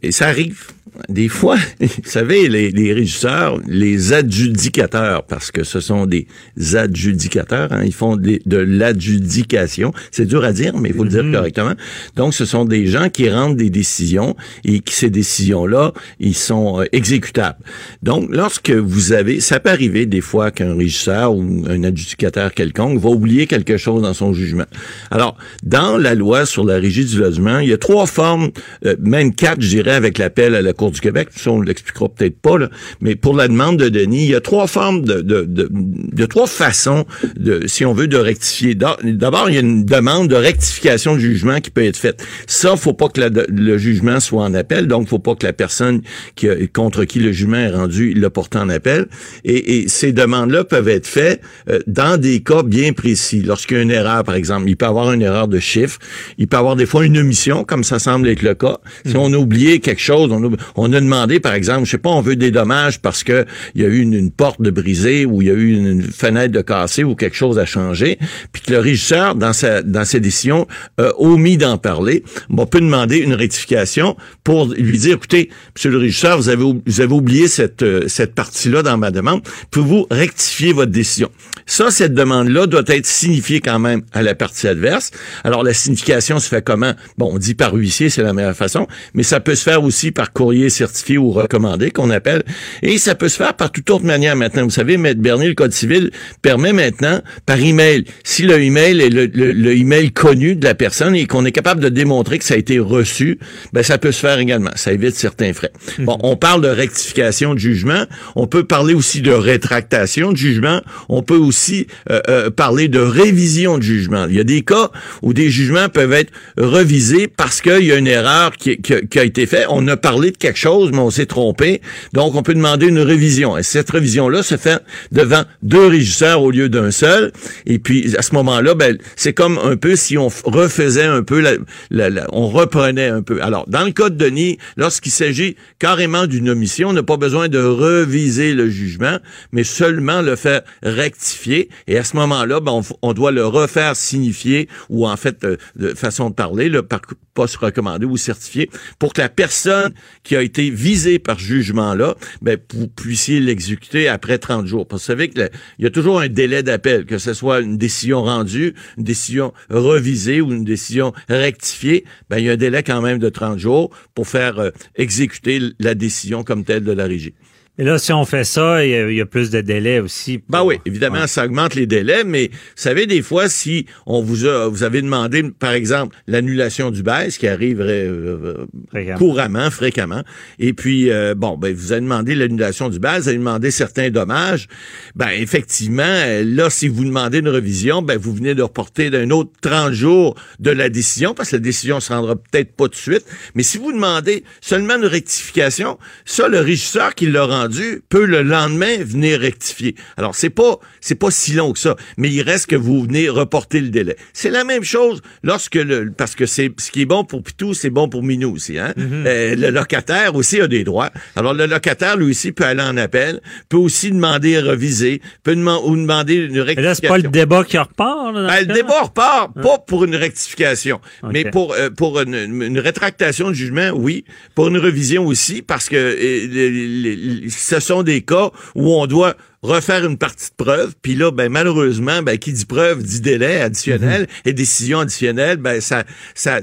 [0.02, 0.68] Et ça arrive.
[1.10, 6.28] Des fois, vous savez, les, les régisseurs, les adjudicateurs, parce que ce sont des
[6.76, 9.94] adjudicateurs, hein, ils font des- de l'adjudication.
[10.12, 11.74] C'est dur à dire, mais il faut le dire correctement.
[12.16, 14.36] Donc, ce sont des gens qui rendent des décisions
[14.66, 17.58] et que ces décisions-là, ils sont euh, exécutables.
[18.04, 23.00] Donc, lorsque vous avez, ça peut arriver des fois qu'un régisseur ou un adjudicateur quelconque
[23.00, 24.66] va oublier quelque chose dans son jugement.
[25.12, 28.50] Alors, dans la loi sur la régie du logement, il y a trois formes,
[28.86, 31.30] euh, même quatre, je dirais, avec l'appel à la Cour du Québec.
[31.36, 32.70] Ça, on l'expliquera peut-être pas, là.
[33.02, 36.26] mais pour la demande de Denis, il y a trois formes de, de, de, de
[36.26, 37.06] trois façons,
[37.38, 38.76] de, si on veut, de rectifier.
[38.76, 42.26] D'abord, il y a une demande de rectification de jugement qui peut être faite.
[42.48, 45.54] Ça, faut pas que la- le jugement soit en appel, donc faut pas que la
[45.54, 46.02] personne
[46.36, 49.06] qui a- contre qui le jugement est rendu il le porte en appel.
[49.44, 53.42] Et, et ces demandes-là peuvent être faites euh, dans des cas bien précis.
[53.42, 56.00] Lorsqu'il y a une erreur, par exemple, il peut avoir une erreur de chiffre,
[56.38, 58.78] il peut y avoir des fois une omission, comme ça semble être le cas.
[59.06, 61.98] Si on a oublié quelque chose, on a, on a demandé, par exemple, je sais
[61.98, 63.46] pas, on veut des dommages parce que
[63.76, 66.54] il y a eu une, porte de brisée ou il y a eu une, fenêtre
[66.54, 68.18] de cassée ou quelque chose à changer,
[68.52, 70.68] puis que le régisseur, dans sa, dans ses décisions,
[70.98, 74.16] a omis d'en parler, on peut demander une rectification
[74.46, 78.34] pour lui dire, écoutez, monsieur le régisseur, vous avez, vous avez oublié cette, euh, cette
[78.34, 81.30] partie-là dans ma demande, pouvez-vous rectifier votre décision?
[81.66, 85.12] Ça, cette demande-là doit être signifiée quand même à la partie adverse.
[85.44, 86.94] Alors, la signification se fait comment?
[87.18, 90.12] Bon, on dit par huissier, c'est la meilleure façon, mais ça peut se faire aussi
[90.12, 92.44] par courrier certifié ou recommandé, qu'on appelle,
[92.82, 94.64] et ça peut se faire par toute autre manière maintenant.
[94.64, 96.12] Vous savez, Maître Bernier, le Code civil
[96.42, 98.06] permet maintenant par email.
[98.24, 101.52] Si le email est le, le- le email connu de la personne et qu'on est
[101.52, 103.40] capable de démontrer que ça a été reçu,
[103.74, 104.72] ben ça peut se faire également.
[104.76, 105.72] Ça évite certains frais.
[106.00, 108.06] Bon, on parle de rectification de jugement.
[108.36, 110.82] On peut parler aussi de rétractation de jugement.
[111.10, 114.26] On peut aussi euh, euh, parler de révision de jugement.
[114.30, 117.98] Il y a des cas où des jugements peuvent être revisés parce qu'il y a
[117.98, 119.66] une erreur qui, qui- qui a été faite.
[119.70, 121.82] On a parlé de quelque chose, mais on s'est trompé.
[122.14, 123.58] Donc, on peut demander une révision.
[123.58, 127.32] Et cette révision-là se fait devant deux régisseurs au lieu d'un seul.
[127.66, 131.40] Et puis, à ce moment-là, ben, c'est comme un peu si on refaisait un peu,
[131.40, 131.54] la,
[131.90, 133.42] la- la- on reprenait un peu.
[133.42, 137.48] Alors, dans le cas de Denis, lorsqu'il s'agit carrément d'une omission, on n'a pas besoin
[137.48, 139.18] de reviser le jugement,
[139.54, 141.70] mais seulement le faire rectifier.
[141.88, 145.56] Et à ce moment-là, ben, on, on doit le refaire signifier ou en fait, euh,
[145.76, 147.02] de façon de parler, le par
[147.38, 148.70] ou certifié,
[149.00, 149.94] pour que la personne
[150.24, 154.88] qui a été visée par jugement-là, ben, vous puissiez l'exécuter après 30 jours.
[154.88, 155.50] Parce que vous savez qu'il
[155.80, 160.42] y a toujours un délai d'appel, que ce soit une décision rendue, une décision revisée
[160.42, 163.90] ou une décision rectifiée, ben, il y a un délai quand même de 30 jours
[164.14, 167.34] pour faire euh, exécuter la décision comme telle de la régie.
[167.80, 170.38] Et là, si on fait ça, il y y a plus de délais aussi.
[170.38, 174.22] pour- Ben oui, évidemment, ça augmente les délais, mais vous savez, des fois, si on
[174.22, 179.18] vous a, vous avez demandé, par exemple, l'annulation du bail, ce qui arriverait euh, Fréquemment.
[179.18, 180.22] couramment, fréquemment,
[180.60, 184.12] et puis, euh, bon, ben, vous avez demandé l'annulation du bail, vous avez demandé certains
[184.12, 184.68] dommages,
[185.16, 189.32] ben, effectivement, euh, là, si vous demandez une révision, ben, vous venez de reporter d'un
[189.32, 192.92] autre 30 jours de la décision, parce que la décision se rendra peut-être pas tout
[192.92, 193.26] de suite,
[193.56, 197.63] mais si vous demandez seulement une rectification, ça, le régisseur qui l'a rendu
[198.10, 199.96] peut le lendemain venir rectifier.
[200.18, 203.30] Alors, c'est pas, c'est pas si long que ça, mais il reste que vous venez
[203.30, 204.16] reporter le délai.
[204.34, 207.74] C'est la même chose lorsque le, parce que c'est, ce qui est bon pour Pitou,
[207.74, 208.94] c'est bon pour Minou aussi, hein.
[208.98, 211.12] Euh, le locataire aussi a des droits.
[211.36, 215.54] Alors, le locataire, lui aussi, peut aller en appel, peut aussi demander à reviser, peut
[215.54, 216.84] ou demander une Mais rectification.
[216.84, 218.34] là, c'est pas le débat qui repart.
[218.34, 221.00] Là, dans Ben, le débat repart, pas pour une rectification,
[221.32, 224.26] mais pour euh, pour une, une rétractation de jugement, oui.
[224.56, 230.06] Pour une révision aussi, parce que euh, ce sont des cas où on doit refaire
[230.06, 234.28] une partie de preuve, puis là, ben malheureusement, ben qui dit preuve dit délai additionnel
[234.46, 236.04] et décision additionnelle, ben ça,
[236.36, 236.60] ça,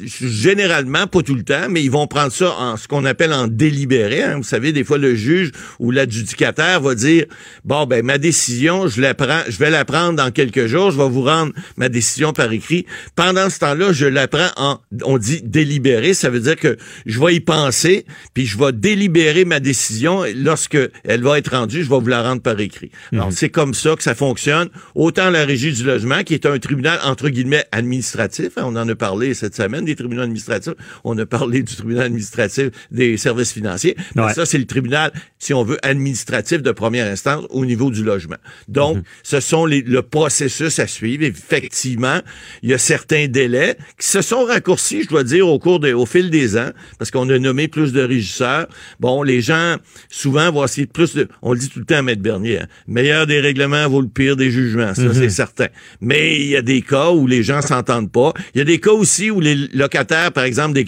[0.00, 3.48] généralement pas tout le temps, mais ils vont prendre ça en ce qu'on appelle en
[3.48, 4.22] délibéré.
[4.22, 4.36] hein.
[4.36, 5.50] Vous savez, des fois le juge
[5.80, 7.24] ou l'adjudicataire va dire,
[7.64, 10.98] bon ben ma décision, je la prends, je vais la prendre dans quelques jours, je
[10.98, 12.86] vais vous rendre ma décision par écrit.
[13.16, 16.76] Pendant ce temps-là, je la prends en, on dit délibéré, ça veut dire que
[17.06, 20.22] je vais y penser, puis je vais délibérer ma décision.
[20.36, 22.90] Lorsque elle va être rendue, je vais vous la rendre par écrit.
[23.12, 24.68] Alors c'est comme ça que ça fonctionne.
[24.94, 28.88] Autant la régie du logement, qui est un tribunal entre guillemets administratif, hein, on en
[28.88, 33.52] a parlé cette semaine des tribunaux administratifs, on a parlé du tribunal administratif des services
[33.52, 33.96] financiers.
[34.14, 34.34] Mais Ouais.
[34.34, 38.36] ça c'est le tribunal, si on veut, administratif de première instance au niveau du logement.
[38.68, 41.24] Donc ce sont les, le processus à suivre.
[41.24, 42.20] Effectivement,
[42.62, 45.92] il y a certains délais qui se sont raccourcis, je dois dire, au cours de,
[45.92, 48.66] au fil des ans, parce qu'on a nommé plus de régisseurs.
[49.00, 49.76] Bon, les gens
[50.10, 52.60] souvent vont essayer de plus de, on le dit tout le temps à Maître Bernier,
[52.60, 55.66] hein, meilleur des règlements vaut le pire des jugements, ça c'est certain.
[56.00, 58.32] Mais il y a des cas où les gens s'entendent pas.
[58.54, 60.84] Il y a des cas aussi où les locataires, par exemple, des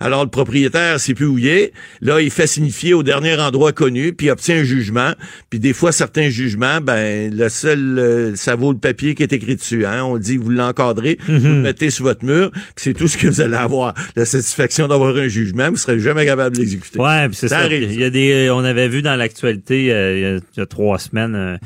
[0.00, 3.72] alors le propriétaire sait plus où il est, là il fait signifier au dernier endroit
[3.72, 5.12] connu, puis il obtient un jugement,
[5.50, 9.32] puis des fois certains jugements, ben le seul, euh, ça vaut le papier qui est
[9.32, 9.84] écrit dessus.
[9.86, 10.04] Hein?
[10.04, 13.26] On dit vous l'encadrez, vous le mettez sur votre mur, puis c'est tout ce que
[13.26, 13.94] vous allez avoir.
[14.16, 16.98] La satisfaction d'avoir un jugement, vous serez jamais capable de l'exécuter.
[17.00, 17.64] Ouais, c'est Ça ça.
[17.64, 17.92] arrive.
[17.92, 21.34] Il y a des, on avait vu dans l'actualité euh, il y a- trois semaines
[21.34, 21.56] euh,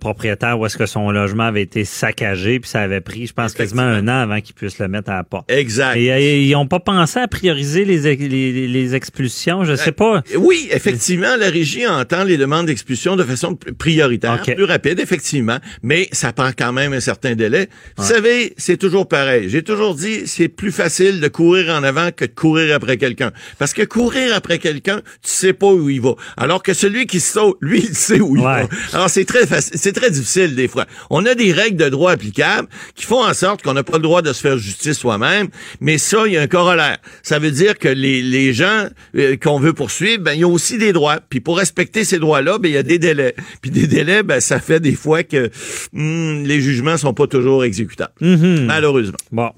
[0.00, 3.52] propriétaire où est-ce que son logement avait été saccagé, puis ça avait pris, je pense,
[3.54, 5.50] quasiment un an avant qu'il puisse le mettre à la porte.
[5.50, 5.96] Exact.
[5.96, 10.22] Et, euh, ils n'ont pas pensé à prioriser les, les, les expulsions, je sais pas.
[10.36, 14.54] Oui, effectivement, la régie entend les demandes d'expulsion de façon prioritaire, OK.
[14.54, 17.68] plus rapide, effectivement, mais ça prend quand même un certain délai.
[17.96, 19.48] Vous savez, c'est toujours pareil.
[19.48, 23.32] J'ai toujours dit, c'est plus facile de courir en avant que de courir après quelqu'un.
[23.58, 26.14] Parce que courir après quelqu'un, tu sais pas où il va.
[26.36, 28.62] Alors que celui qui saute, lui, il sait où il Ouais.
[28.62, 28.68] va.
[28.92, 30.86] Alors, c'est très facile, c'est très difficile des fois.
[31.10, 34.02] On a des règles de droit applicables qui font en sorte qu'on n'a pas le
[34.02, 35.48] droit de se faire justice soi-même,
[35.80, 36.98] mais ça, il y a un corollaire.
[37.22, 38.86] Ça veut dire que les, les gens
[39.16, 41.20] euh, qu'on veut poursuivre, ben, ils ont aussi des droits.
[41.28, 43.34] Puis pour respecter ces droits-là, ben, il y a des délais.
[43.60, 45.50] Puis des délais, ben, ça fait des fois que
[45.92, 48.12] hmm, les jugements sont pas toujours exécutables.
[48.20, 49.18] Malheureusement.
[49.30, 49.50] Bon.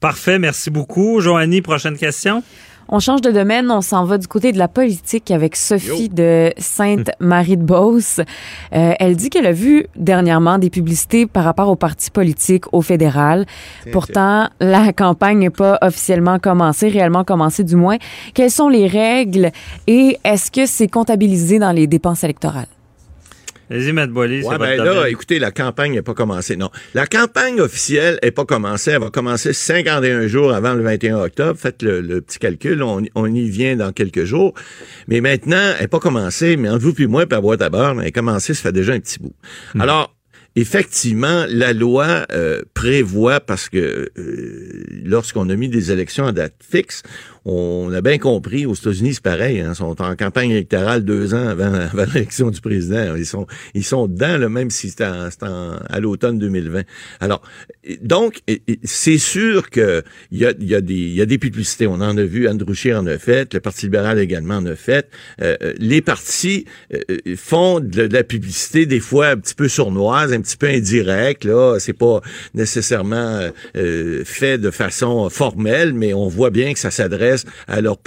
[0.00, 1.20] Parfait, merci beaucoup.
[1.20, 2.42] Joanie, prochaine question.
[2.88, 6.52] On change de domaine, on s'en va du côté de la politique avec Sophie de
[6.58, 8.20] Sainte-Marie-de-Beauce.
[8.74, 12.82] Euh, elle dit qu'elle a vu dernièrement des publicités par rapport aux partis politiques au
[12.82, 13.46] fédéral.
[13.92, 17.96] Pourtant, la campagne n'est pas officiellement commencée, réellement commencée du moins.
[18.34, 19.50] Quelles sont les règles
[19.86, 22.66] et est-ce que c'est comptabilisé dans les dépenses électorales?
[23.70, 26.56] Vas-y, Matt c'est Ouais, ben là, écoutez, la campagne n'est pas commencée.
[26.56, 26.70] Non.
[26.92, 28.92] La campagne officielle n'est pas commencée.
[28.92, 31.58] Elle va commencer 51 jours avant le 21 octobre.
[31.58, 32.82] Faites le, le petit calcul.
[32.82, 34.54] On, on y vient dans quelques jours.
[35.08, 36.56] Mais maintenant, elle n'est pas commencée.
[36.56, 38.72] Mais entre vous puis moi, puis à boîte à beurre, elle est commencée, ça fait
[38.72, 39.34] déjà un petit bout.
[39.78, 40.14] Alors,
[40.56, 46.54] effectivement, la loi euh, prévoit, parce que euh, lorsqu'on a mis des élections à date
[46.68, 47.02] fixe,
[47.44, 51.34] on a bien compris, aux États-Unis, c'est pareil, hein, ils sont en campagne électorale deux
[51.34, 51.72] ans avant,
[52.14, 53.14] l'élection du président.
[53.16, 56.82] Ils sont, ils sont dedans, là, même si c'est à l'automne 2020.
[57.20, 57.42] Alors,
[58.02, 58.40] donc,
[58.82, 61.86] c'est sûr que il y a, y, a des, y a des publicités.
[61.86, 64.76] On en a vu, Andrew Scheer en a fait, le Parti libéral également en a
[64.76, 65.08] fait.
[65.40, 69.54] Euh, euh, les partis euh, euh, font de, de la publicité des fois un petit
[69.54, 71.44] peu sournoise, un petit peu indirecte.
[71.44, 72.20] Là, c'est pas
[72.54, 77.33] nécessairement euh, euh, fait de façon formelle, mais on voit bien que ça s'adresse
[77.68, 77.98] à leur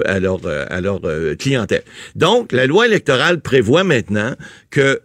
[0.46, 0.66] euh,
[1.04, 1.84] euh, clientèle.
[2.16, 4.36] Donc, la loi électorale prévoit maintenant
[4.70, 5.00] que euh,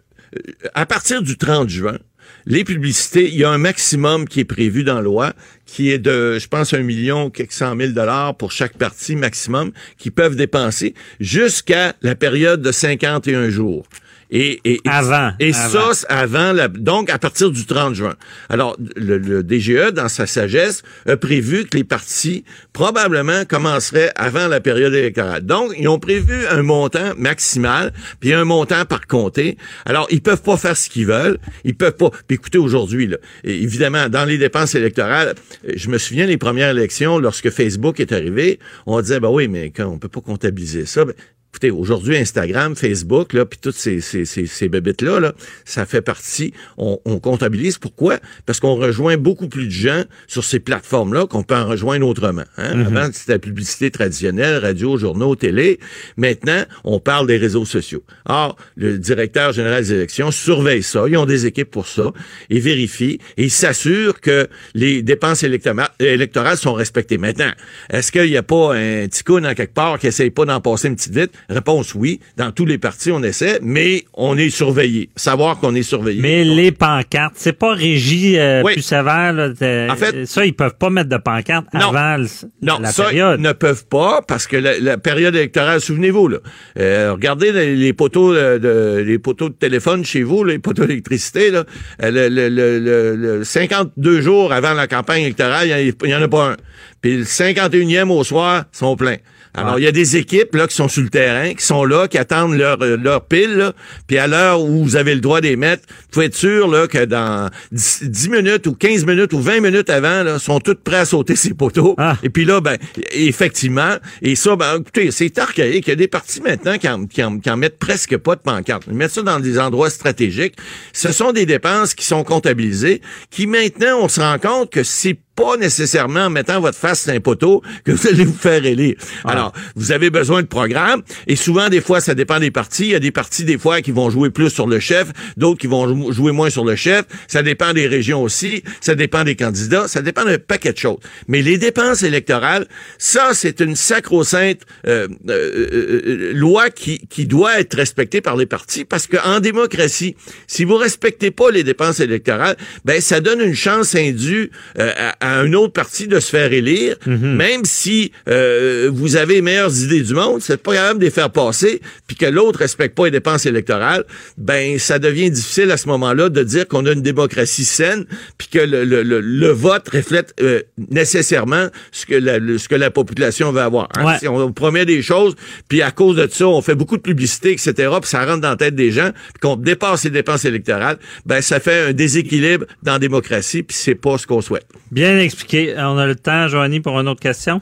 [0.73, 1.97] à partir du 30 juin,
[2.45, 5.33] les publicités, il y a un maximum qui est prévu dans la loi,
[5.65, 9.71] qui est de, je pense, un million, quelques cent mille dollars pour chaque parti maximum,
[9.97, 13.85] qui peuvent dépenser jusqu'à la période de 51 jours.
[14.35, 15.93] Et, et, et- Avant, Et avant.
[15.93, 18.15] ça, avant la, donc à partir du 30 juin.
[18.49, 22.43] Alors, le, le DGE, dans sa sagesse, a prévu que les partis
[22.73, 25.43] probablement commenceraient avant la période électorale.
[25.45, 29.57] Donc, ils ont prévu un montant maximal, puis un montant par comté.
[29.85, 31.37] Alors, ils peuvent pas faire ce qu'ils veulent.
[31.63, 32.09] Ils peuvent pas.
[32.27, 35.35] Puis écoutez, aujourd'hui, là, évidemment, dans les dépenses électorales,
[35.75, 39.69] je me souviens des premières élections, lorsque Facebook est arrivé, on disait, ben oui, mais
[39.69, 41.05] quand on peut pas comptabiliser ça.
[41.05, 41.13] Ben,
[41.53, 45.33] Écoutez, aujourd'hui, Instagram, Facebook, là, puis toutes ces, ces, ces, ces bébites-là, là,
[45.65, 47.77] ça fait partie, on, on comptabilise.
[47.77, 48.17] Pourquoi?
[48.47, 52.41] Parce qu'on rejoint beaucoup plus de gens sur ces plateformes-là qu'on peut en rejoindre autrement.
[52.57, 52.87] Hein?
[52.87, 55.79] Avant, c'était la publicité traditionnelle, radio, journaux, télé.
[56.17, 58.03] Maintenant, on parle des réseaux sociaux.
[58.25, 61.03] Or, le directeur général des élections surveille ça.
[61.07, 62.11] Ils ont des équipes pour ça.
[62.49, 67.19] Ils vérifient et ils s'assurent que les dépenses électorales, électorales sont respectées.
[67.19, 67.51] Maintenant,
[67.91, 70.59] est-ce qu'il n'y a pas un petit coup dans quelque part qui essaye pas d'en
[70.59, 71.31] passer une petite vite?
[71.49, 72.19] Réponse oui.
[72.37, 75.09] Dans tous les partis, on essaie, mais on est surveillé.
[75.15, 76.21] Savoir qu'on est surveillé.
[76.21, 78.73] Mais les pancartes, c'est pas régi euh, Oui.
[78.73, 79.33] plus sévère.
[79.33, 79.49] Là,
[79.91, 81.89] En fait- ça, ils peuvent pas mettre de pancartes Non.
[81.95, 82.27] avant le-
[82.61, 83.39] Non, la ça, période.
[83.39, 86.37] ils ne peuvent pas parce que la, la période électorale, souvenez-vous, là,
[86.79, 90.85] euh, regardez les, les poteaux euh, de les poteaux de téléphone chez vous, les poteaux
[90.85, 91.63] d'électricité, là,
[92.03, 95.67] euh, le, le, le, le- le 52 jours avant la campagne électorale,
[96.03, 96.57] il y en- a pas un.
[97.01, 99.17] Puis le 51e au soir, ils sont pleins.
[99.55, 102.07] Alors, il y a des équipes là qui sont sur le terrain, qui sont là,
[102.07, 103.73] qui attendent leur, euh, leur pile, là.
[104.07, 106.87] puis à l'heure où vous avez le droit d'y mettre, vous pouvez être sûr là,
[106.87, 110.83] que dans 10, 10 minutes ou 15 minutes ou 20 minutes avant, là, sont toutes
[110.83, 111.95] prêts à sauter ces poteaux.
[111.97, 112.17] Ah.
[112.23, 112.77] Et puis là, ben,
[113.11, 115.85] effectivement, et ça, ben, écoutez, c'est archaïque.
[115.87, 118.35] Il y a des partis maintenant qui en, qui en- qui en mettent presque pas
[118.35, 118.83] de pancarte.
[118.87, 120.55] Ils mettent ça dans des endroits stratégiques.
[120.93, 125.17] Ce sont des dépenses qui sont comptabilisées, qui maintenant, on se rend compte que c'est
[125.35, 128.95] pas nécessairement en mettant votre face sur un poteau que vous allez vous faire élire.
[129.25, 132.83] Alors, vous avez besoin de programmes et souvent, des fois, ça dépend des partis.
[132.83, 135.07] Il y a des partis, des fois, qui vont jouer plus sur le chef,
[135.37, 137.05] d'autres qui vont jou- jouer moins sur le chef.
[137.27, 138.63] Ça dépend des régions aussi.
[138.79, 139.87] Ça dépend des candidats.
[139.87, 140.97] Ça dépend d'un paquet de choses.
[141.27, 147.25] Mais les dépenses électorales, ça, c'est une sacro-sainte euh, euh, euh, euh, loi qui, qui
[147.25, 150.15] doit être respectée par les partis parce qu'en démocratie,
[150.47, 152.55] si vous respectez pas les dépenses électorales,
[152.85, 156.51] ben ça donne une chance indue euh, à, à un autre parti de se faire
[156.51, 161.05] élire, même si euh, vous avez les meilleures idées du monde, c'est pas capable de
[161.05, 164.03] les faire passer, puis que l'autre respecte pas les dépenses électorales,
[164.37, 168.05] ben ça devient difficile à ce moment-là de dire qu'on a une démocratie saine,
[168.37, 172.67] puis que le, le, le, le vote reflète euh, nécessairement ce que la, le- ce
[172.67, 173.89] que la population veut avoir.
[173.95, 174.05] hein.
[174.05, 174.19] Ouais.
[174.19, 175.35] Si on promet des choses,
[175.69, 178.49] puis à cause de ça, on fait beaucoup de publicité, etc., puis ça rentre dans
[178.49, 182.65] la tête des gens, puis qu'on dépasse les dépenses électorales, ben ça fait un déséquilibre
[182.83, 184.65] dans la démocratie, puis c'est pas ce qu'on souhaite.
[184.91, 185.75] Bien expliqué.
[185.77, 187.61] On a le temps, Joanie, pour une autre question?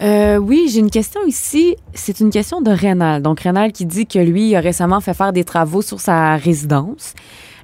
[0.00, 1.76] Euh, oui, j'ai une question ici.
[1.94, 3.22] C'est une question de Rénal.
[3.22, 7.14] Donc, Rénal qui dit que lui a récemment fait faire des travaux sur sa résidence.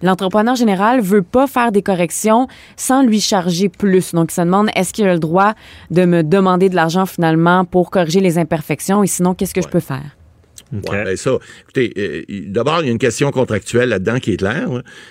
[0.03, 2.47] L'entrepreneur général veut pas faire des corrections
[2.77, 4.13] sans lui charger plus.
[4.15, 5.55] Donc, il se demande est-ce qu'il a le droit
[5.91, 9.03] de me demander de l'argent finalement pour corriger les imperfections?
[9.03, 10.18] Et sinon, qu'est-ce que je peux faire?
[10.73, 14.37] Ouais, ben ça, écoutez, euh, d'abord, il y a une question contractuelle là-dedans qui est
[14.37, 14.69] claire.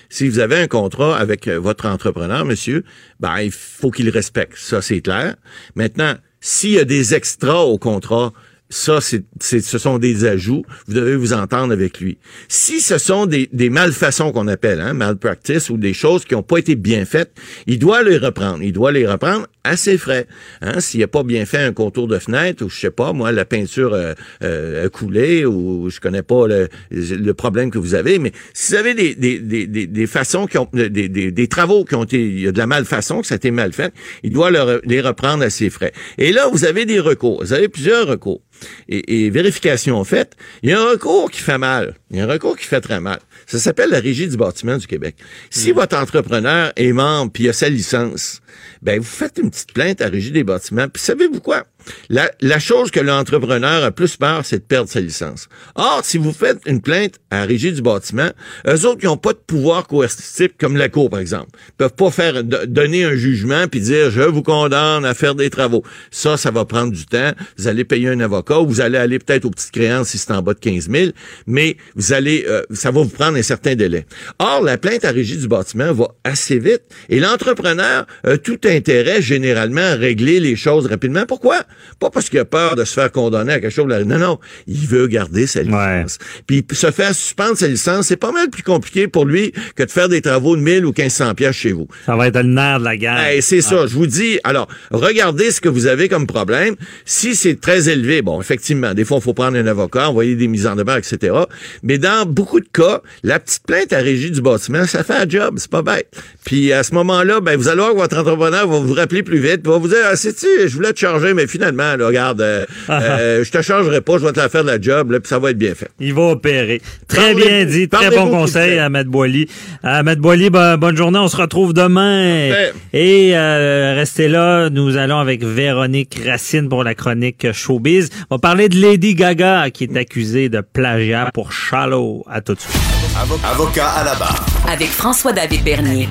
[0.08, 2.84] Si vous avez un contrat avec euh, votre entrepreneur, monsieur,
[3.20, 4.56] ben il faut qu'il respecte.
[4.56, 5.34] Ça, c'est clair.
[5.74, 8.32] Maintenant, s'il y a des extras au contrat,
[8.70, 10.62] ça, c'est, c'est- ce sont des ajouts.
[10.86, 12.18] Vous devez vous entendre avec lui.
[12.48, 16.42] Si ce sont des, des malfaçons qu'on appelle, hein, malpractice ou des choses qui n'ont
[16.42, 17.32] pas été bien faites,
[17.66, 18.62] il doit les reprendre.
[18.62, 19.46] Il doit les reprendre
[19.76, 20.26] ses frais.
[20.60, 23.32] Hein, s'il n'a pas bien fait un contour de fenêtre ou je sais pas, moi,
[23.32, 27.94] la peinture euh, euh, a coulé ou je connais pas le, le problème que vous
[27.94, 31.30] avez, mais si vous avez des, des, des, des, des façons qui ont des, des,
[31.30, 33.50] des travaux qui ont été il y a de la malfaçon, que ça a été
[33.50, 33.92] mal fait,
[34.22, 35.92] il doit les reprendre à ses frais.
[36.18, 37.42] Et là, vous avez des recours.
[37.42, 38.42] Vous avez plusieurs recours.
[38.88, 41.94] Et, et vérification faite, il y a un recours qui fait mal.
[42.10, 43.20] Il y a un recours qui fait très mal.
[43.46, 45.16] Ça s'appelle la Régie du bâtiment du Québec.
[45.50, 48.40] Si votre entrepreneur est membre puis il a sa licence,
[48.82, 50.88] ben vous faites une petite plainte à Régie des bâtiments.
[50.88, 51.64] Puis savez-vous quoi?
[52.10, 55.48] La, chose que l'entrepreneur a plus peur, c'est de perdre sa licence.
[55.74, 58.30] Or, si vous faites une plainte à la Régie du bâtiment,
[58.66, 61.50] eux autres, ils n'ont pas de pouvoir coercitif comme la Cour, par exemple.
[61.68, 65.34] Ils peuvent pas faire do- donner un jugement puis dire je vous condamne à faire
[65.34, 65.82] des travaux.
[66.10, 67.32] Ça, ça va prendre du temps.
[67.56, 70.32] Vous allez payer un avocat ou vous allez aller peut-être aux petites créances si c'est
[70.32, 71.10] en bas de 15 000,
[71.46, 74.06] mais vous allez, euh, ça va vous prendre un certain délai.
[74.38, 78.60] Or, la plainte à la Régie du bâtiment va assez vite et l'entrepreneur a tout
[78.64, 81.24] intérêt généralement à régler les choses rapidement.
[81.26, 81.62] Pourquoi?
[81.98, 83.86] Pas parce qu'il a peur de se faire condamner à quelque chose.
[83.88, 84.38] Non, non.
[84.66, 86.18] Il veut garder sa licence.
[86.46, 89.90] Puis se faire suspendre sa licence, c'est pas mal plus compliqué pour lui que de
[89.90, 91.88] faire des travaux de 1000 ou 1500 pièces chez vous.
[92.06, 93.26] Ça va être le nerf de la guerre.
[93.32, 94.38] Eh, c'est ça, je vous dis.
[94.44, 96.76] Alors, regardez ce que vous avez comme problème.
[97.04, 100.48] Si c'est très élevé, bon, effectivement, des fois, il faut prendre un avocat, envoyer des
[100.48, 101.34] mises en demeure, etc.
[101.82, 105.28] Mais dans beaucoup de cas, la petite plainte à régie du bâtiment, ça fait un
[105.28, 106.08] job, c'est pas bête.
[106.48, 109.38] Puis à ce moment-là, ben, vous allez voir que votre entrepreneur va vous rappeler plus
[109.38, 112.64] vite, va vous dire, ah, sais-tu, je voulais te charger, mais finalement, là, regarde, euh,
[112.88, 115.28] euh, je te chargerai pas, je vais te la faire de la job, là, puis
[115.28, 115.90] ça va être bien fait.
[116.00, 116.80] Il va opérer.
[117.06, 117.88] Très Parlez- bien dit.
[117.90, 119.46] Très bon conseil à Ahmed Boily.
[119.82, 121.18] Ahmed Boily, bo- bonne journée.
[121.18, 122.48] On se retrouve demain.
[122.48, 122.72] Parfait.
[122.94, 124.70] Et euh, restez là.
[124.70, 128.08] Nous allons avec Véronique Racine pour la chronique Showbiz.
[128.30, 132.24] On va parler de Lady Gaga qui est accusée de plagiat pour Shallow.
[132.26, 132.97] À tout de suite.
[133.20, 134.46] Avocat à la barre.
[134.68, 136.08] Avec François-David Bernier.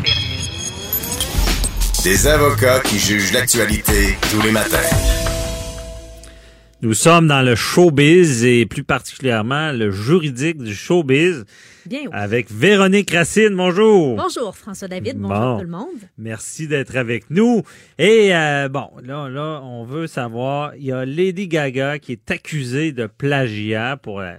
[2.04, 4.76] Des avocats qui jugent l'actualité tous les matins.
[6.82, 11.46] Nous sommes dans le showbiz et plus particulièrement le juridique du showbiz
[11.86, 12.10] Bien oui.
[12.12, 13.56] avec Véronique Racine.
[13.56, 14.18] Bonjour.
[14.18, 15.58] Bonjour François David, bonjour Bon.
[15.60, 15.88] tout le monde.
[16.18, 17.64] Merci d'être avec nous.
[17.98, 22.30] Et euh, bon, là, là, on veut savoir, il y a Lady Gaga qui est
[22.32, 24.36] accusée de plagiat pour la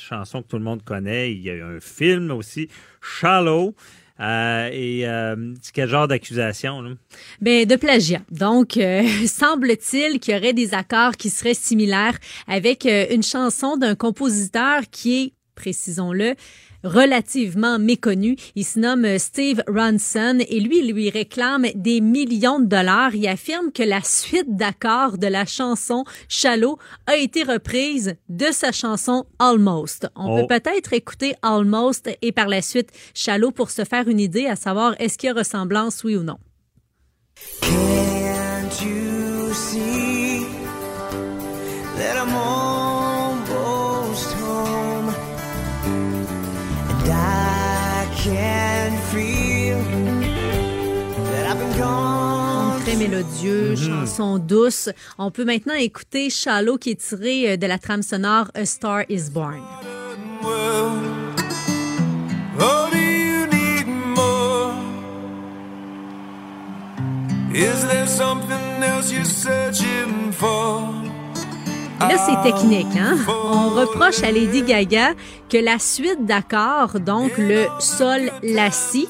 [0.00, 1.32] chanson que tout le monde connaît.
[1.32, 2.68] Il y a eu un film aussi,
[3.00, 3.74] Shallow.
[4.20, 6.96] Euh, et euh, quel genre d'accusation?
[7.40, 8.20] Ben de plagiat.
[8.30, 13.78] Donc euh, semble-t-il qu'il y aurait des accords qui seraient similaires avec euh, une chanson
[13.78, 16.34] d'un compositeur qui est précisons-le
[16.84, 18.36] relativement méconnu.
[18.56, 23.14] Il se nomme euh, Steve Ronson et lui, il lui réclame des millions de dollars.
[23.14, 28.72] Il affirme que la suite d'accords de la chanson Shallow a été reprise de sa
[28.72, 30.08] chanson Almost.
[30.16, 30.46] On Oh.
[30.46, 34.56] peut peut-être écouter Almost et par la suite Shallow pour se faire une idée à
[34.56, 36.38] savoir est-ce qu'il y a ressemblance, oui ou non.
[53.00, 53.06] Gone.
[53.06, 54.90] Très mélodieux, chanson douce.
[55.18, 59.04] On peut maintenant écouter Shallow qui est tiré euh, de la trame sonore A Star
[59.08, 59.62] Is Born.
[67.52, 71.09] Is there something else you're searching for?
[72.00, 72.86] Là, c'est technique.
[72.98, 73.16] Hein?
[73.28, 75.12] On reproche à Lady Gaga
[75.50, 79.06] que la suite d'accords, donc le sol, la si,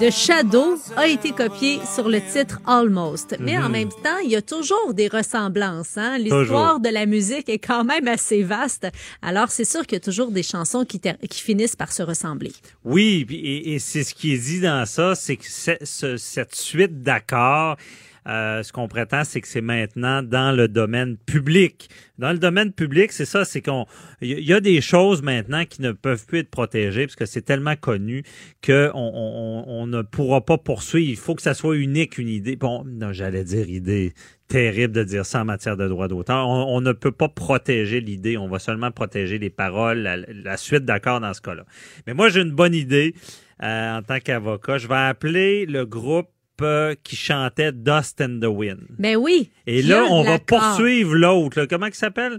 [0.00, 3.36] de Shadow a été copiée sur le titre Almost.
[3.40, 3.72] Mais en Mhm.
[3.72, 5.96] même temps, il y a toujours des ressemblances.
[5.96, 6.18] Hein?
[6.18, 8.86] L'histoire de la musique est quand même assez vaste.
[9.22, 11.00] Alors, c'est sûr qu'il y a toujours des chansons qui,
[11.30, 12.52] finissent par se ressembler.
[12.84, 17.02] Oui, et, et c'est ce qui est dit dans ça, c'est que ce- cette suite
[17.02, 17.76] d'accords,
[18.26, 21.90] euh, ce qu'on prétend, c'est que c'est maintenant dans le domaine public.
[22.16, 23.86] Dans le domaine public, c'est ça, c'est qu'on,
[24.22, 27.76] y, a- des choses maintenant qui ne peuvent plus être protégées parce que c'est tellement
[27.76, 28.22] connu
[28.62, 31.10] que on, ne pourra pas poursuivre.
[31.10, 32.56] Il faut que ça soit unique, une idée.
[32.56, 34.14] Bon, non, j'allais dire idée.
[34.48, 36.48] Terrible de dire ça en matière de droit d'auteur.
[36.48, 38.36] On, ne peut pas protéger l'idée.
[38.36, 41.64] On va seulement protéger les paroles, la, suite d'accords dans ce cas-là.
[42.06, 43.14] Mais moi, j'ai une bonne idée
[43.62, 44.78] euh, en tant qu'avocat.
[44.78, 46.28] Je vais appeler le groupe
[46.62, 48.80] euh, qui chantait Dust and the Wind.
[48.98, 49.50] Ben oui.
[49.66, 51.64] Et là, on va poursuivre l'autre.
[51.66, 52.38] Comment il s'appelle?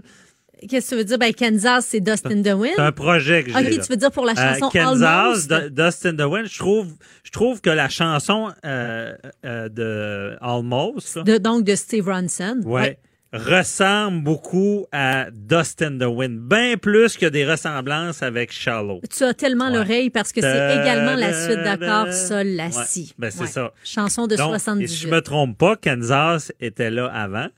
[0.70, 1.18] Qu'est-ce que tu veux dire?
[1.18, 2.72] Ben, Kansas, c'est Dust in the Wind?
[2.76, 3.56] C'est un projet que j'ai.
[3.58, 3.82] OK, là.
[3.84, 5.02] tu veux dire pour la Euh, chanson Kansas,
[5.50, 5.70] Almost?
[5.74, 6.46] Dust in the Wind.
[6.50, 6.88] Je trouve,
[7.24, 9.14] je trouve que la chanson euh,
[9.44, 12.62] euh, de Almost, De- donc de Steve Ronson.
[12.64, 12.98] ouais,
[13.32, 16.40] ressemble beaucoup à Dust in the Wind.
[16.48, 19.00] Bien plus que des ressemblances avec Shallow.
[19.14, 22.72] Tu as tellement l'oreille parce que c'est également la suite d'accords da- sol la Ouais,
[22.86, 23.14] si.
[23.18, 23.46] ben c'est Ouais.
[23.46, 23.72] ça.
[23.84, 24.84] Chanson de Donc, 78.
[24.84, 27.48] Et si je me trompe pas, Kansas était là avant.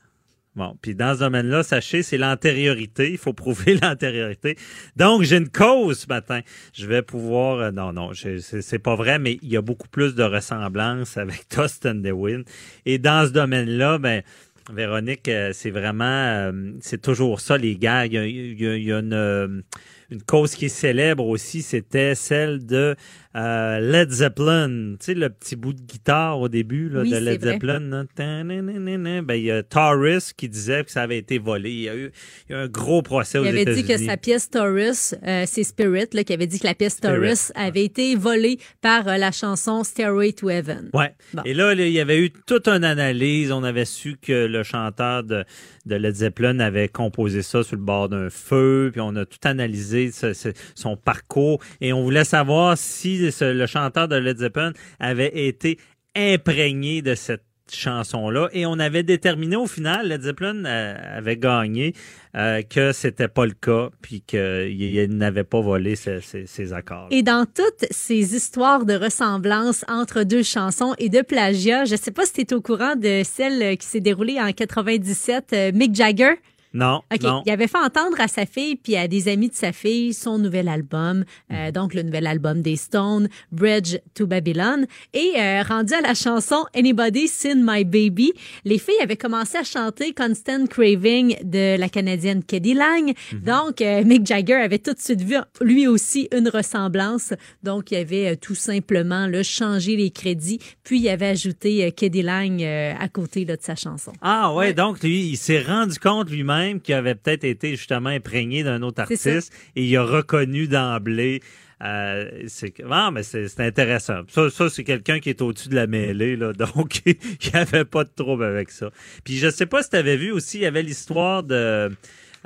[0.57, 3.13] Bon, puis dans ce domaine-là, sachez, c'est l'antériorité.
[3.13, 4.57] Il faut prouver l'antériorité.
[4.97, 6.41] Donc, j'ai une cause ce matin.
[6.73, 7.59] Je vais pouvoir...
[7.61, 11.47] euh, non, non, c'est pas vrai, mais il y a beaucoup plus de ressemblances avec
[11.49, 12.45] the Wind.
[12.87, 14.23] Et dans ce domaine-là, ben...
[14.71, 18.05] Véronique, euh, c'est vraiment, euh, c'est toujours ça, les gars.
[18.05, 19.63] Il y a, il y a- il y a une, euh,
[20.11, 22.95] une cause qui est célèbre aussi, c'était celle de
[23.37, 24.95] euh, Led Zeppelin.
[24.99, 27.41] Tu sais, le petit bout de guitare au début là, Oui, de Led.
[27.43, 28.07] Zeppelin.
[28.17, 31.71] Ben, il y a Taurus qui disait que ça avait été volé.
[31.71, 32.11] Il y a eu,
[32.49, 35.15] il y a eu un gros procès aux Il avait dit que sa pièce Taurus,
[35.27, 39.07] euh, c'est Spirit, là, qui avait dit que la pièce Taurus avait été volée par
[39.09, 40.91] euh, la chanson Stairway to Heaven.
[40.95, 41.15] Ouais.
[41.35, 41.43] Bon.
[41.45, 43.53] Et là, là, il y avait eu toute une analyse.
[43.53, 45.45] On avait su que le chanteur de,
[45.87, 48.91] de Led Zeppelin avait composé ça sur le bord d'un feu.
[48.93, 51.61] Puis on a tout analysé ce- ce- son parcours.
[51.81, 55.79] Et on voulait savoir si le chanteur de Led Zeppelin avait été
[56.15, 57.43] imprégné de cette
[57.75, 58.49] chanson-là.
[58.53, 61.95] Et on avait déterminé au final, Led Zeppelin euh, avait gagné,
[62.37, 63.91] euh, que c'était pas le cas.
[64.03, 67.09] Puis qu'il n'avait pas volé ses accords.
[67.11, 72.11] Et dans toutes ces histoires de ressemblance entre deux chansons et de plagiat, je sais
[72.11, 75.95] pas si tu es au courant de celle qui s'est déroulée en 97, euh, Mick
[75.95, 76.35] Jagger.
[76.79, 77.23] Non, OK.
[77.23, 77.43] non.
[77.45, 80.39] Il avait fait entendre à sa fille puis à des amis de sa fille son
[80.39, 84.87] nouvel album, euh, donc le nouvel album des Stones, Bridge to Babylon.
[85.13, 88.33] Et euh, rendu à la chanson Anybody Seen My Baby,
[88.65, 93.13] les filles avaient commencé à chanter Constant Craving de la Canadienne Keddy Lang.
[93.45, 97.33] Donc, euh, Mick Jagger avait tout de suite vu lui aussi une ressemblance.
[97.63, 101.91] Donc, il avait euh, tout simplement là, changé les crédits, puis il avait ajouté euh,
[101.91, 104.13] Keddy Lang à côté là, de sa chanson.
[104.21, 108.63] Ah ouais, donc lui, il s'est rendu compte lui-même qu'il avait peut-être été justement imprégné
[108.63, 111.41] d'un autre artiste et il a reconnu d'emblée.
[111.83, 114.23] Euh, c'est ah, mais c'est c'est intéressant.
[114.29, 117.85] Ça, ça c'est quelqu'un qui est au-dessus de la mêlée, là, donc il n'y avait
[117.85, 118.91] pas de trouble avec ça.
[119.25, 121.91] Puis je sais pas si tu avais vu aussi, il y avait l'histoire de,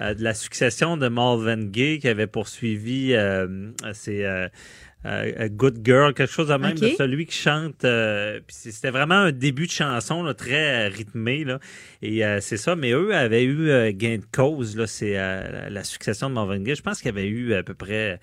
[0.02, 4.48] euh, de la succession de Marvin Gaye qui avait poursuivi euh, c'est euh,
[5.48, 7.84] Good Girl, quelque chose de même de celui qui chante.
[7.84, 11.42] euh, c'était vraiment un début de chanson là, très euh, rythmé.
[11.44, 11.58] Là,
[12.02, 14.76] et euh, c'est ça, mais eux avaient eu gain de cause.
[14.76, 16.76] Là, c'est la- la succession de Marvin Gaye.
[16.76, 18.20] Je pense qu'il y avait eu à peu près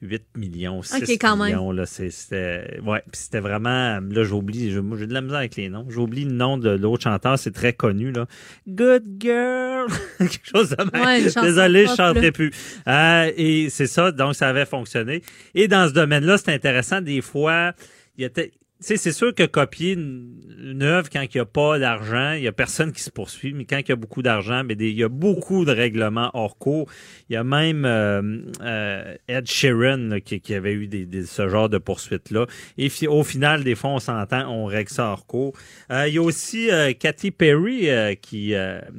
[0.00, 1.46] 8 millions, 6 Ok, quand même.
[1.48, 1.72] millions.
[1.72, 3.98] Là, c'est- c'était, ouais, puis c'était vraiment...
[4.00, 5.86] Là, j'oublie, moi, j'ai de la misère avec les noms.
[5.88, 8.12] J'oublie le nom de l'autre chanteur, c'est très connu.
[8.12, 8.26] Là.
[8.68, 9.86] Good Girl!
[10.18, 11.04] quelque chose de même.
[11.04, 12.32] Ouais, Désolé, je chanterai là.
[12.32, 12.50] plus.
[12.86, 15.22] Euh, et c'est ça, donc ça avait fonctionné.
[15.54, 17.72] Et dans ce domaine-là, c'est intéressant, des fois,
[18.16, 18.30] il y a...
[18.30, 18.50] Tu
[18.80, 22.46] sais, c'est sûr que copier une, œuvre quand il n'y a pas d'argent, il y
[22.48, 24.96] a personne qui se poursuit, mais quand il y a beaucoup d'argent, mais des- il
[24.96, 26.88] y a beaucoup de règlements hors cours.
[27.28, 31.68] Il y a même euh, euh, Ed Sheeran là, qui, avait eu des, ce genre
[31.68, 32.46] de poursuites-là.
[32.76, 35.54] Et fi- au final, des fois, on s'entend, on règle ça hors cours.
[35.90, 37.88] Euh, il y a aussi euh, Katy Perry
[38.20, 38.54] qui,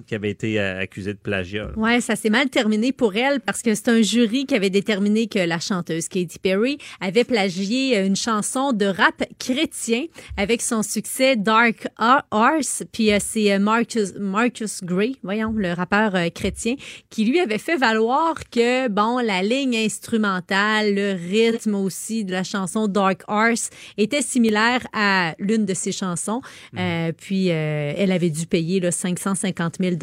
[0.07, 1.65] qui avait été accusée de plagiat.
[1.65, 1.71] là.
[1.77, 5.27] Ouais, ça s'est mal terminé pour elle parce que c'est un jury qui avait déterminé
[5.27, 10.05] que la chanteuse Katy Perry avait plagié une chanson de rap chrétien chrétien
[10.37, 11.87] avec son succès Dark
[12.31, 12.83] Horse.
[12.91, 16.75] Puis euh, c'est euh, Marcus, Marcus Gray, voyons, le rappeur euh, chrétien,
[17.09, 22.43] qui lui avait fait valoir que, bon, la ligne instrumentale, le rythme aussi de la
[22.43, 26.41] chanson Dark Horse était similaire à l'une de ses chansons.
[26.77, 29.95] Euh, puis euh, elle avait dû payer là, 550 000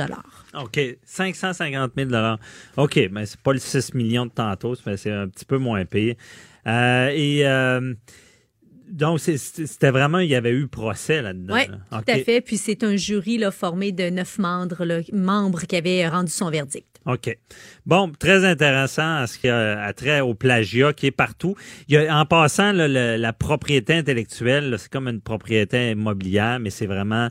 [0.55, 2.11] OK, 550 000
[2.77, 5.85] OK, mais c'est pas le 6 millions de tantôt, mais c'est un petit peu moins.
[6.67, 7.43] Euh, et
[8.91, 11.55] donc, c'est- c'était vraiment, il y avait eu procès là-dedans.
[11.55, 12.01] Oui, là.
[12.05, 12.41] tout à fait.
[12.41, 16.51] Puis c'est un jury là, formé de neuf membres, là, membres qui avaient rendu son
[16.51, 16.87] verdict.
[17.07, 17.39] OK.
[17.87, 21.55] Bon, très intéressant à ce qui a trait au plagiat qui est partout.
[21.87, 26.59] Il y a, en passant, là, le- la propriété intellectuelle, c'est comme une propriété immobilière,
[26.59, 27.29] mais c'est vraiment,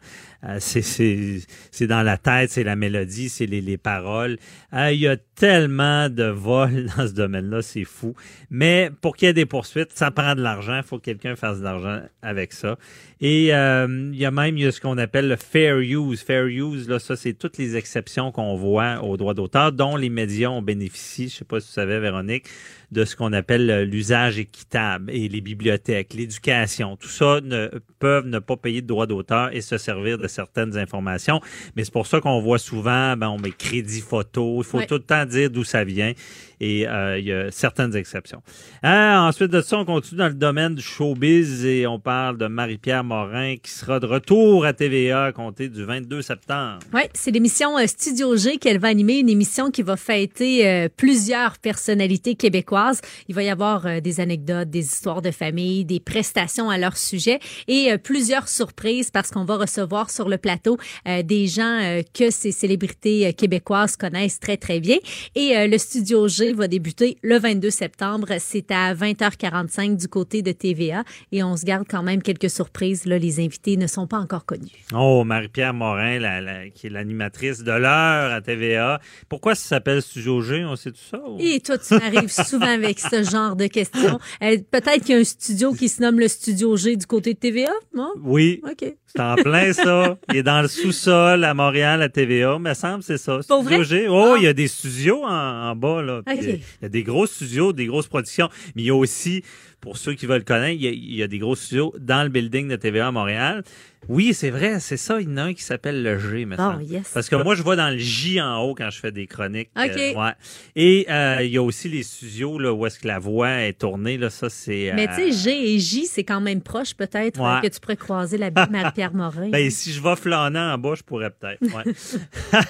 [0.59, 1.41] c'est-
[1.71, 4.37] c'est dans la tête, c'est la mélodie, c'est les, les paroles.
[4.73, 8.13] Euh, il y a tellement de vols dans ce domaine-là, c'est fou.
[8.49, 10.77] Mais pour qu'il y ait des poursuites, ça prend de l'argent.
[10.77, 12.77] Il faut que quelqu'un fasse de l'argent avec ça.
[13.21, 16.21] Et euh, il y a même il y a ce qu'on appelle le fair use.
[16.21, 20.09] Fair use, là, ça, c'est toutes les exceptions qu'on voit aux droits d'auteur, dont les
[20.09, 21.27] médias ont bénéficié.
[21.27, 22.45] Je sais pas si tu savais, Véronique,
[22.91, 26.95] de ce qu'on appelle euh, l'usage équitable et les bibliothèques, l'éducation.
[26.97, 30.77] Tout ça ne peuvent ne pas payer de droits d'auteur et se servir de certaines
[30.77, 31.41] informations.
[31.75, 34.57] Mais c'est pour ça qu'on voit souvent, ben, on met crédit photo.
[34.59, 36.13] Il faut tout le temps dire d'où ça vient.
[36.59, 38.41] Et euh, il y a certaines exceptions.
[38.83, 42.47] Ah, ensuite de ça, on continue dans le domaine du showbiz et on parle de
[42.47, 46.79] Marie-Pierre Morin qui sera de retour à TVA à compter du 22 septembre.
[46.93, 50.87] Oui, c'est l'émission euh, Studio G qu'elle va animer, une émission qui va fêter euh,
[50.95, 53.01] plusieurs personnalités québécoises.
[53.27, 57.39] Il va y avoir des anecdotes, des histoires de famille, des prestations à leur sujet
[57.67, 60.77] et plusieurs surprises parce qu'on va recevoir sur le plateau
[61.23, 64.97] des gens que ces célébrités québécoises connaissent très, très bien.
[65.35, 68.27] Et le Studio G va débuter le 22 septembre.
[68.39, 73.05] C'est à 20h45 du côté de TVA et on se garde quand même quelques surprises.
[73.05, 74.85] Là, les invités ne sont pas encore connus.
[74.93, 78.99] Oh, Marie-Pierre Morin, la- la- qui est l'animatrice de l'heure à TVA.
[79.29, 80.63] Pourquoi ça s'appelle Studio G?
[80.65, 81.19] On sait tout ça?
[81.27, 84.19] ou- Et toi, tu m'arrives souvent avec ce genre de questions.
[84.43, 87.33] Euh, Peut-être qu'il y a un studio qui se nomme le Studio G du côté
[87.33, 88.11] de TVA, non?
[88.23, 88.61] Oui.
[88.69, 88.93] OK.
[89.07, 90.17] C'est en plein ça.
[90.29, 92.59] Il est dans le sous-sol à Montréal, à TVA.
[92.59, 93.41] Me semble c'est ça.
[93.41, 93.83] Studio?
[93.83, 94.07] G.
[94.09, 94.37] Oh, Ah.
[94.37, 96.21] il y a des studios en, en bas là.
[96.41, 98.49] Il y a des gros studios, des grosses productions.
[98.75, 99.43] Mais il y a aussi,
[99.85, 102.23] pour ceux qui veulent connaître, il y a, il y a des gros studios dans
[102.23, 103.63] le building de TVA à Montréal.
[104.07, 105.19] Oui, c'est vrai, c'est ça.
[105.19, 106.77] Il y en a un qui s'appelle le G, maintenant.
[106.79, 107.09] Oh, yes.
[107.11, 109.69] Parce que moi, je vois dans le J en haut quand je fais des chroniques.
[109.75, 109.83] OK.
[109.95, 110.31] ouais.
[110.75, 113.73] Et euh, il y a aussi les studios là, où est-ce que la voix est
[113.73, 114.17] tournée.
[114.19, 114.91] Là, ça, c'est.
[114.95, 117.57] Mais euh, tu sais, G et J, c'est quand même proche, peut-être, Ouais.
[117.57, 119.49] euh, que tu pourrais croiser la belle Marie-Pierre Morin.
[119.49, 121.61] Ben, si je vais flânant en bas, je pourrais peut-être.
[121.63, 122.61] ouais.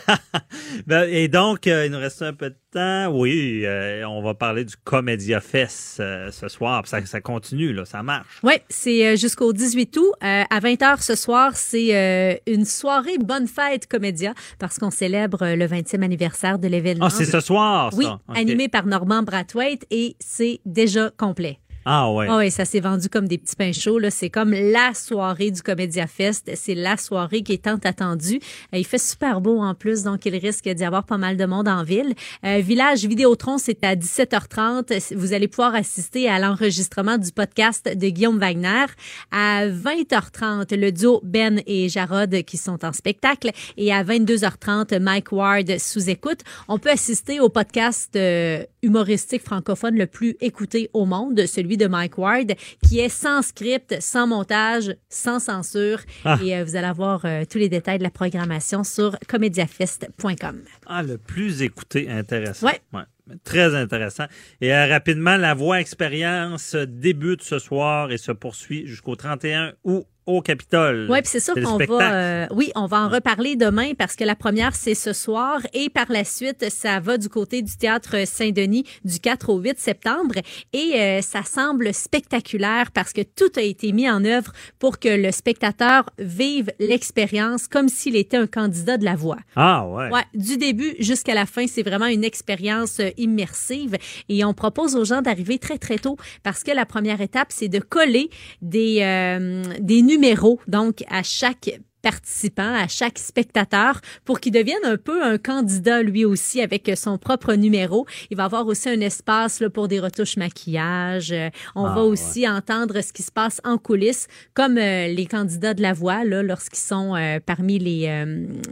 [0.88, 3.08] Ben, et donc, euh, il nous reste un peu de temps.
[3.12, 6.86] Oui, euh, on va parler du Comédia Fest euh, ce soir.
[6.88, 8.40] Ça, ça continue, là, ça marche.
[8.44, 10.12] Oui, c'est euh, jusqu'au 18 août.
[10.24, 15.44] Euh, à 20h ce soir, c'est euh, une soirée Bonne Fête Comédia parce qu'on célèbre
[15.44, 17.06] euh, le 20e anniversaire de l'événement.
[17.06, 17.98] Ah, c'est ce soir, ça.
[17.98, 18.06] Oui,
[18.36, 21.60] animé par Normand Brathwaite et c'est déjà complet.
[21.88, 22.26] Ah, ouais.
[22.28, 24.00] Ah oui, ça s'est vendu comme des petits pains chauds.
[24.00, 24.10] là.
[24.10, 26.50] C'est comme la soirée du Comédia Fest.
[26.56, 28.40] C'est la soirée qui est tant attendue.
[28.74, 31.46] Euh, il fait super beau en plus, donc il risque d'y avoir pas mal de
[31.46, 32.14] monde en ville.
[32.44, 35.14] Euh, Village Vidéotron, c'est à 17h30.
[35.16, 38.86] Vous allez pouvoir assister à l'enregistrement du podcast de Guillaume Wagner.
[39.32, 43.52] À 20h30, le duo Ben et Jarod qui sont en spectacle.
[43.78, 46.40] Et à 22h30, Mike Ward sous écoute.
[46.68, 51.88] On peut assister au podcast euh, humoristique francophone le plus écouté au monde, celui de
[51.88, 52.54] Mike Ward,
[52.88, 56.00] qui est sans script, sans montage, sans censure.
[56.24, 56.38] Ah.
[56.44, 60.62] Et euh, vous allez avoir euh, tous les détails de la programmation sur comediafest.com.
[60.86, 62.68] Ah, le plus écouté, intéressant.
[62.68, 63.04] Ouais.
[63.44, 64.26] Très intéressant.
[64.62, 70.06] Et euh, rapidement, la voix expérience débute ce soir et se poursuit jusqu'au 31 août
[70.26, 71.08] au Capitole.
[71.10, 74.16] Oui, puis c'est sûr le qu'on va, euh, oui, on va en reparler demain parce
[74.16, 77.76] que la première c'est ce soir et par la suite ça va du côté du
[77.78, 80.36] théâtre Saint-Denis du 4 au 8 septembre
[80.74, 85.10] et euh, ça semble spectaculaire parce que tout a été mis en œuvre pour que
[85.10, 89.38] le spectateur vive l'expérience comme s'il était un candidat de la voix.
[89.56, 90.10] Ah, ouais.
[90.10, 93.98] Ouais, du début jusqu'à la fin, c'est vraiment une expérience euh, immersive
[94.30, 97.68] et on propose aux gens d'arriver très très tôt parce que la première étape, c'est
[97.68, 98.30] de coller
[98.62, 101.70] des euh, des numéros donc à chaque
[102.02, 107.18] participant, à chaque spectateur pour qu'il devienne un peu un candidat lui aussi avec son
[107.18, 108.06] propre numéro.
[108.30, 111.32] Il va avoir aussi un espace là, pour des retouches maquillage.
[111.32, 115.26] Euh, On Ah, va aussi entendre ce qui se passe en coulisses comme euh, les
[115.26, 118.26] candidats de la voix là lorsqu'ils sont euh, parmi les, euh,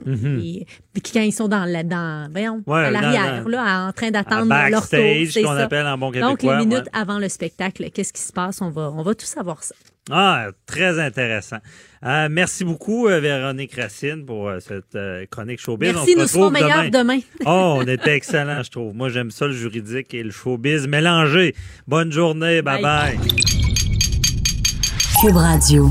[0.06, 0.38] Mhm.
[0.38, 0.68] les-
[1.12, 4.54] quand ils sont dans la dans voyons, Ouais, à dans- l'arrière là en train d'attendre
[4.70, 5.00] leur tour,
[5.32, 5.64] c'est qu'on ça.
[5.64, 7.00] appelle en bon Donc les québécois, minutes ouais.
[7.02, 8.62] avant le spectacle, qu'est-ce qui se passe?
[8.62, 9.74] On va on va tout savoir ça.
[10.12, 11.58] Ah, très intéressant.
[12.06, 15.94] Euh, merci beaucoup, euh, Véronique Racine, pour euh, cette euh, chronique showbiz.
[15.94, 17.20] Merci, On se nous serons meilleurs demain.
[17.46, 18.94] oh, on était excellent, je trouve.
[18.94, 21.56] Moi, j'aime ça, le juridique et le showbiz mélangés.
[21.88, 22.62] Bonne journée.
[22.62, 23.18] Bye-bye.
[25.22, 25.90] Cube Radio.